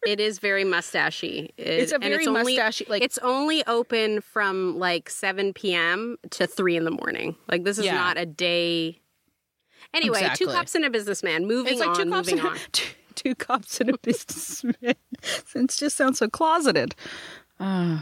It 0.07 0.19
is 0.19 0.39
very 0.39 0.63
mustachy. 0.63 1.49
It- 1.57 1.67
It's 1.67 1.91
a 1.91 1.99
very 1.99 2.25
only, 2.25 2.55
mustachy- 2.57 2.87
like- 2.89 3.01
it's 3.03 3.17
only 3.19 3.65
open 3.67 4.21
from 4.21 4.79
like 4.79 5.09
seven 5.09 5.53
p.m. 5.53 6.17
to 6.31 6.47
three 6.47 6.75
in 6.77 6.85
the 6.85 6.91
morning. 6.91 7.35
Like 7.49 7.63
this 7.63 7.77
is 7.77 7.85
Yeah. 7.85 7.95
not 7.95 8.17
a 8.17 8.25
day. 8.25 9.01
Anyway, 9.93 10.19
Exactly. 10.19 10.45
two 10.45 10.51
cops 10.51 10.75
and 10.75 10.85
a 10.85 10.89
businessman. 10.89 11.47
Moving 11.47 11.73
it's 11.73 11.79
like 11.79 11.89
on. 11.89 11.95
two 11.95 12.09
cops 12.11 12.27
moving 12.31 12.39
and 12.45 12.47
on. 12.49 12.57
two, 12.71 12.93
two 13.15 13.35
cops 13.35 13.81
and 13.81 13.89
a 13.89 13.97
businessman. 14.03 14.75
it 14.81 15.69
just 15.69 15.97
sounds 15.97 16.19
so 16.19 16.29
closeted. 16.29 16.95
Uh, 17.59 17.99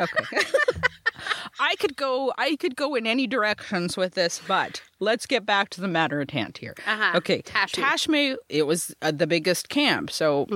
okay. 0.00 0.40
I 1.60 1.74
could 1.76 1.96
go 1.96 2.32
I 2.36 2.56
could 2.56 2.76
go 2.76 2.94
in 2.94 3.06
any 3.06 3.26
directions 3.26 3.96
with 3.96 4.14
this, 4.14 4.40
but 4.46 4.82
let's 5.00 5.26
get 5.26 5.46
back 5.46 5.70
to 5.70 5.80
the 5.80 5.88
matter 5.88 6.20
at 6.20 6.30
hand 6.32 6.58
here. 6.58 6.74
Uh-huh. 6.86 7.16
Okay. 7.16 7.42
Tashme. 7.42 7.82
Tashme, 7.82 8.36
it 8.48 8.66
was 8.66 8.94
uh, 9.00 9.10
the 9.10 9.26
biggest 9.26 9.68
camp. 9.68 10.10
So 10.10 10.46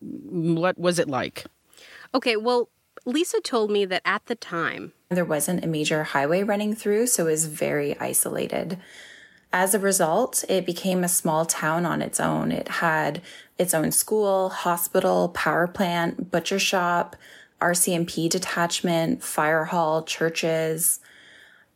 what 0.00 0.78
was 0.78 0.98
it 0.98 1.08
like? 1.08 1.44
Okay, 2.14 2.36
well, 2.36 2.68
Lisa 3.04 3.40
told 3.40 3.70
me 3.70 3.84
that 3.84 4.02
at 4.04 4.26
the 4.26 4.34
time, 4.34 4.92
There 5.08 5.24
wasn't 5.24 5.64
a 5.64 5.68
major 5.68 6.04
highway 6.04 6.42
running 6.42 6.74
through, 6.74 7.06
so 7.06 7.26
it 7.26 7.30
was 7.30 7.46
very 7.46 7.98
isolated. 7.98 8.78
As 9.52 9.74
a 9.74 9.78
result, 9.78 10.44
it 10.48 10.66
became 10.66 11.02
a 11.02 11.08
small 11.08 11.46
town 11.46 11.86
on 11.86 12.02
its 12.02 12.20
own. 12.20 12.52
It 12.52 12.68
had 12.68 13.22
its 13.56 13.72
own 13.72 13.92
school, 13.92 14.50
hospital, 14.50 15.30
power 15.30 15.66
plant, 15.66 16.30
butcher 16.30 16.58
shop, 16.58 17.16
RCMP 17.60 18.28
detachment, 18.30 19.22
fire 19.22 19.64
hall, 19.64 20.02
churches, 20.04 21.00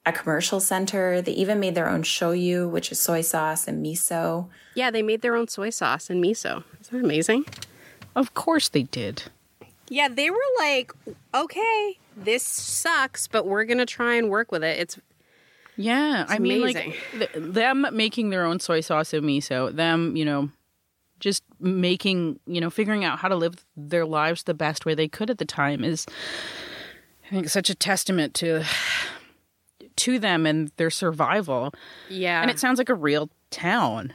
a 0.07 0.13
commercial 0.13 0.61
center. 0.61 1.21
They 1.23 1.33
even 1.33 1.61
made 1.61 1.75
their 1.75 1.89
own 1.89 2.03
shoyu, 2.03 2.69
which 2.71 2.93
is 2.93 2.99
soy 2.99 3.21
sauce 3.23 3.67
and 3.69 3.85
miso. 3.85 4.49
yeah, 4.75 4.91
they 4.91 5.03
made 5.03 5.23
their 5.23 5.35
own 5.37 5.49
soy 5.49 5.71
sauce 5.71 6.09
and 6.11 6.23
miso. 6.23 6.65
Isn't 6.81 6.99
that 6.99 7.05
amazing? 7.05 7.45
Of 8.15 8.35
course 8.35 8.69
they 8.69 8.83
did. 8.85 9.25
Yeah, 9.89 10.09
they 10.09 10.31
were 10.31 10.39
like, 10.59 10.93
okay, 11.35 11.99
this 12.17 12.43
sucks, 12.43 13.27
but 13.29 13.47
we're 13.47 13.65
going 13.65 13.79
to 13.79 13.87
try 13.87 14.15
and 14.15 14.31
work 14.31 14.51
with 14.53 14.63
it. 14.65 14.79
It's 14.79 14.99
Yeah, 15.77 16.25
I 16.29 16.39
mean, 16.39 16.63
amazing. 16.63 16.95
like 17.19 17.33
th- 17.33 17.53
them 17.53 17.87
making 17.93 18.31
their 18.31 18.45
own 18.45 18.59
soy 18.61 18.81
sauce 18.81 19.13
and 19.13 19.25
miso, 19.25 19.75
them, 19.75 20.17
you 20.17 20.25
know, 20.25 20.51
just 21.23 21.45
making, 21.61 22.41
you 22.47 22.61
know, 22.61 22.69
figuring 22.69 23.05
out 23.05 23.21
how 23.21 23.29
to 23.29 23.37
live 23.37 23.55
their 23.77 24.05
lives 24.05 24.43
the 24.43 24.55
best 24.55 24.85
way 24.85 24.95
they 24.95 25.07
could 25.09 25.31
at 25.31 25.39
the 25.39 25.45
time 25.45 25.85
is, 25.85 26.05
I 27.27 27.31
think, 27.31 27.49
such 27.49 27.71
a 27.71 27.75
testament 27.75 28.35
to 28.35 28.65
to 29.95 30.19
them 30.19 30.47
and 30.47 30.73
their 30.79 30.91
survival. 30.91 31.73
yeah. 32.09 32.43
And 32.43 32.51
it 32.51 32.59
sounds 32.59 32.79
like 32.79 32.89
a 32.89 32.95
real 32.95 33.31
town. 33.51 34.15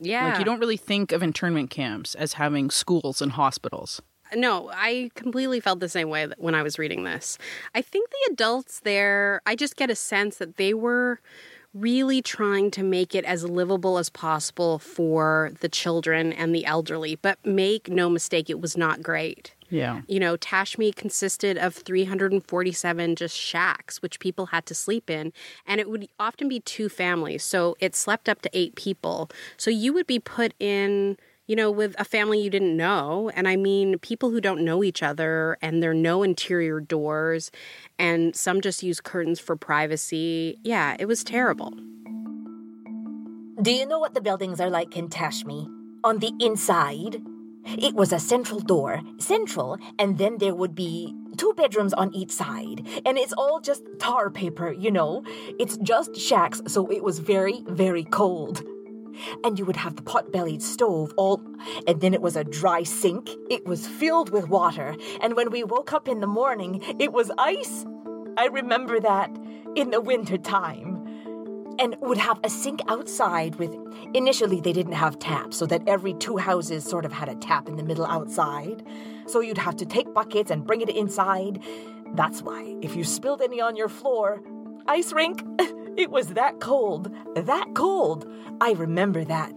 yeah. 0.00 0.28
Like 0.28 0.38
you 0.38 0.44
don't 0.44 0.60
really 0.60 0.76
think 0.76 1.12
of 1.12 1.22
internment 1.22 1.70
camps 1.70 2.14
as 2.14 2.34
having 2.34 2.70
schools 2.70 3.20
and 3.20 3.32
hospitals. 3.32 4.00
No, 4.34 4.70
I 4.72 5.10
completely 5.14 5.60
felt 5.60 5.80
the 5.80 5.88
same 5.88 6.08
way 6.08 6.28
when 6.38 6.54
I 6.54 6.62
was 6.62 6.78
reading 6.78 7.04
this. 7.04 7.38
I 7.74 7.82
think 7.82 8.10
the 8.10 8.32
adults 8.32 8.80
there, 8.80 9.40
I 9.46 9.56
just 9.56 9.76
get 9.76 9.90
a 9.90 9.94
sense 9.94 10.36
that 10.38 10.56
they 10.56 10.74
were 10.74 11.20
really 11.74 12.22
trying 12.22 12.70
to 12.70 12.82
make 12.82 13.14
it 13.14 13.24
as 13.24 13.44
livable 13.44 13.98
as 13.98 14.08
possible 14.08 14.78
for 14.78 15.52
the 15.60 15.68
children 15.68 16.32
and 16.32 16.54
the 16.54 16.64
elderly. 16.64 17.16
But 17.16 17.44
make 17.44 17.88
no 17.88 18.08
mistake, 18.08 18.48
it 18.48 18.60
was 18.60 18.76
not 18.76 19.02
great. 19.02 19.54
Yeah. 19.70 20.02
You 20.06 20.20
know, 20.20 20.36
Tashme 20.36 20.94
consisted 20.94 21.58
of 21.58 21.74
347 21.74 23.16
just 23.16 23.36
shacks, 23.36 24.00
which 24.00 24.20
people 24.20 24.46
had 24.46 24.66
to 24.66 24.74
sleep 24.74 25.10
in. 25.10 25.32
And 25.66 25.80
it 25.80 25.90
would 25.90 26.08
often 26.20 26.48
be 26.48 26.60
two 26.60 26.88
families. 26.88 27.42
So 27.42 27.76
it 27.80 27.96
slept 27.96 28.28
up 28.28 28.40
to 28.42 28.50
eight 28.52 28.76
people. 28.76 29.30
So 29.56 29.70
you 29.70 29.92
would 29.92 30.06
be 30.06 30.20
put 30.20 30.54
in, 30.60 31.16
you 31.46 31.56
know, 31.56 31.70
with 31.70 31.94
a 31.98 32.04
family 32.04 32.40
you 32.40 32.50
didn't 32.50 32.76
know. 32.76 33.30
And 33.34 33.46
I 33.46 33.56
mean, 33.56 33.98
people 33.98 34.30
who 34.30 34.40
don't 34.40 34.64
know 34.64 34.82
each 34.82 35.02
other, 35.02 35.58
and 35.60 35.82
there 35.82 35.90
are 35.90 35.94
no 35.94 36.22
interior 36.22 36.80
doors. 36.80 37.50
And 37.98 38.34
some 38.34 38.60
just 38.60 38.82
use 38.82 39.00
curtains 39.00 39.40
for 39.40 39.56
privacy. 39.56 40.58
Yeah, 40.62 40.96
it 40.98 41.06
was 41.06 41.22
terrible. 41.22 41.72
Do 43.62 43.70
you 43.70 43.86
know 43.86 43.98
what 43.98 44.14
the 44.14 44.20
buildings 44.20 44.60
are 44.60 44.70
like 44.70 44.96
in 44.96 45.08
Tashme? 45.08 45.68
On 46.02 46.18
the 46.18 46.32
inside, 46.40 47.22
it 47.66 47.94
was 47.94 48.12
a 48.12 48.18
central 48.18 48.60
door, 48.60 49.00
central, 49.18 49.78
and 49.98 50.18
then 50.18 50.38
there 50.38 50.54
would 50.54 50.74
be 50.74 51.14
two 51.36 51.52
bedrooms 51.56 51.94
on 51.94 52.14
each 52.14 52.30
side, 52.30 52.86
and 53.06 53.16
it's 53.16 53.32
all 53.32 53.60
just 53.60 53.82
tar 53.98 54.28
paper, 54.28 54.72
you 54.72 54.90
know. 54.90 55.22
It's 55.58 55.76
just 55.78 56.16
shacks, 56.16 56.62
so 56.66 56.90
it 56.90 57.02
was 57.02 57.20
very, 57.20 57.62
very 57.66 58.04
cold. 58.04 58.62
And 59.42 59.58
you 59.58 59.64
would 59.64 59.76
have 59.76 59.96
the 59.96 60.02
pot 60.02 60.32
bellied 60.32 60.62
stove 60.62 61.12
all, 61.16 61.40
and 61.86 62.00
then 62.00 62.14
it 62.14 62.22
was 62.22 62.36
a 62.36 62.44
dry 62.44 62.82
sink. 62.82 63.30
It 63.50 63.66
was 63.66 63.86
filled 63.86 64.30
with 64.30 64.48
water, 64.48 64.96
and 65.20 65.36
when 65.36 65.50
we 65.50 65.64
woke 65.64 65.92
up 65.92 66.08
in 66.08 66.20
the 66.20 66.26
morning, 66.26 66.82
it 66.98 67.12
was 67.12 67.30
ice. 67.38 67.84
I 68.36 68.46
remember 68.46 69.00
that 69.00 69.30
in 69.76 69.90
the 69.90 70.00
winter 70.00 70.38
time 70.38 70.94
and 71.78 71.96
would 72.00 72.18
have 72.18 72.38
a 72.44 72.50
sink 72.50 72.80
outside 72.88 73.56
with 73.56 73.74
initially 74.14 74.60
they 74.60 74.72
didn't 74.72 74.92
have 74.92 75.18
taps 75.18 75.56
so 75.56 75.66
that 75.66 75.82
every 75.88 76.14
two 76.14 76.36
houses 76.36 76.84
sort 76.84 77.04
of 77.04 77.12
had 77.12 77.28
a 77.28 77.34
tap 77.36 77.68
in 77.68 77.76
the 77.76 77.82
middle 77.82 78.06
outside 78.06 78.82
so 79.26 79.40
you'd 79.40 79.58
have 79.58 79.76
to 79.76 79.86
take 79.86 80.12
buckets 80.14 80.50
and 80.50 80.66
bring 80.66 80.80
it 80.80 80.88
inside 80.88 81.62
that's 82.14 82.42
why 82.42 82.76
if 82.82 82.94
you 82.94 83.04
spilled 83.04 83.42
any 83.42 83.60
on 83.60 83.76
your 83.76 83.88
floor 83.88 84.42
ice 84.86 85.12
rink 85.12 85.42
it 85.96 86.10
was 86.10 86.28
that 86.28 86.60
cold 86.60 87.10
that 87.36 87.66
cold 87.74 88.26
i 88.60 88.72
remember 88.72 89.24
that 89.24 89.52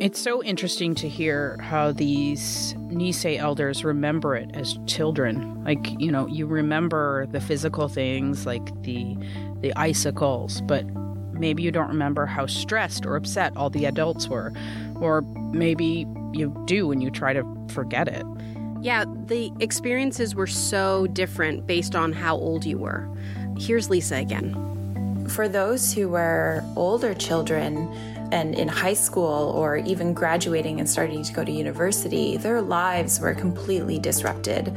It's 0.00 0.18
so 0.18 0.42
interesting 0.42 0.96
to 0.96 1.08
hear 1.08 1.56
how 1.62 1.92
these 1.92 2.74
Nisei 2.90 3.38
elders 3.38 3.84
remember 3.84 4.34
it 4.34 4.50
as 4.52 4.76
children. 4.86 5.62
Like, 5.64 5.86
you 6.00 6.10
know, 6.10 6.26
you 6.26 6.46
remember 6.46 7.26
the 7.26 7.40
physical 7.40 7.86
things 7.88 8.44
like 8.44 8.66
the 8.82 9.16
the 9.60 9.72
icicles, 9.76 10.62
but 10.62 10.84
maybe 11.32 11.62
you 11.62 11.70
don't 11.70 11.88
remember 11.88 12.26
how 12.26 12.46
stressed 12.46 13.06
or 13.06 13.14
upset 13.14 13.56
all 13.56 13.70
the 13.70 13.84
adults 13.84 14.26
were. 14.28 14.52
Or 15.00 15.22
maybe 15.52 16.06
you 16.32 16.50
do 16.66 16.90
and 16.90 17.00
you 17.00 17.10
try 17.10 17.32
to 17.32 17.44
forget 17.68 18.08
it. 18.08 18.26
Yeah, 18.82 19.04
the 19.26 19.52
experiences 19.60 20.34
were 20.34 20.48
so 20.48 21.06
different 21.06 21.66
based 21.68 21.94
on 21.94 22.12
how 22.12 22.36
old 22.36 22.64
you 22.64 22.78
were. 22.78 23.08
Here's 23.58 23.88
Lisa 23.90 24.16
again. 24.16 24.54
For 25.28 25.48
those 25.48 25.92
who 25.92 26.08
were 26.08 26.62
older 26.76 27.14
children 27.14 27.88
and 28.30 28.54
in 28.54 28.68
high 28.68 28.94
school 28.94 29.52
or 29.54 29.76
even 29.78 30.12
graduating 30.12 30.80
and 30.80 30.88
starting 30.88 31.22
to 31.22 31.32
go 31.32 31.44
to 31.44 31.50
university, 31.50 32.36
their 32.36 32.60
lives 32.60 33.20
were 33.20 33.34
completely 33.34 33.98
disrupted. 33.98 34.76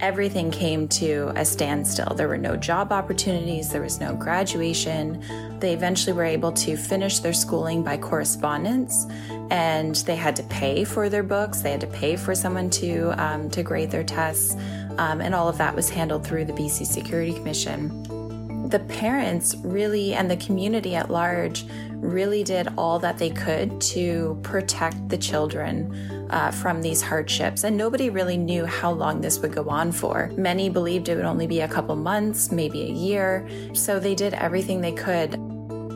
Everything 0.00 0.50
came 0.50 0.86
to 0.88 1.32
a 1.34 1.44
standstill. 1.44 2.14
There 2.14 2.28
were 2.28 2.38
no 2.38 2.56
job 2.56 2.92
opportunities, 2.92 3.70
there 3.70 3.82
was 3.82 3.98
no 3.98 4.14
graduation. 4.14 5.22
They 5.58 5.74
eventually 5.74 6.12
were 6.12 6.24
able 6.24 6.52
to 6.52 6.76
finish 6.76 7.18
their 7.18 7.32
schooling 7.32 7.82
by 7.82 7.96
correspondence 7.98 9.06
and 9.50 9.96
they 9.96 10.16
had 10.16 10.36
to 10.36 10.42
pay 10.44 10.84
for 10.84 11.08
their 11.08 11.22
books, 11.22 11.62
they 11.62 11.72
had 11.72 11.80
to 11.80 11.86
pay 11.86 12.16
for 12.16 12.34
someone 12.34 12.70
to, 12.70 13.12
um, 13.22 13.50
to 13.50 13.62
grade 13.62 13.90
their 13.90 14.04
tests, 14.04 14.54
um, 14.98 15.20
and 15.20 15.34
all 15.34 15.48
of 15.48 15.58
that 15.58 15.74
was 15.74 15.88
handled 15.88 16.26
through 16.26 16.44
the 16.44 16.52
BC 16.52 16.86
Security 16.86 17.32
Commission 17.32 18.17
the 18.70 18.80
parents 18.80 19.54
really 19.64 20.12
and 20.12 20.30
the 20.30 20.36
community 20.36 20.94
at 20.94 21.10
large 21.10 21.64
really 21.94 22.44
did 22.44 22.68
all 22.76 22.98
that 22.98 23.18
they 23.18 23.30
could 23.30 23.80
to 23.80 24.38
protect 24.42 25.08
the 25.08 25.16
children 25.16 25.92
uh, 26.30 26.50
from 26.50 26.82
these 26.82 27.00
hardships. 27.00 27.64
And 27.64 27.76
nobody 27.76 28.10
really 28.10 28.36
knew 28.36 28.66
how 28.66 28.92
long 28.92 29.20
this 29.20 29.38
would 29.38 29.52
go 29.52 29.68
on 29.68 29.92
for. 29.92 30.30
Many 30.36 30.68
believed 30.68 31.08
it 31.08 31.16
would 31.16 31.24
only 31.24 31.46
be 31.46 31.60
a 31.60 31.68
couple 31.68 31.96
months, 31.96 32.52
maybe 32.52 32.82
a 32.82 32.92
year. 32.92 33.48
So 33.72 33.98
they 33.98 34.14
did 34.14 34.34
everything 34.34 34.80
they 34.80 34.92
could. 34.92 35.32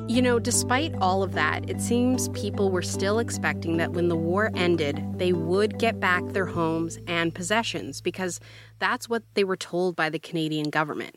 You 0.09 0.21
know, 0.21 0.39
despite 0.39 0.95
all 0.97 1.23
of 1.23 1.33
that, 1.35 1.71
it 1.71 1.81
seems 1.81 2.29
people 2.31 2.71
were 2.71 2.83
still 2.83 3.19
expecting 3.19 3.77
that 3.77 3.93
when 3.93 4.09
the 4.09 4.17
war 4.17 4.51
ended, 4.55 5.03
they 5.17 5.33
would 5.33 5.79
get 5.79 6.01
back 6.01 6.27
their 6.29 6.47
homes 6.47 6.99
and 7.07 7.35
possessions 7.35 8.01
because 8.01 8.41
that's 8.79 9.09
what 9.09 9.23
they 9.35 9.45
were 9.45 9.57
told 9.57 9.95
by 9.95 10.11
the 10.11 10.19
Canadian 10.19 10.71
government. 10.71 11.17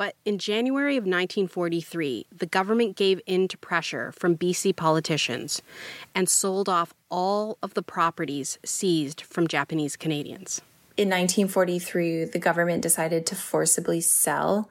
But 0.00 0.16
in 0.24 0.38
January 0.38 0.96
of 0.96 1.02
1943, 1.02 2.28
the 2.34 2.46
government 2.46 2.96
gave 2.96 3.20
in 3.26 3.48
to 3.48 3.58
pressure 3.58 4.12
from 4.12 4.34
BC 4.34 4.74
politicians 4.74 5.60
and 6.14 6.26
sold 6.26 6.70
off 6.70 6.94
all 7.10 7.58
of 7.62 7.74
the 7.74 7.82
properties 7.82 8.58
seized 8.64 9.20
from 9.20 9.46
Japanese 9.46 9.96
Canadians. 9.96 10.62
In 10.96 11.10
1943, 11.10 12.24
the 12.24 12.38
government 12.38 12.82
decided 12.82 13.26
to 13.26 13.34
forcibly 13.36 14.00
sell 14.00 14.70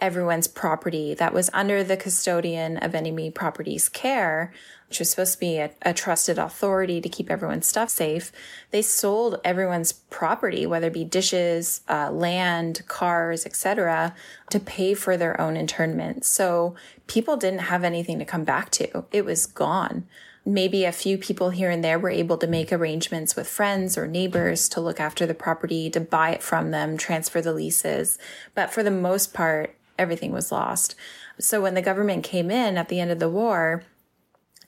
everyone's 0.00 0.46
property 0.46 1.12
that 1.12 1.34
was 1.34 1.50
under 1.52 1.82
the 1.82 1.96
custodian 1.96 2.76
of 2.76 2.94
enemy 2.94 3.32
properties 3.32 3.88
care, 3.88 4.52
which 4.88 5.00
was 5.00 5.10
supposed 5.10 5.34
to 5.34 5.40
be 5.40 5.58
a, 5.58 5.70
a, 5.82 5.92
trusted 5.92 6.38
authority 6.38 7.00
to 7.00 7.08
keep 7.08 7.30
everyone's 7.30 7.66
stuff 7.66 7.90
safe. 7.90 8.32
They 8.70 8.80
sold 8.80 9.40
everyone's 9.44 9.92
property, 9.92 10.66
whether 10.66 10.86
it 10.86 10.94
be 10.94 11.04
dishes, 11.04 11.82
uh, 11.88 12.10
land, 12.10 12.82
cars, 12.88 13.44
etc., 13.44 14.14
to 14.50 14.58
pay 14.58 14.94
for 14.94 15.16
their 15.16 15.38
own 15.40 15.56
internment. 15.56 16.24
So 16.24 16.74
people 17.06 17.36
didn't 17.36 17.60
have 17.60 17.84
anything 17.84 18.18
to 18.18 18.24
come 18.24 18.44
back 18.44 18.70
to. 18.72 19.04
It 19.12 19.24
was 19.24 19.44
gone. 19.44 20.06
Maybe 20.46 20.86
a 20.86 20.92
few 20.92 21.18
people 21.18 21.50
here 21.50 21.70
and 21.70 21.84
there 21.84 21.98
were 21.98 22.08
able 22.08 22.38
to 22.38 22.46
make 22.46 22.72
arrangements 22.72 23.36
with 23.36 23.46
friends 23.46 23.98
or 23.98 24.06
neighbors 24.06 24.70
to 24.70 24.80
look 24.80 24.98
after 24.98 25.26
the 25.26 25.34
property, 25.34 25.90
to 25.90 26.00
buy 26.00 26.30
it 26.30 26.42
from 26.42 26.70
them, 26.70 26.96
transfer 26.96 27.42
the 27.42 27.52
leases. 27.52 28.18
But 28.54 28.72
for 28.72 28.82
the 28.82 28.90
most 28.90 29.34
part, 29.34 29.74
everything 29.98 30.32
was 30.32 30.50
lost. 30.50 30.94
So 31.38 31.60
when 31.60 31.74
the 31.74 31.82
government 31.82 32.24
came 32.24 32.50
in 32.50 32.78
at 32.78 32.88
the 32.88 33.00
end 33.00 33.10
of 33.10 33.18
the 33.18 33.28
war, 33.28 33.82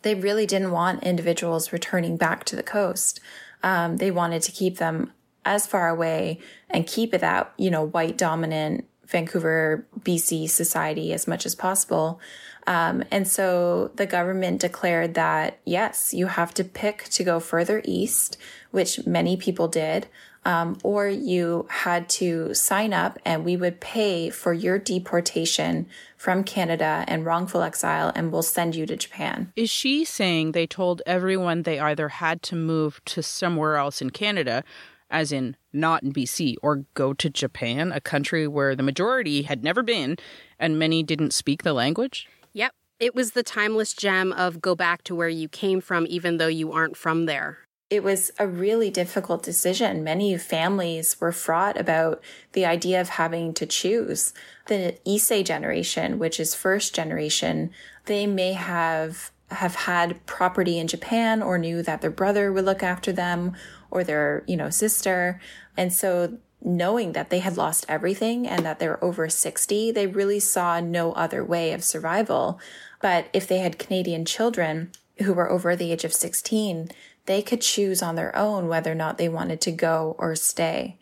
they 0.02 0.14
really 0.14 0.46
didn't 0.46 0.70
want 0.70 1.02
individuals 1.02 1.72
returning 1.72 2.16
back 2.16 2.44
to 2.44 2.56
the 2.56 2.62
coast. 2.62 3.20
Um, 3.62 3.98
they 3.98 4.10
wanted 4.10 4.42
to 4.42 4.52
keep 4.52 4.78
them 4.78 5.12
as 5.44 5.66
far 5.66 5.88
away 5.88 6.38
and 6.68 6.86
keep 6.86 7.14
it 7.14 7.20
that, 7.20 7.52
you 7.56 7.70
know, 7.70 7.82
white 7.82 8.16
dominant 8.16 8.86
Vancouver, 9.06 9.86
BC 10.00 10.48
society 10.48 11.12
as 11.12 11.26
much 11.26 11.44
as 11.44 11.54
possible. 11.54 12.20
Um, 12.66 13.02
and 13.10 13.26
so 13.26 13.90
the 13.96 14.06
government 14.06 14.60
declared 14.60 15.14
that, 15.14 15.58
yes, 15.64 16.14
you 16.14 16.26
have 16.26 16.54
to 16.54 16.64
pick 16.64 17.04
to 17.04 17.24
go 17.24 17.40
further 17.40 17.82
east, 17.84 18.36
which 18.70 19.06
many 19.06 19.36
people 19.36 19.66
did 19.66 20.06
um, 20.44 20.78
or 20.82 21.06
you 21.08 21.66
had 21.68 22.08
to 22.08 22.54
sign 22.54 22.92
up 22.92 23.18
and 23.24 23.44
we 23.44 23.56
would 23.56 23.80
pay 23.80 24.30
for 24.30 24.52
your 24.52 24.78
deportation 24.78 25.86
from 26.16 26.44
Canada 26.44 27.04
and 27.06 27.24
wrongful 27.24 27.62
exile 27.62 28.12
and 28.14 28.32
we'll 28.32 28.42
send 28.42 28.74
you 28.74 28.86
to 28.86 28.96
Japan. 28.96 29.52
Is 29.56 29.70
she 29.70 30.04
saying 30.04 30.52
they 30.52 30.66
told 30.66 31.02
everyone 31.04 31.62
they 31.62 31.78
either 31.78 32.08
had 32.08 32.42
to 32.44 32.56
move 32.56 33.00
to 33.06 33.22
somewhere 33.22 33.76
else 33.76 34.00
in 34.00 34.10
Canada, 34.10 34.64
as 35.10 35.32
in 35.32 35.56
not 35.72 36.02
in 36.02 36.12
BC, 36.12 36.56
or 36.62 36.84
go 36.94 37.12
to 37.12 37.28
Japan, 37.28 37.92
a 37.92 38.00
country 38.00 38.46
where 38.46 38.74
the 38.74 38.82
majority 38.82 39.42
had 39.42 39.62
never 39.62 39.82
been 39.82 40.16
and 40.58 40.78
many 40.78 41.02
didn't 41.02 41.34
speak 41.34 41.62
the 41.62 41.72
language? 41.72 42.28
Yep. 42.52 42.72
It 42.98 43.14
was 43.14 43.30
the 43.30 43.42
timeless 43.42 43.94
gem 43.94 44.32
of 44.32 44.60
go 44.60 44.74
back 44.74 45.02
to 45.04 45.14
where 45.14 45.28
you 45.28 45.48
came 45.48 45.80
from, 45.80 46.06
even 46.08 46.36
though 46.36 46.48
you 46.48 46.72
aren't 46.72 46.98
from 46.98 47.24
there 47.24 47.58
it 47.90 48.04
was 48.04 48.30
a 48.38 48.46
really 48.46 48.88
difficult 48.88 49.42
decision. 49.42 50.04
Many 50.04 50.38
families 50.38 51.20
were 51.20 51.32
fraught 51.32 51.76
about 51.76 52.22
the 52.52 52.64
idea 52.64 53.00
of 53.00 53.10
having 53.10 53.52
to 53.54 53.66
choose. 53.66 54.32
The 54.66 54.96
Issei 55.04 55.44
generation, 55.44 56.20
which 56.20 56.38
is 56.38 56.54
first 56.54 56.94
generation, 56.94 57.72
they 58.06 58.26
may 58.26 58.52
have 58.52 59.32
have 59.50 59.74
had 59.74 60.24
property 60.26 60.78
in 60.78 60.86
Japan 60.86 61.42
or 61.42 61.58
knew 61.58 61.82
that 61.82 62.00
their 62.00 62.10
brother 62.10 62.52
would 62.52 62.64
look 62.64 62.84
after 62.84 63.10
them 63.10 63.56
or 63.90 64.04
their, 64.04 64.44
you 64.46 64.56
know, 64.56 64.70
sister. 64.70 65.40
And 65.76 65.92
so 65.92 66.38
knowing 66.62 67.12
that 67.12 67.30
they 67.30 67.40
had 67.40 67.56
lost 67.56 67.84
everything 67.88 68.46
and 68.46 68.64
that 68.64 68.78
they're 68.78 69.02
over 69.02 69.28
60, 69.28 69.90
they 69.90 70.06
really 70.06 70.38
saw 70.38 70.78
no 70.78 71.12
other 71.14 71.44
way 71.44 71.72
of 71.72 71.82
survival. 71.82 72.60
But 73.00 73.26
if 73.32 73.48
they 73.48 73.58
had 73.58 73.76
Canadian 73.76 74.24
children 74.24 74.92
who 75.18 75.32
were 75.32 75.50
over 75.50 75.74
the 75.74 75.92
age 75.92 76.04
of 76.04 76.14
16, 76.14 76.90
they 77.30 77.42
could 77.42 77.60
choose 77.60 78.02
on 78.02 78.16
their 78.16 78.34
own 78.36 78.66
whether 78.66 78.90
or 78.90 78.96
not 78.96 79.16
they 79.16 79.28
wanted 79.28 79.60
to 79.60 79.70
go 79.70 80.16
or 80.18 80.34
stay. 80.34 80.96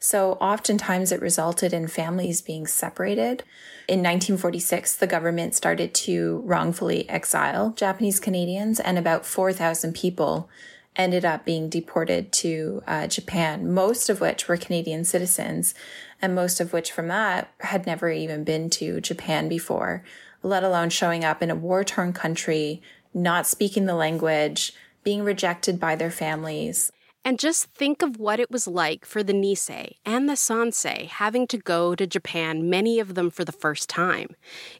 So 0.00 0.32
oftentimes 0.40 1.12
it 1.12 1.20
resulted 1.20 1.72
in 1.72 1.86
families 1.86 2.42
being 2.42 2.66
separated. 2.66 3.44
In 3.86 4.00
1946, 4.00 4.96
the 4.96 5.06
government 5.06 5.54
started 5.54 5.94
to 5.94 6.42
wrongfully 6.44 7.08
exile 7.08 7.74
Japanese 7.76 8.18
Canadians, 8.18 8.80
and 8.80 8.98
about 8.98 9.24
4,000 9.24 9.94
people 9.94 10.50
ended 10.96 11.24
up 11.24 11.44
being 11.44 11.68
deported 11.68 12.32
to 12.32 12.82
uh, 12.88 13.06
Japan, 13.06 13.72
most 13.72 14.10
of 14.10 14.20
which 14.20 14.48
were 14.48 14.56
Canadian 14.56 15.04
citizens, 15.04 15.74
and 16.20 16.34
most 16.34 16.58
of 16.58 16.72
which 16.72 16.90
from 16.90 17.06
that 17.06 17.52
had 17.60 17.86
never 17.86 18.10
even 18.10 18.42
been 18.42 18.68
to 18.68 19.00
Japan 19.00 19.48
before, 19.48 20.02
let 20.42 20.64
alone 20.64 20.90
showing 20.90 21.24
up 21.24 21.40
in 21.40 21.52
a 21.52 21.54
war 21.54 21.84
torn 21.84 22.12
country, 22.12 22.82
not 23.14 23.46
speaking 23.46 23.86
the 23.86 23.94
language, 23.94 24.72
being 25.02 25.22
rejected 25.22 25.78
by 25.80 25.96
their 25.96 26.10
families. 26.10 26.92
And 27.24 27.38
just 27.38 27.66
think 27.74 28.00
of 28.00 28.16
what 28.16 28.40
it 28.40 28.50
was 28.50 28.66
like 28.66 29.04
for 29.04 29.22
the 29.22 29.34
Nisei 29.34 29.96
and 30.06 30.28
the 30.28 30.34
Sansei 30.34 31.08
having 31.08 31.46
to 31.48 31.58
go 31.58 31.94
to 31.94 32.06
Japan, 32.06 32.70
many 32.70 33.00
of 33.00 33.16
them 33.16 33.28
for 33.28 33.44
the 33.44 33.52
first 33.52 33.90
time. 33.90 34.28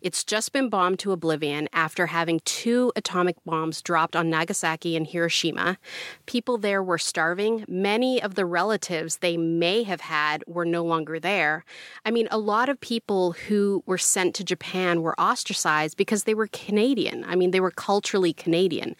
It's 0.00 0.24
just 0.24 0.52
been 0.52 0.70
bombed 0.70 0.98
to 1.00 1.12
oblivion 1.12 1.68
after 1.74 2.06
having 2.06 2.40
two 2.46 2.90
atomic 2.96 3.36
bombs 3.44 3.82
dropped 3.82 4.16
on 4.16 4.30
Nagasaki 4.30 4.96
and 4.96 5.06
Hiroshima. 5.06 5.76
People 6.24 6.56
there 6.56 6.82
were 6.82 6.96
starving. 6.96 7.66
Many 7.68 8.22
of 8.22 8.34
the 8.34 8.46
relatives 8.46 9.16
they 9.16 9.36
may 9.36 9.82
have 9.82 10.00
had 10.00 10.42
were 10.46 10.64
no 10.64 10.84
longer 10.84 11.20
there. 11.20 11.66
I 12.06 12.10
mean, 12.10 12.28
a 12.30 12.38
lot 12.38 12.70
of 12.70 12.80
people 12.80 13.32
who 13.32 13.82
were 13.84 13.98
sent 13.98 14.34
to 14.36 14.44
Japan 14.44 15.02
were 15.02 15.20
ostracized 15.20 15.98
because 15.98 16.24
they 16.24 16.34
were 16.34 16.46
Canadian. 16.46 17.24
I 17.24 17.34
mean, 17.34 17.50
they 17.50 17.60
were 17.60 17.72
culturally 17.72 18.32
Canadian 18.32 18.96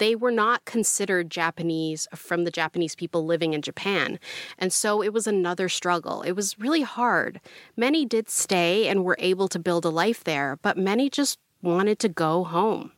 they 0.00 0.16
were 0.16 0.32
not 0.32 0.64
considered 0.64 1.30
Japanese 1.30 2.08
from 2.16 2.42
the 2.44 2.50
Japanese 2.50 2.96
people 2.96 3.24
living 3.24 3.52
in 3.52 3.62
Japan. 3.62 4.18
And 4.58 4.72
so 4.72 5.02
it 5.02 5.12
was 5.12 5.26
another 5.26 5.68
struggle. 5.68 6.22
It 6.22 6.32
was 6.32 6.58
really 6.58 6.80
hard. 6.80 7.40
Many 7.76 8.04
did 8.06 8.30
stay 8.30 8.88
and 8.88 9.04
were 9.04 9.16
able 9.20 9.46
to 9.48 9.58
build 9.58 9.84
a 9.84 9.90
life 9.90 10.24
there, 10.24 10.58
but 10.62 10.78
many 10.78 11.10
just 11.10 11.38
wanted 11.62 11.98
to 12.00 12.08
go 12.08 12.44
home. 12.44 12.92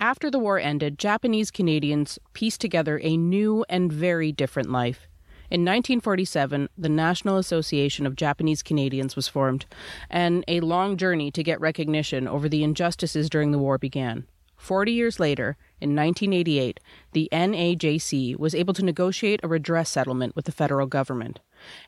After 0.00 0.30
the 0.30 0.38
war 0.38 0.58
ended, 0.58 0.98
Japanese 0.98 1.50
Canadians 1.50 2.18
pieced 2.32 2.62
together 2.62 2.98
a 3.02 3.18
new 3.18 3.66
and 3.68 3.92
very 3.92 4.32
different 4.32 4.70
life. 4.70 5.06
In 5.50 5.60
1947, 5.60 6.68
the 6.76 6.88
National 6.88 7.36
Association 7.36 8.06
of 8.06 8.16
Japanese 8.16 8.62
Canadians 8.62 9.16
was 9.16 9.28
formed, 9.28 9.66
and 10.08 10.44
a 10.48 10.60
long 10.60 10.96
journey 10.96 11.30
to 11.30 11.42
get 11.42 11.60
recognition 11.60 12.26
over 12.26 12.48
the 12.48 12.64
injustices 12.64 13.28
during 13.28 13.50
the 13.50 13.58
war 13.58 13.76
began. 13.78 14.26
Forty 14.56 14.92
years 14.92 15.20
later, 15.20 15.56
in 15.80 15.94
1988, 15.94 16.80
the 17.12 17.28
NAJC 17.32 18.38
was 18.38 18.54
able 18.54 18.74
to 18.74 18.84
negotiate 18.84 19.40
a 19.42 19.48
redress 19.48 19.90
settlement 19.90 20.34
with 20.34 20.44
the 20.44 20.52
federal 20.52 20.86
government. 20.86 21.40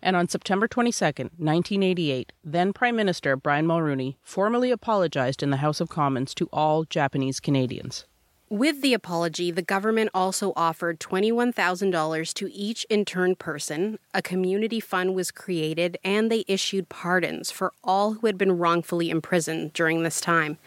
And 0.03 0.16
on 0.16 0.28
September 0.28 0.66
22, 0.66 1.05
1988, 1.05 2.32
then 2.43 2.72
Prime 2.72 2.97
Minister 2.97 3.36
Brian 3.36 3.66
Mulroney 3.66 4.16
formally 4.22 4.70
apologized 4.70 5.43
in 5.43 5.51
the 5.51 5.59
House 5.59 5.80
of 5.80 5.88
Commons 5.88 6.34
to 6.34 6.49
all 6.53 6.84
Japanese 6.84 7.41
Canadians. 7.41 8.07
With 8.53 8.82
the 8.82 8.94
apology, 8.94 9.53
the 9.53 9.62
government 9.62 10.11
also 10.12 10.53
offered 10.57 10.98
$21,000 10.98 12.34
to 12.34 12.53
each 12.53 12.84
interned 12.90 13.38
person. 13.38 14.01
A 14.12 14.20
community 14.20 14.80
fund 14.80 15.14
was 15.14 15.30
created, 15.30 15.96
and 16.03 16.32
they 16.32 16.44
issued 16.48 16.88
pardons 16.88 17.53
for 17.53 17.72
all 17.84 18.14
who 18.14 18.26
had 18.26 18.36
been 18.36 18.59
wrongfully 18.59 19.09
imprisoned 19.09 19.72
during 19.72 20.03
this 20.03 20.20
time. 20.20 20.59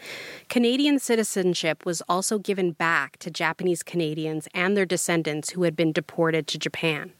Canadian 0.48 0.98
citizenship 0.98 1.84
was 1.84 2.00
also 2.08 2.38
given 2.38 2.72
back 2.72 3.18
to 3.18 3.30
Japanese 3.30 3.82
Canadians 3.82 4.48
and 4.54 4.74
their 4.74 4.86
descendants 4.86 5.50
who 5.50 5.64
had 5.64 5.76
been 5.76 5.92
deported 5.92 6.46
to 6.46 6.58
Japan. 6.58 7.12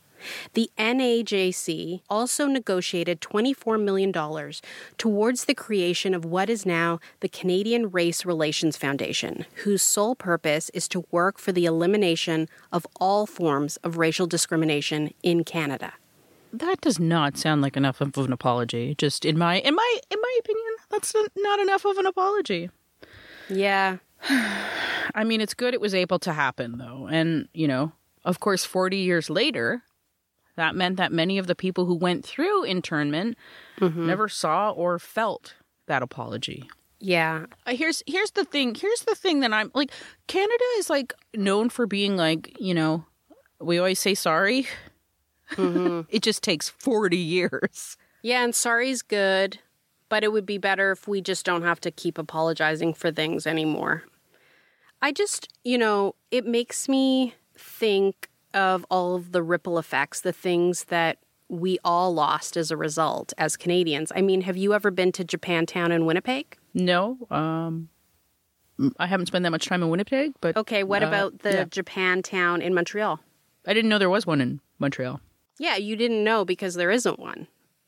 The 0.54 0.70
NAJC 0.78 2.00
also 2.08 2.46
negotiated 2.46 3.20
$24 3.20 3.82
million 3.82 4.12
towards 4.98 5.44
the 5.44 5.54
creation 5.54 6.14
of 6.14 6.24
what 6.24 6.50
is 6.50 6.64
now 6.64 7.00
the 7.20 7.28
Canadian 7.28 7.90
Race 7.90 8.24
Relations 8.24 8.76
Foundation, 8.76 9.46
whose 9.64 9.82
sole 9.82 10.14
purpose 10.14 10.70
is 10.70 10.88
to 10.88 11.04
work 11.10 11.38
for 11.38 11.52
the 11.52 11.66
elimination 11.66 12.48
of 12.72 12.86
all 13.00 13.26
forms 13.26 13.76
of 13.78 13.98
racial 13.98 14.26
discrimination 14.26 15.12
in 15.22 15.44
Canada. 15.44 15.94
That 16.52 16.80
does 16.80 17.00
not 17.00 17.36
sound 17.36 17.62
like 17.62 17.76
enough 17.76 18.00
of 18.00 18.16
an 18.16 18.32
apology. 18.32 18.94
Just 18.96 19.24
in 19.24 19.36
my 19.36 19.56
in 19.58 19.74
my 19.74 19.98
in 20.08 20.20
my 20.20 20.38
opinion, 20.38 20.74
that's 20.88 21.12
not 21.36 21.58
enough 21.58 21.84
of 21.84 21.98
an 21.98 22.06
apology. 22.06 22.70
Yeah. 23.48 23.98
I 25.14 25.24
mean, 25.24 25.40
it's 25.40 25.54
good 25.54 25.74
it 25.74 25.80
was 25.80 25.94
able 25.94 26.18
to 26.20 26.32
happen 26.32 26.78
though. 26.78 27.08
And, 27.10 27.48
you 27.52 27.68
know, 27.68 27.92
of 28.24 28.40
course 28.40 28.64
40 28.64 28.96
years 28.96 29.28
later, 29.28 29.82
that 30.56 30.74
meant 30.74 30.96
that 30.96 31.12
many 31.12 31.38
of 31.38 31.46
the 31.46 31.54
people 31.54 31.86
who 31.86 31.94
went 31.94 32.24
through 32.24 32.64
internment 32.64 33.36
mm-hmm. 33.80 34.06
never 34.06 34.28
saw 34.28 34.70
or 34.70 34.98
felt 34.98 35.54
that 35.86 36.02
apology. 36.02 36.68
Yeah. 37.00 37.46
Uh, 37.66 37.74
here's 37.74 38.02
here's 38.06 38.30
the 38.30 38.44
thing. 38.44 38.74
Here's 38.74 39.00
the 39.00 39.14
thing 39.14 39.40
that 39.40 39.52
I'm 39.52 39.70
like 39.74 39.90
Canada 40.26 40.64
is 40.78 40.88
like 40.88 41.12
known 41.34 41.68
for 41.68 41.86
being 41.86 42.16
like, 42.16 42.56
you 42.58 42.72
know, 42.72 43.04
we 43.60 43.78
always 43.78 44.00
say 44.00 44.14
sorry. 44.14 44.66
Mm-hmm. 45.52 46.02
it 46.08 46.22
just 46.22 46.42
takes 46.42 46.68
40 46.68 47.16
years. 47.16 47.96
Yeah, 48.22 48.42
and 48.42 48.54
sorry's 48.54 49.02
good, 49.02 49.58
but 50.08 50.24
it 50.24 50.32
would 50.32 50.46
be 50.46 50.56
better 50.56 50.92
if 50.92 51.06
we 51.06 51.20
just 51.20 51.44
don't 51.44 51.62
have 51.62 51.80
to 51.80 51.90
keep 51.90 52.16
apologizing 52.16 52.94
for 52.94 53.12
things 53.12 53.46
anymore. 53.46 54.04
I 55.02 55.12
just, 55.12 55.52
you 55.62 55.76
know, 55.76 56.14
it 56.30 56.46
makes 56.46 56.88
me 56.88 57.34
think 57.54 58.30
of 58.54 58.86
all 58.90 59.14
of 59.14 59.32
the 59.32 59.42
ripple 59.42 59.78
effects, 59.78 60.20
the 60.20 60.32
things 60.32 60.84
that 60.84 61.18
we 61.48 61.78
all 61.84 62.14
lost 62.14 62.56
as 62.56 62.70
a 62.70 62.76
result 62.76 63.32
as 63.36 63.56
Canadians. 63.56 64.10
I 64.14 64.22
mean, 64.22 64.42
have 64.42 64.56
you 64.56 64.72
ever 64.72 64.90
been 64.90 65.12
to 65.12 65.24
Japantown 65.24 65.90
in 65.92 66.06
Winnipeg? 66.06 66.56
No. 66.72 67.18
Um 67.30 67.88
I 68.98 69.06
haven't 69.06 69.26
spent 69.26 69.44
that 69.44 69.50
much 69.50 69.66
time 69.66 69.82
in 69.82 69.88
Winnipeg, 69.90 70.32
but 70.40 70.56
Okay, 70.56 70.82
what 70.82 71.02
uh, 71.02 71.06
about 71.06 71.40
the 71.40 71.52
yeah. 71.52 71.64
Japantown 71.64 72.60
in 72.60 72.74
Montreal? 72.74 73.20
I 73.66 73.72
didn't 73.74 73.88
know 73.88 73.98
there 73.98 74.10
was 74.10 74.26
one 74.26 74.40
in 74.40 74.60
Montreal. 74.78 75.20
Yeah, 75.58 75.76
you 75.76 75.94
didn't 75.94 76.24
know 76.24 76.44
because 76.44 76.74
there 76.74 76.90
isn't 76.90 77.18
one. 77.18 77.46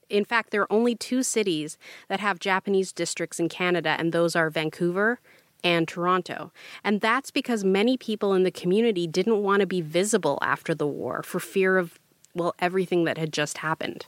In 0.08 0.24
fact, 0.24 0.50
there 0.50 0.62
are 0.62 0.72
only 0.72 0.94
two 0.94 1.24
cities 1.24 1.76
that 2.08 2.20
have 2.20 2.38
Japanese 2.38 2.92
districts 2.92 3.40
in 3.40 3.48
Canada, 3.48 3.96
and 3.98 4.12
those 4.12 4.36
are 4.36 4.48
Vancouver 4.50 5.18
and 5.62 5.88
Toronto. 5.88 6.52
And 6.84 7.00
that's 7.00 7.30
because 7.30 7.64
many 7.64 7.96
people 7.96 8.34
in 8.34 8.42
the 8.42 8.50
community 8.50 9.06
didn't 9.06 9.42
want 9.42 9.60
to 9.60 9.66
be 9.66 9.80
visible 9.80 10.38
after 10.42 10.74
the 10.74 10.86
war 10.86 11.22
for 11.22 11.40
fear 11.40 11.78
of, 11.78 11.98
well, 12.34 12.54
everything 12.58 13.04
that 13.04 13.18
had 13.18 13.32
just 13.32 13.58
happened. 13.58 14.06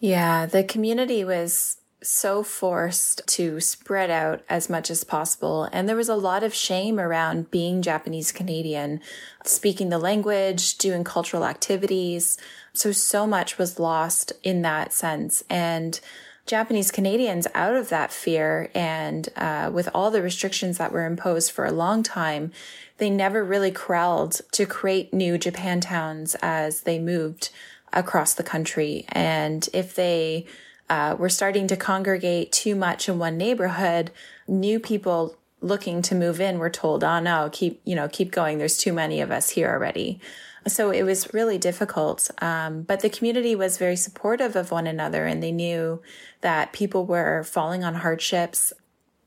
Yeah, 0.00 0.46
the 0.46 0.62
community 0.62 1.24
was 1.24 1.78
so 2.02 2.42
forced 2.42 3.26
to 3.26 3.60
spread 3.60 4.10
out 4.10 4.42
as 4.48 4.68
much 4.68 4.90
as 4.90 5.02
possible. 5.02 5.68
And 5.72 5.88
there 5.88 5.96
was 5.96 6.08
a 6.08 6.14
lot 6.14 6.42
of 6.42 6.54
shame 6.54 7.00
around 7.00 7.50
being 7.50 7.82
Japanese 7.82 8.32
Canadian, 8.32 9.00
speaking 9.44 9.88
the 9.88 9.98
language, 9.98 10.76
doing 10.78 11.04
cultural 11.04 11.44
activities. 11.44 12.38
So, 12.72 12.92
so 12.92 13.26
much 13.26 13.58
was 13.58 13.80
lost 13.80 14.32
in 14.42 14.62
that 14.62 14.92
sense. 14.92 15.42
And 15.48 15.98
Japanese 16.46 16.92
Canadians 16.92 17.48
out 17.54 17.74
of 17.74 17.88
that 17.88 18.12
fear 18.12 18.70
and 18.72 19.28
uh, 19.36 19.68
with 19.72 19.88
all 19.92 20.10
the 20.10 20.22
restrictions 20.22 20.78
that 20.78 20.92
were 20.92 21.04
imposed 21.04 21.50
for 21.50 21.64
a 21.64 21.72
long 21.72 22.04
time, 22.04 22.52
they 22.98 23.10
never 23.10 23.44
really 23.44 23.72
corralled 23.72 24.40
to 24.52 24.64
create 24.64 25.12
new 25.12 25.38
Japantowns 25.38 26.36
as 26.40 26.82
they 26.82 26.98
moved 27.00 27.50
across 27.92 28.32
the 28.32 28.44
country. 28.44 29.04
And 29.08 29.68
if 29.72 29.94
they 29.94 30.46
uh, 30.88 31.16
were 31.18 31.28
starting 31.28 31.66
to 31.66 31.76
congregate 31.76 32.52
too 32.52 32.76
much 32.76 33.08
in 33.08 33.18
one 33.18 33.36
neighborhood, 33.36 34.12
new 34.46 34.78
people 34.78 35.36
looking 35.60 36.00
to 36.02 36.14
move 36.14 36.40
in 36.40 36.58
were 36.58 36.70
told, 36.70 37.02
"Oh 37.02 37.18
no, 37.18 37.48
keep 37.52 37.80
you 37.84 37.96
know 37.96 38.08
keep 38.08 38.30
going. 38.30 38.58
There's 38.58 38.78
too 38.78 38.92
many 38.92 39.20
of 39.20 39.30
us 39.30 39.50
here 39.50 39.70
already." 39.70 40.20
So 40.66 40.90
it 40.90 41.04
was 41.04 41.32
really 41.32 41.58
difficult. 41.58 42.30
Um, 42.42 42.82
but 42.82 43.00
the 43.00 43.10
community 43.10 43.54
was 43.54 43.78
very 43.78 43.96
supportive 43.96 44.56
of 44.56 44.70
one 44.70 44.86
another 44.86 45.24
and 45.24 45.42
they 45.42 45.52
knew 45.52 46.02
that 46.40 46.72
people 46.72 47.06
were 47.06 47.44
falling 47.44 47.84
on 47.84 47.96
hardships. 47.96 48.72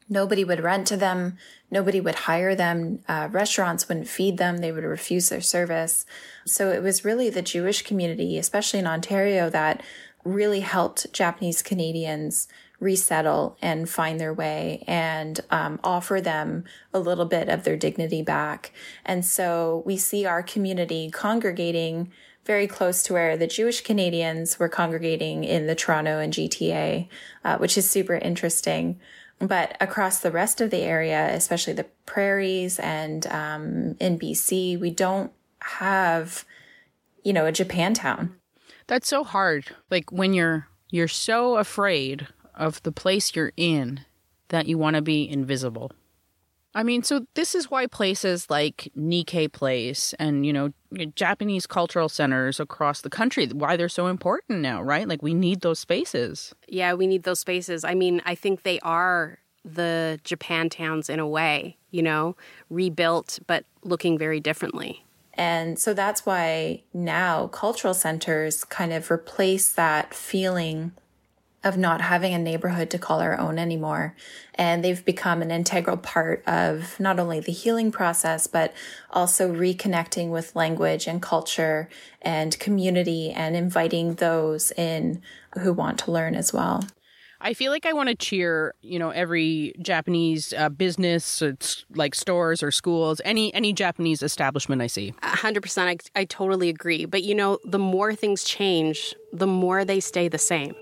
Nobody 0.09 0.43
would 0.43 0.59
rent 0.59 0.87
to 0.87 0.97
them. 0.97 1.37
Nobody 1.71 2.01
would 2.01 2.15
hire 2.15 2.55
them. 2.55 2.99
Uh, 3.07 3.29
restaurants 3.31 3.87
wouldn't 3.87 4.07
feed 4.07 4.37
them. 4.37 4.57
They 4.57 4.71
would 4.71 4.83
refuse 4.83 5.29
their 5.29 5.41
service. 5.41 6.05
So 6.45 6.71
it 6.71 6.81
was 6.81 7.05
really 7.05 7.29
the 7.29 7.43
Jewish 7.43 7.83
community, 7.83 8.37
especially 8.37 8.79
in 8.79 8.87
Ontario, 8.87 9.49
that 9.51 9.81
really 10.25 10.59
helped 10.61 11.13
Japanese 11.13 11.61
Canadians 11.61 12.47
resettle 12.79 13.57
and 13.61 13.89
find 13.89 14.19
their 14.19 14.33
way 14.33 14.83
and 14.87 15.39
um, 15.49 15.79
offer 15.83 16.21
them 16.21 16.63
a 16.93 16.99
little 16.99 17.25
bit 17.25 17.49
of 17.49 17.63
their 17.63 17.77
dignity 17.77 18.21
back. 18.21 18.71
And 19.05 19.25
so 19.25 19.83
we 19.85 19.97
see 19.97 20.25
our 20.25 20.41
community 20.41 21.09
congregating 21.11 22.11
very 22.45 22.67
close 22.67 23.03
to 23.03 23.13
where 23.13 23.37
the 23.37 23.47
Jewish 23.47 23.81
Canadians 23.81 24.57
were 24.57 24.69
congregating 24.69 25.43
in 25.43 25.67
the 25.67 25.75
Toronto 25.75 26.19
and 26.19 26.33
GTA, 26.33 27.07
uh, 27.43 27.57
which 27.57 27.77
is 27.77 27.89
super 27.89 28.15
interesting. 28.15 28.99
But 29.39 29.77
across 29.79 30.19
the 30.19 30.31
rest 30.31 30.59
of 30.59 30.69
the 30.69 30.81
area, 30.81 31.29
especially 31.33 31.73
the 31.73 31.85
prairies 32.05 32.79
and 32.79 33.25
um, 33.27 33.95
in 33.99 34.17
BC, 34.17 34.79
we 34.79 34.89
don't 34.89 35.31
have, 35.61 36.45
you 37.23 37.33
know, 37.33 37.45
a 37.45 37.51
Japantown. 37.51 38.31
That's 38.87 39.07
so 39.07 39.23
hard. 39.23 39.75
Like 39.91 40.11
when 40.11 40.33
you're 40.33 40.67
you're 40.89 41.07
so 41.07 41.57
afraid 41.57 42.27
of 42.59 42.83
the 42.83 42.91
place 42.91 43.35
you're 43.35 43.53
in 43.57 44.01
that 44.49 44.67
you 44.67 44.77
want 44.77 44.95
to 44.95 45.01
be 45.01 45.27
invisible. 45.27 45.91
I 46.75 46.83
mean, 46.83 47.01
so 47.01 47.25
this 47.33 47.55
is 47.55 47.71
why 47.71 47.87
places 47.87 48.47
like 48.49 48.91
Nikkei 48.95 49.51
Place 49.51 50.13
and, 50.19 50.45
you 50.45 50.53
know, 50.53 50.71
Japanese 51.15 51.65
cultural 51.65 52.09
centers 52.09 52.59
across 52.59 53.01
the 53.01 53.09
country, 53.09 53.47
why 53.47 53.75
they're 53.75 53.89
so 53.89 54.05
important 54.05 54.59
now, 54.59 54.81
right? 54.81 55.07
Like 55.07 55.23
we 55.23 55.33
need 55.33 55.61
those 55.61 55.79
spaces. 55.79 56.53
Yeah, 56.67 56.93
we 56.93 57.07
need 57.07 57.23
those 57.23 57.39
spaces. 57.39 57.83
I 57.83 57.95
mean, 57.95 58.21
I 58.23 58.35
think 58.35 58.61
they 58.61 58.79
are 58.81 59.39
the 59.65 60.19
Japan 60.23 60.69
towns 60.69 61.09
in 61.09 61.19
a 61.19 61.27
way, 61.27 61.77
you 61.89 62.03
know, 62.03 62.35
rebuilt 62.69 63.39
but 63.47 63.65
looking 63.83 64.17
very 64.17 64.39
differently. 64.39 65.03
And 65.33 65.79
so 65.79 65.93
that's 65.93 66.25
why 66.25 66.83
now 66.93 67.47
cultural 67.47 67.93
centers 67.93 68.63
kind 68.63 68.93
of 68.93 69.09
replace 69.09 69.71
that 69.73 70.13
feeling 70.13 70.91
of 71.63 71.77
not 71.77 72.01
having 72.01 72.33
a 72.33 72.37
neighborhood 72.37 72.89
to 72.89 72.97
call 72.97 73.19
our 73.19 73.37
own 73.37 73.59
anymore. 73.59 74.15
And 74.55 74.83
they've 74.83 75.03
become 75.03 75.41
an 75.41 75.51
integral 75.51 75.97
part 75.97 76.43
of 76.47 76.99
not 76.99 77.19
only 77.19 77.39
the 77.39 77.51
healing 77.51 77.91
process, 77.91 78.47
but 78.47 78.73
also 79.09 79.53
reconnecting 79.53 80.29
with 80.29 80.55
language 80.55 81.07
and 81.07 81.21
culture 81.21 81.89
and 82.21 82.57
community 82.59 83.31
and 83.31 83.55
inviting 83.55 84.15
those 84.15 84.71
in 84.71 85.21
who 85.59 85.73
want 85.73 85.99
to 85.99 86.11
learn 86.11 86.35
as 86.35 86.53
well. 86.53 86.83
I 87.41 87.53
feel 87.53 87.71
like 87.71 87.85
I 87.85 87.93
want 87.93 88.09
to 88.09 88.15
cheer, 88.15 88.75
you 88.81 88.99
know, 88.99 89.11
every 89.11 89.73
Japanese 89.81 90.53
uh, 90.53 90.67
business, 90.67 91.41
it's 91.41 91.85
like 91.95 92.13
stores 92.13 92.61
or 92.61 92.69
schools, 92.69 93.21
any 93.23 93.53
any 93.53 93.71
Japanese 93.71 94.21
establishment 94.21 94.81
I 94.81 94.87
see. 94.87 95.13
Hundred 95.23 95.61
percent, 95.61 96.03
I 96.15 96.21
I 96.21 96.25
totally 96.25 96.67
agree. 96.67 97.05
But 97.05 97.23
you 97.23 97.33
know, 97.33 97.59
the 97.63 97.79
more 97.79 98.13
things 98.13 98.43
change, 98.43 99.15
the 99.31 99.47
more 99.47 99.85
they 99.85 100.01
stay 100.01 100.27
the 100.27 100.37
same. 100.37 100.75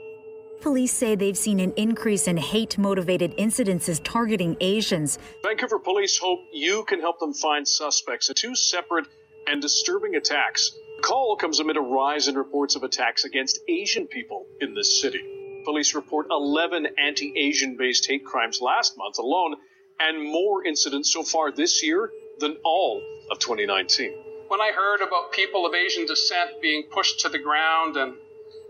Police 0.62 0.92
say 0.92 1.16
they've 1.16 1.38
seen 1.38 1.60
an 1.60 1.74
increase 1.76 2.28
in 2.28 2.38
hate 2.38 2.78
motivated 2.78 3.38
incidences 3.38 4.02
targeting 4.04 4.58
Asians. 4.60 5.20
Vancouver 5.44 5.80
police 5.80 6.18
hope 6.18 6.40
you 6.52 6.84
can 6.86 7.00
help 7.00 7.20
them 7.20 7.34
find 7.34 7.68
suspects 7.68 8.30
in 8.30 8.36
two 8.36 8.56
separate 8.56 9.06
and 9.46 9.62
disturbing 9.62 10.16
attacks. 10.16 10.72
The 10.98 11.04
call 11.04 11.36
comes 11.36 11.60
amid 11.60 11.78
a 11.78 11.82
rise 11.82 12.28
in 12.28 12.36
reports 12.36 12.76
of 12.76 12.84
attacks 12.84 13.24
against 13.24 13.60
Asian 13.70 14.08
people 14.08 14.48
in 14.60 14.74
this 14.74 15.00
city. 15.00 15.22
Police 15.64 15.94
report 15.94 16.28
11 16.32 16.88
anti 16.98 17.34
Asian 17.38 17.78
based 17.78 18.08
hate 18.08 18.26
crimes 18.26 18.60
last 18.60 18.98
month 18.98 19.20
alone, 19.20 19.56
and 20.00 20.24
more 20.24 20.66
incidents 20.66 21.14
so 21.14 21.24
far 21.24 21.52
this 21.52 21.84
year 21.84 22.10
than 22.40 22.58
all 22.64 23.02
of 23.30 23.40
2019. 23.40 24.12
When 24.48 24.62
I 24.62 24.72
heard 24.72 25.02
about 25.02 25.34
people 25.34 25.66
of 25.66 25.74
Asian 25.74 26.06
descent 26.06 26.62
being 26.62 26.84
pushed 26.90 27.20
to 27.22 27.30
the 27.30 27.40
ground 27.40 27.98
and 27.98 28.16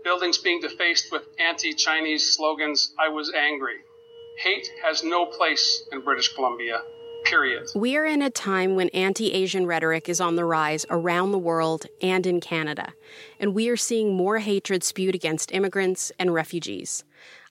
buildings 0.04 0.38
being 0.38 0.60
defaced 0.60 1.10
with 1.12 1.22
anti 1.38 1.74
Chinese 1.74 2.34
slogans, 2.34 2.94
I 2.98 3.08
was 3.08 3.32
angry. 3.32 3.76
Hate 4.38 4.70
has 4.82 5.02
no 5.02 5.26
place 5.26 5.82
in 5.90 6.00
British 6.00 6.32
Columbia, 6.34 6.80
period. 7.24 7.66
We 7.74 7.96
are 7.96 8.04
in 8.04 8.22
a 8.22 8.30
time 8.30 8.76
when 8.76 8.88
anti 8.90 9.32
Asian 9.32 9.66
rhetoric 9.66 10.08
is 10.08 10.20
on 10.20 10.36
the 10.36 10.44
rise 10.44 10.86
around 10.90 11.32
the 11.32 11.38
world 11.38 11.86
and 12.00 12.26
in 12.26 12.40
Canada, 12.40 12.92
and 13.40 13.54
we 13.54 13.68
are 13.68 13.76
seeing 13.76 14.14
more 14.14 14.38
hatred 14.38 14.84
spewed 14.84 15.14
against 15.14 15.52
immigrants 15.52 16.12
and 16.18 16.32
refugees. 16.32 17.04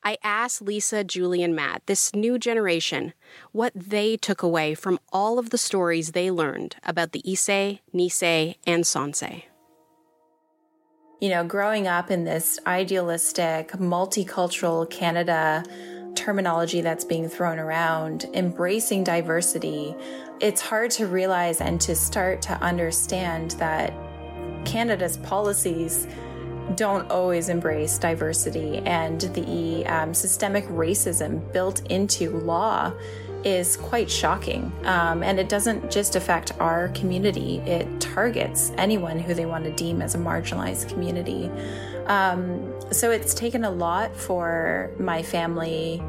I 0.04 0.18
asked 0.24 0.62
Lisa, 0.62 1.04
Julie, 1.04 1.44
and 1.44 1.56
Matt, 1.56 1.82
this 1.88 2.16
new 2.16 2.40
generation, 2.40 3.14
what 3.52 3.74
they 3.76 4.16
took 4.16 4.42
away 4.42 4.74
from 4.74 5.00
all 5.12 5.40
of 5.40 5.50
the 5.50 5.58
stories 5.58 6.12
they 6.12 6.32
learned 6.32 6.78
about 6.84 7.12
the 7.12 7.24
Issei, 7.24 7.80
Nisei, 7.94 8.56
and 8.66 8.86
Sansei 8.86 9.44
you 11.20 11.30
know, 11.30 11.44
growing 11.44 11.88
up 11.88 12.12
in 12.12 12.26
this 12.26 12.60
idealistic, 12.68 13.70
multicultural 13.72 14.88
Canada 14.90 15.64
terminology 16.16 16.82
that's 16.82 17.04
being 17.04 17.28
thrown 17.28 17.58
around, 17.58 18.26
embracing 18.34 19.04
diversity, 19.04 19.96
it's 20.40 20.62
hard 20.62 20.92
to 20.92 21.08
realize 21.08 21.62
and 21.62 21.82
to 21.82 21.96
start 21.96 22.42
to 22.44 22.54
understand 22.62 23.52
that 23.52 23.94
Canada's 24.66 25.18
policies 25.18 26.08
don't 26.76 27.10
always 27.10 27.50
embrace 27.50 27.98
diversity 27.98 28.78
and 28.80 29.22
the 29.34 29.86
um, 29.88 30.14
systemic 30.14 30.66
racism 30.68 31.52
built 31.54 31.86
into 31.90 32.38
law 32.40 32.92
is 33.44 33.78
quite 33.78 34.10
shocking. 34.10 34.72
Um, 34.84 35.24
and 35.24 35.40
it 35.40 35.48
doesn't 35.48 35.90
just 35.90 36.16
affect 36.16 36.52
our 36.60 36.90
community, 36.90 37.60
it 37.60 37.97
targets 38.18 38.72
anyone 38.80 39.20
who 39.20 39.36
they 39.36 39.46
want 39.46 39.64
to 39.64 39.72
deem 39.74 40.02
as 40.02 40.16
a 40.16 40.18
marginalized 40.18 40.90
community. 40.90 41.52
Um, 42.08 42.74
so 42.92 43.12
it's 43.12 43.36
taken 43.36 43.64
a 43.64 43.70
lot 43.70 44.16
for 44.16 44.90
my 44.98 45.22
family 45.22 46.02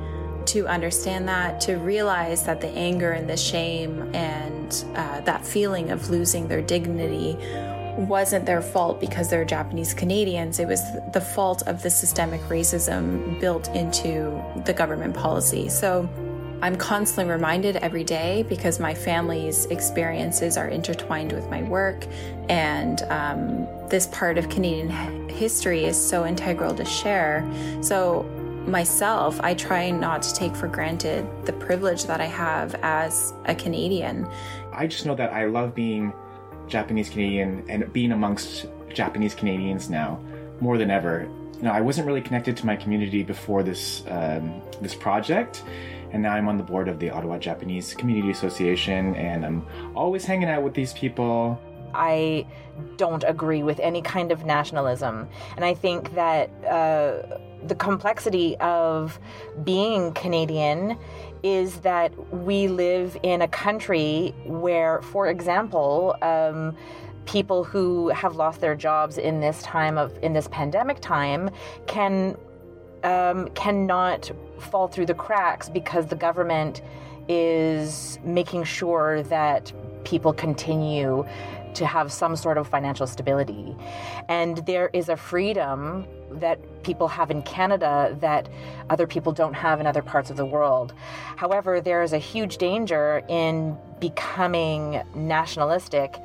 to 0.47 0.67
understand 0.67 1.29
that, 1.29 1.61
to 1.61 1.75
realize 1.77 2.47
that 2.47 2.63
the 2.63 2.69
anger 2.69 3.13
and 3.13 3.29
the 3.29 3.37
shame 3.37 3.93
and 4.15 4.85
uh, 4.95 5.21
that 5.21 5.45
feeling 5.45 5.91
of 5.91 6.09
losing 6.09 6.49
their 6.49 6.63
dignity 6.63 7.37
wasn't 7.99 8.47
their 8.47 8.63
fault 8.63 9.01
because 9.01 9.29
they're 9.29 9.45
Japanese 9.45 9.93
Canadians. 9.93 10.61
It 10.61 10.67
was 10.67 10.81
the 11.13 11.21
fault 11.21 11.61
of 11.67 11.83
the 11.83 11.91
systemic 11.91 12.41
racism 12.43 13.39
built 13.39 13.69
into 13.75 14.43
the 14.65 14.73
government 14.73 15.15
policy. 15.15 15.69
So 15.69 16.09
I'm 16.61 16.75
constantly 16.75 17.33
reminded 17.33 17.77
every 17.77 18.03
day 18.03 18.45
because 18.49 18.81
my 18.81 18.93
family's 18.93 19.67
experiences 19.67 20.57
are 20.57 20.67
intertwined 20.67 21.33
with 21.33 21.49
my 21.49 21.63
work, 21.63 22.05
and 22.49 23.01
um, 23.11 23.69
this 23.89 24.09
part 24.09 24.39
of 24.39 24.49
Canadian 24.49 25.29
history 25.29 25.85
is 25.85 25.97
so 25.97 26.27
integral 26.27 26.75
to 26.75 26.85
share. 26.85 27.49
So, 27.81 28.25
myself, 28.67 29.41
I 29.41 29.55
try 29.55 29.91
not 29.91 30.21
to 30.23 30.35
take 30.35 30.57
for 30.57 30.67
granted 30.67 31.27
the 31.47 31.53
privilege 31.53 32.05
that 32.07 32.21
I 32.21 32.27
have 32.27 32.75
as 32.83 33.33
a 33.45 33.55
Canadian. 33.55 34.27
I 34.73 34.89
just 34.89 35.07
know 35.07 35.15
that 35.15 35.33
I 35.33 35.47
love 35.47 35.77
being 35.77 36.13
Japanese 36.67 37.09
Canadian 37.09 37.65
and 37.69 37.91
being 37.93 38.11
amongst 38.11 38.67
Japanese 38.93 39.35
Canadians 39.35 39.89
now 39.89 40.21
more 40.61 40.77
than 40.77 40.91
ever. 40.91 41.29
You 41.57 41.63
know, 41.63 41.73
I 41.73 41.81
wasn't 41.81 42.09
really 42.09 42.21
connected 42.21 42.57
to 42.59 42.67
my 42.67 42.75
community 42.75 43.23
before 43.23 43.63
this 43.63 44.03
um, 44.09 44.61
this 44.81 44.95
project 44.95 45.63
and 46.13 46.23
now 46.23 46.33
I'm 46.33 46.49
on 46.49 46.57
the 46.57 46.65
board 46.65 46.89
of 46.89 46.99
the 46.99 47.11
Ottawa 47.11 47.39
Japanese 47.39 47.95
Community 47.95 48.31
Association, 48.31 49.15
and 49.15 49.45
I'm 49.45 49.67
always 49.95 50.25
hanging 50.25 50.49
out 50.49 50.63
with 50.63 50.75
these 50.75 50.93
people. 50.93 51.61
I 51.95 52.47
don't 52.97 53.25
agree 53.27 53.63
with 53.63 53.81
any 53.81 54.03
kind 54.03 54.31
of 54.31 54.45
nationalism, 54.45 55.29
and 55.57 55.65
I 55.65 55.75
think 55.75 56.15
that 56.15 56.51
uh, 56.65 57.39
the 57.67 57.75
complexity 57.75 58.57
of 58.59 59.19
being 59.65 60.13
Canadian 60.13 60.99
is 61.43 61.81
that 61.81 62.13
we 62.33 62.69
live 62.69 63.17
in 63.23 63.43
a 63.43 63.49
country 63.49 64.35
where, 64.45 65.01
for 65.03 65.29
example, 65.29 66.17
um, 66.23 66.77
people 67.27 67.63
who 67.63 68.09
have 68.09 68.37
lost 68.37 68.61
their 68.61 68.75
jobs 68.75 69.19
in 69.19 69.41
this 69.41 69.63
time 69.63 69.99
of 69.99 70.17
in 70.23 70.33
this 70.33 70.49
pandemic 70.49 70.99
time 71.01 71.51
can 71.87 72.37
um, 73.05 73.49
cannot 73.51 74.31
fall 74.59 74.89
through 74.89 75.07
the 75.07 75.15
cracks 75.15 75.69
because 75.69 76.07
the 76.07 76.17
government 76.17 76.83
is 77.29 78.19
making 78.25 78.65
sure 78.65 79.23
that 79.25 79.73
people 80.05 80.33
continue 80.33 81.27
to 81.75 81.87
have 81.87 82.13
some 82.13 82.37
sort 82.37 82.59
of 82.59 82.69
financial 82.69 83.07
stability. 83.07 83.77
And 84.29 84.59
there 84.67 84.91
is 84.93 85.09
a 85.09 85.17
freedom 85.17 86.07
that 86.33 86.59
people 86.83 87.09
have 87.09 87.31
in 87.31 87.43
Canada 87.43 88.17
that 88.21 88.49
other 88.91 89.07
people 89.07 89.33
don't 89.33 89.55
have 89.55 89.81
in 89.81 89.87
other 89.87 90.03
parts 90.03 90.31
of 90.31 90.37
the 90.37 90.45
world. 90.45 90.95
However, 91.37 91.81
there 91.81 92.03
is 92.03 92.13
a 92.13 92.19
huge 92.19 92.59
danger 92.59 93.23
in 93.29 93.77
becoming 94.01 95.03
nationalistic 95.15 96.17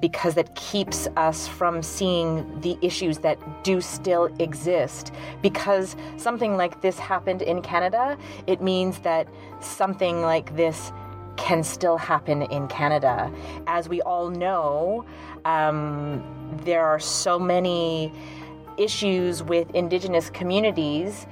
because 0.00 0.36
it 0.36 0.52
keeps 0.56 1.06
us 1.16 1.46
from 1.46 1.80
seeing 1.80 2.60
the 2.60 2.76
issues 2.82 3.18
that 3.18 3.38
do 3.62 3.80
still 3.80 4.28
exist. 4.40 5.12
Because 5.42 5.94
something 6.16 6.56
like 6.56 6.82
this 6.82 6.98
happened 6.98 7.40
in 7.40 7.62
Canada, 7.62 8.18
it 8.48 8.60
means 8.60 8.98
that 9.00 9.28
something 9.60 10.22
like 10.22 10.56
this 10.56 10.90
can 11.42 11.64
still 11.64 11.96
happen 11.96 12.42
in 12.42 12.68
Canada. 12.68 13.28
As 13.66 13.88
we 13.88 14.00
all 14.02 14.30
know, 14.30 15.04
um, 15.44 16.22
there 16.64 16.84
are 16.84 17.00
so 17.00 17.36
many 17.36 18.12
issues 18.78 19.42
with 19.42 19.68
Indigenous 19.74 20.30
communities 20.30 21.26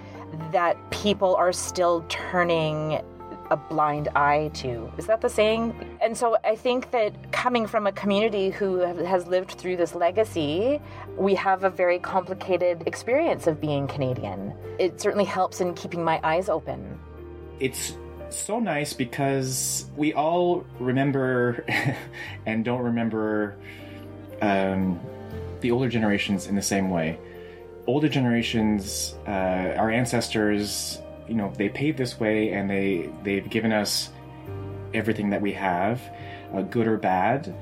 that 0.50 0.76
people 0.90 1.36
are 1.36 1.52
still 1.52 2.04
turning 2.08 3.00
a 3.52 3.56
blind 3.56 4.08
eye 4.16 4.50
to. 4.54 4.92
Is 4.98 5.06
that 5.06 5.20
the 5.20 5.28
saying? 5.28 5.74
And 6.00 6.16
so 6.16 6.36
I 6.44 6.56
think 6.56 6.90
that 6.90 7.30
coming 7.30 7.68
from 7.68 7.86
a 7.86 7.92
community 7.92 8.50
who 8.50 8.78
has 8.78 9.28
lived 9.28 9.52
through 9.52 9.76
this 9.76 9.94
legacy, 9.94 10.80
we 11.16 11.36
have 11.36 11.62
a 11.62 11.70
very 11.70 12.00
complicated 12.00 12.82
experience 12.86 13.46
of 13.46 13.60
being 13.60 13.86
Canadian. 13.86 14.54
It 14.80 15.00
certainly 15.00 15.24
helps 15.24 15.60
in 15.60 15.74
keeping 15.74 16.02
my 16.02 16.20
eyes 16.24 16.48
open. 16.48 16.98
It's 17.60 17.96
so 18.36 18.60
nice 18.60 18.92
because 18.92 19.86
we 19.96 20.12
all 20.14 20.64
remember 20.78 21.64
and 22.46 22.64
don't 22.64 22.82
remember 22.82 23.56
um, 24.42 25.00
the 25.60 25.70
older 25.70 25.88
generations 25.88 26.46
in 26.46 26.54
the 26.54 26.62
same 26.62 26.90
way. 26.90 27.18
Older 27.86 28.08
generations, 28.08 29.14
uh, 29.26 29.74
our 29.76 29.90
ancestors, 29.90 31.00
you 31.28 31.34
know 31.34 31.52
they 31.56 31.68
paved 31.68 31.96
this 31.96 32.18
way 32.18 32.52
and 32.52 32.68
they 32.68 33.08
they've 33.22 33.48
given 33.48 33.72
us 33.72 34.10
everything 34.92 35.30
that 35.30 35.40
we 35.40 35.52
have, 35.52 36.00
uh, 36.52 36.62
good 36.62 36.86
or 36.86 36.96
bad, 36.96 37.54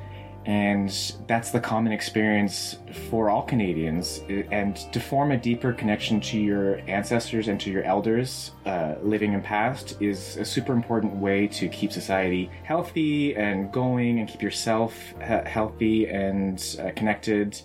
And 0.48 0.90
that's 1.26 1.50
the 1.50 1.60
common 1.60 1.92
experience 1.92 2.78
for 3.10 3.28
all 3.28 3.42
Canadians. 3.42 4.22
And 4.50 4.76
to 4.94 4.98
form 4.98 5.30
a 5.30 5.36
deeper 5.36 5.74
connection 5.74 6.22
to 6.22 6.40
your 6.40 6.78
ancestors 6.88 7.48
and 7.48 7.60
to 7.60 7.70
your 7.70 7.82
elders 7.82 8.52
uh, 8.64 8.94
living 9.02 9.34
in 9.34 9.42
past 9.42 10.00
is 10.00 10.38
a 10.38 10.46
super 10.46 10.72
important 10.72 11.16
way 11.16 11.48
to 11.48 11.68
keep 11.68 11.92
society 11.92 12.50
healthy 12.64 13.36
and 13.36 13.70
going 13.70 14.20
and 14.20 14.26
keep 14.26 14.40
yourself 14.40 14.94
healthy 15.20 16.08
and 16.08 16.78
uh, 16.80 16.92
connected. 16.96 17.60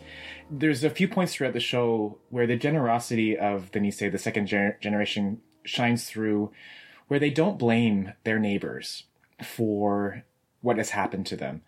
There's 0.52 0.84
a 0.84 0.90
few 0.90 1.08
points 1.08 1.36
throughout 1.36 1.54
the 1.54 1.62
show 1.62 2.18
where 2.32 2.48
the 2.48 2.58
generosity 2.58 3.38
of 3.38 3.72
the 3.72 3.80
Nisei, 3.80 4.12
the 4.12 4.18
second 4.18 4.50
gener- 4.50 4.78
generation, 4.82 5.40
shines 5.64 6.04
through, 6.10 6.52
where 7.08 7.22
they 7.22 7.30
don't 7.30 7.58
blame 7.58 8.12
their 8.26 8.40
neighbors 8.40 9.06
for 9.42 10.26
what 10.60 10.76
has 10.76 10.90
happened 10.90 11.26
to 11.28 11.38
them 11.38 11.62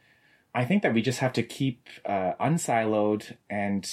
I 0.56 0.64
think 0.64 0.84
that 0.84 0.94
we 0.94 1.02
just 1.02 1.20
have 1.20 1.34
to 1.34 1.44
keep 1.44 1.90
uh, 2.06 2.32
unsiloed 2.40 3.36
and 3.50 3.86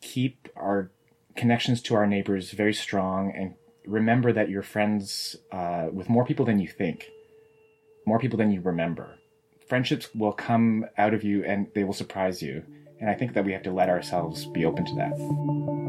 keep 0.00 0.48
our 0.56 0.90
connections 1.36 1.80
to 1.82 1.94
our 1.94 2.08
neighbors 2.08 2.50
very 2.50 2.74
strong 2.74 3.32
and 3.36 3.54
remember 3.86 4.32
that 4.32 4.50
you're 4.50 4.62
friends 4.62 5.36
uh, 5.52 5.86
with 5.92 6.10
more 6.10 6.24
people 6.24 6.44
than 6.44 6.58
you 6.58 6.66
think, 6.66 7.06
more 8.04 8.18
people 8.18 8.36
than 8.36 8.50
you 8.50 8.60
remember. 8.60 9.16
Friendships 9.68 10.08
will 10.12 10.32
come 10.32 10.86
out 10.98 11.14
of 11.14 11.22
you 11.22 11.44
and 11.44 11.68
they 11.76 11.84
will 11.84 11.92
surprise 11.92 12.42
you. 12.42 12.64
And 13.00 13.08
I 13.08 13.14
think 13.14 13.34
that 13.34 13.44
we 13.44 13.52
have 13.52 13.62
to 13.62 13.72
let 13.72 13.88
ourselves 13.88 14.46
be 14.46 14.64
open 14.64 14.84
to 14.86 14.94
that. 14.96 15.87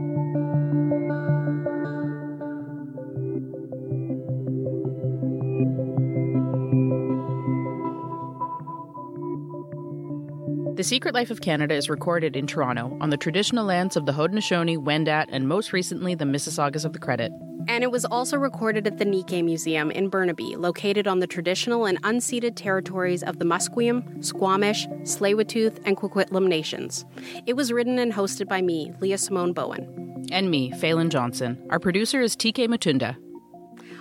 Secret 10.89 11.13
Life 11.13 11.29
of 11.29 11.41
Canada 11.41 11.75
is 11.75 11.87
recorded 11.87 12.35
in 12.35 12.47
Toronto 12.47 12.97
on 12.99 13.11
the 13.11 13.15
traditional 13.15 13.63
lands 13.63 13.95
of 13.95 14.07
the 14.07 14.11
Haudenosaunee, 14.11 14.79
Wendat, 14.79 15.27
and 15.29 15.47
most 15.47 15.71
recently 15.71 16.15
the 16.15 16.25
Mississaugas 16.25 16.83
of 16.83 16.93
the 16.93 16.97
Credit. 16.97 17.31
And 17.67 17.83
it 17.83 17.91
was 17.91 18.05
also 18.05 18.37
recorded 18.37 18.87
at 18.87 18.97
the 18.97 19.05
Nikkei 19.05 19.43
Museum 19.43 19.91
in 19.91 20.09
Burnaby, 20.09 20.55
located 20.55 21.07
on 21.07 21.19
the 21.19 21.27
traditional 21.27 21.85
and 21.85 22.01
unceded 22.01 22.55
territories 22.55 23.21
of 23.21 23.37
the 23.37 23.45
Musqueam, 23.45 24.25
Squamish, 24.25 24.87
Tsleil-Waututh, 25.03 25.79
and 25.85 25.95
Coquitlam 25.95 26.47
nations. 26.47 27.05
It 27.45 27.53
was 27.53 27.71
written 27.71 27.99
and 27.99 28.11
hosted 28.11 28.47
by 28.47 28.63
me, 28.63 28.91
Leah 28.99 29.19
Simone 29.19 29.53
Bowen. 29.53 30.25
And 30.31 30.49
me, 30.49 30.71
Falen 30.71 31.09
Johnson. 31.09 31.63
Our 31.69 31.79
producer 31.79 32.19
is 32.19 32.35
TK 32.35 32.67
Matunda. 32.67 33.15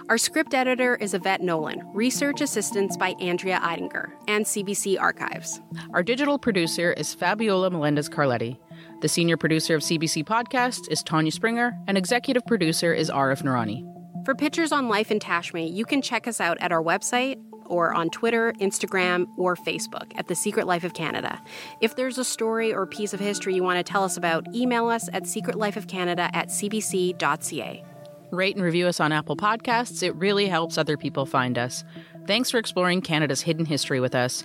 Our 0.09 0.17
script 0.17 0.55
editor 0.55 0.97
is 0.97 1.13
Yvette 1.13 1.43
Nolan, 1.43 1.83
research 1.93 2.41
assistance 2.41 2.97
by 2.97 3.11
Andrea 3.21 3.61
Eidinger, 3.61 4.11
and 4.27 4.43
CBC 4.43 4.99
Archives. 4.99 5.61
Our 5.93 6.03
digital 6.03 6.39
producer 6.39 6.95
is 6.95 7.13
Fabiola 7.13 7.69
Melendez 7.69 8.09
Carletti. 8.09 8.57
The 9.03 9.09
senior 9.09 9.37
producer 9.37 9.75
of 9.75 9.83
CBC 9.83 10.25
Podcast 10.25 10.91
is 10.91 11.03
Tanya 11.03 11.31
Springer, 11.31 11.79
and 11.87 11.99
executive 11.99 12.47
producer 12.47 12.95
is 12.95 13.11
Arif 13.11 13.43
Nurani. 13.43 13.85
For 14.25 14.35
pictures 14.35 14.73
on 14.73 14.89
life 14.89 15.11
in 15.11 15.19
Tashme, 15.19 15.71
you 15.71 15.85
can 15.85 16.01
check 16.01 16.27
us 16.27 16.41
out 16.41 16.57
at 16.63 16.73
our 16.73 16.83
website 16.83 17.39
or 17.67 17.93
on 17.93 18.09
Twitter, 18.09 18.55
Instagram, 18.61 19.27
or 19.37 19.57
Facebook 19.57 20.11
at 20.17 20.27
The 20.27 20.35
Secret 20.35 20.67
Life 20.67 20.85
of 20.85 20.95
Canada. 20.95 21.39
If 21.83 21.97
there's 21.97 22.17
a 22.17 22.25
story 22.25 22.73
or 22.73 22.87
piece 22.87 23.13
of 23.13 23.21
history 23.21 23.55
you 23.55 23.63
want 23.63 23.85
to 23.85 23.93
tell 23.93 24.05
us 24.05 24.17
about, 24.17 24.47
email 24.55 24.89
us 24.89 25.11
at 25.13 25.25
secretlifeofcanada 25.25 26.31
at 26.33 26.49
cbc.ca. 26.49 27.85
Rate 28.31 28.57
and 28.57 28.65
review 28.65 28.87
us 28.87 29.01
on 29.01 29.13
Apple 29.13 29.37
Podcasts. 29.37 30.03
It 30.03 30.15
really 30.17 30.47
helps 30.47 30.77
other 30.77 30.97
people 30.97 31.27
find 31.27 31.57
us. 31.57 31.85
Thanks 32.27 32.51
for 32.51 32.59
exploring 32.59 33.01
Canada's 33.01 33.41
hidden 33.41 33.65
history 33.65 34.01
with 34.01 34.15
us. 34.15 34.45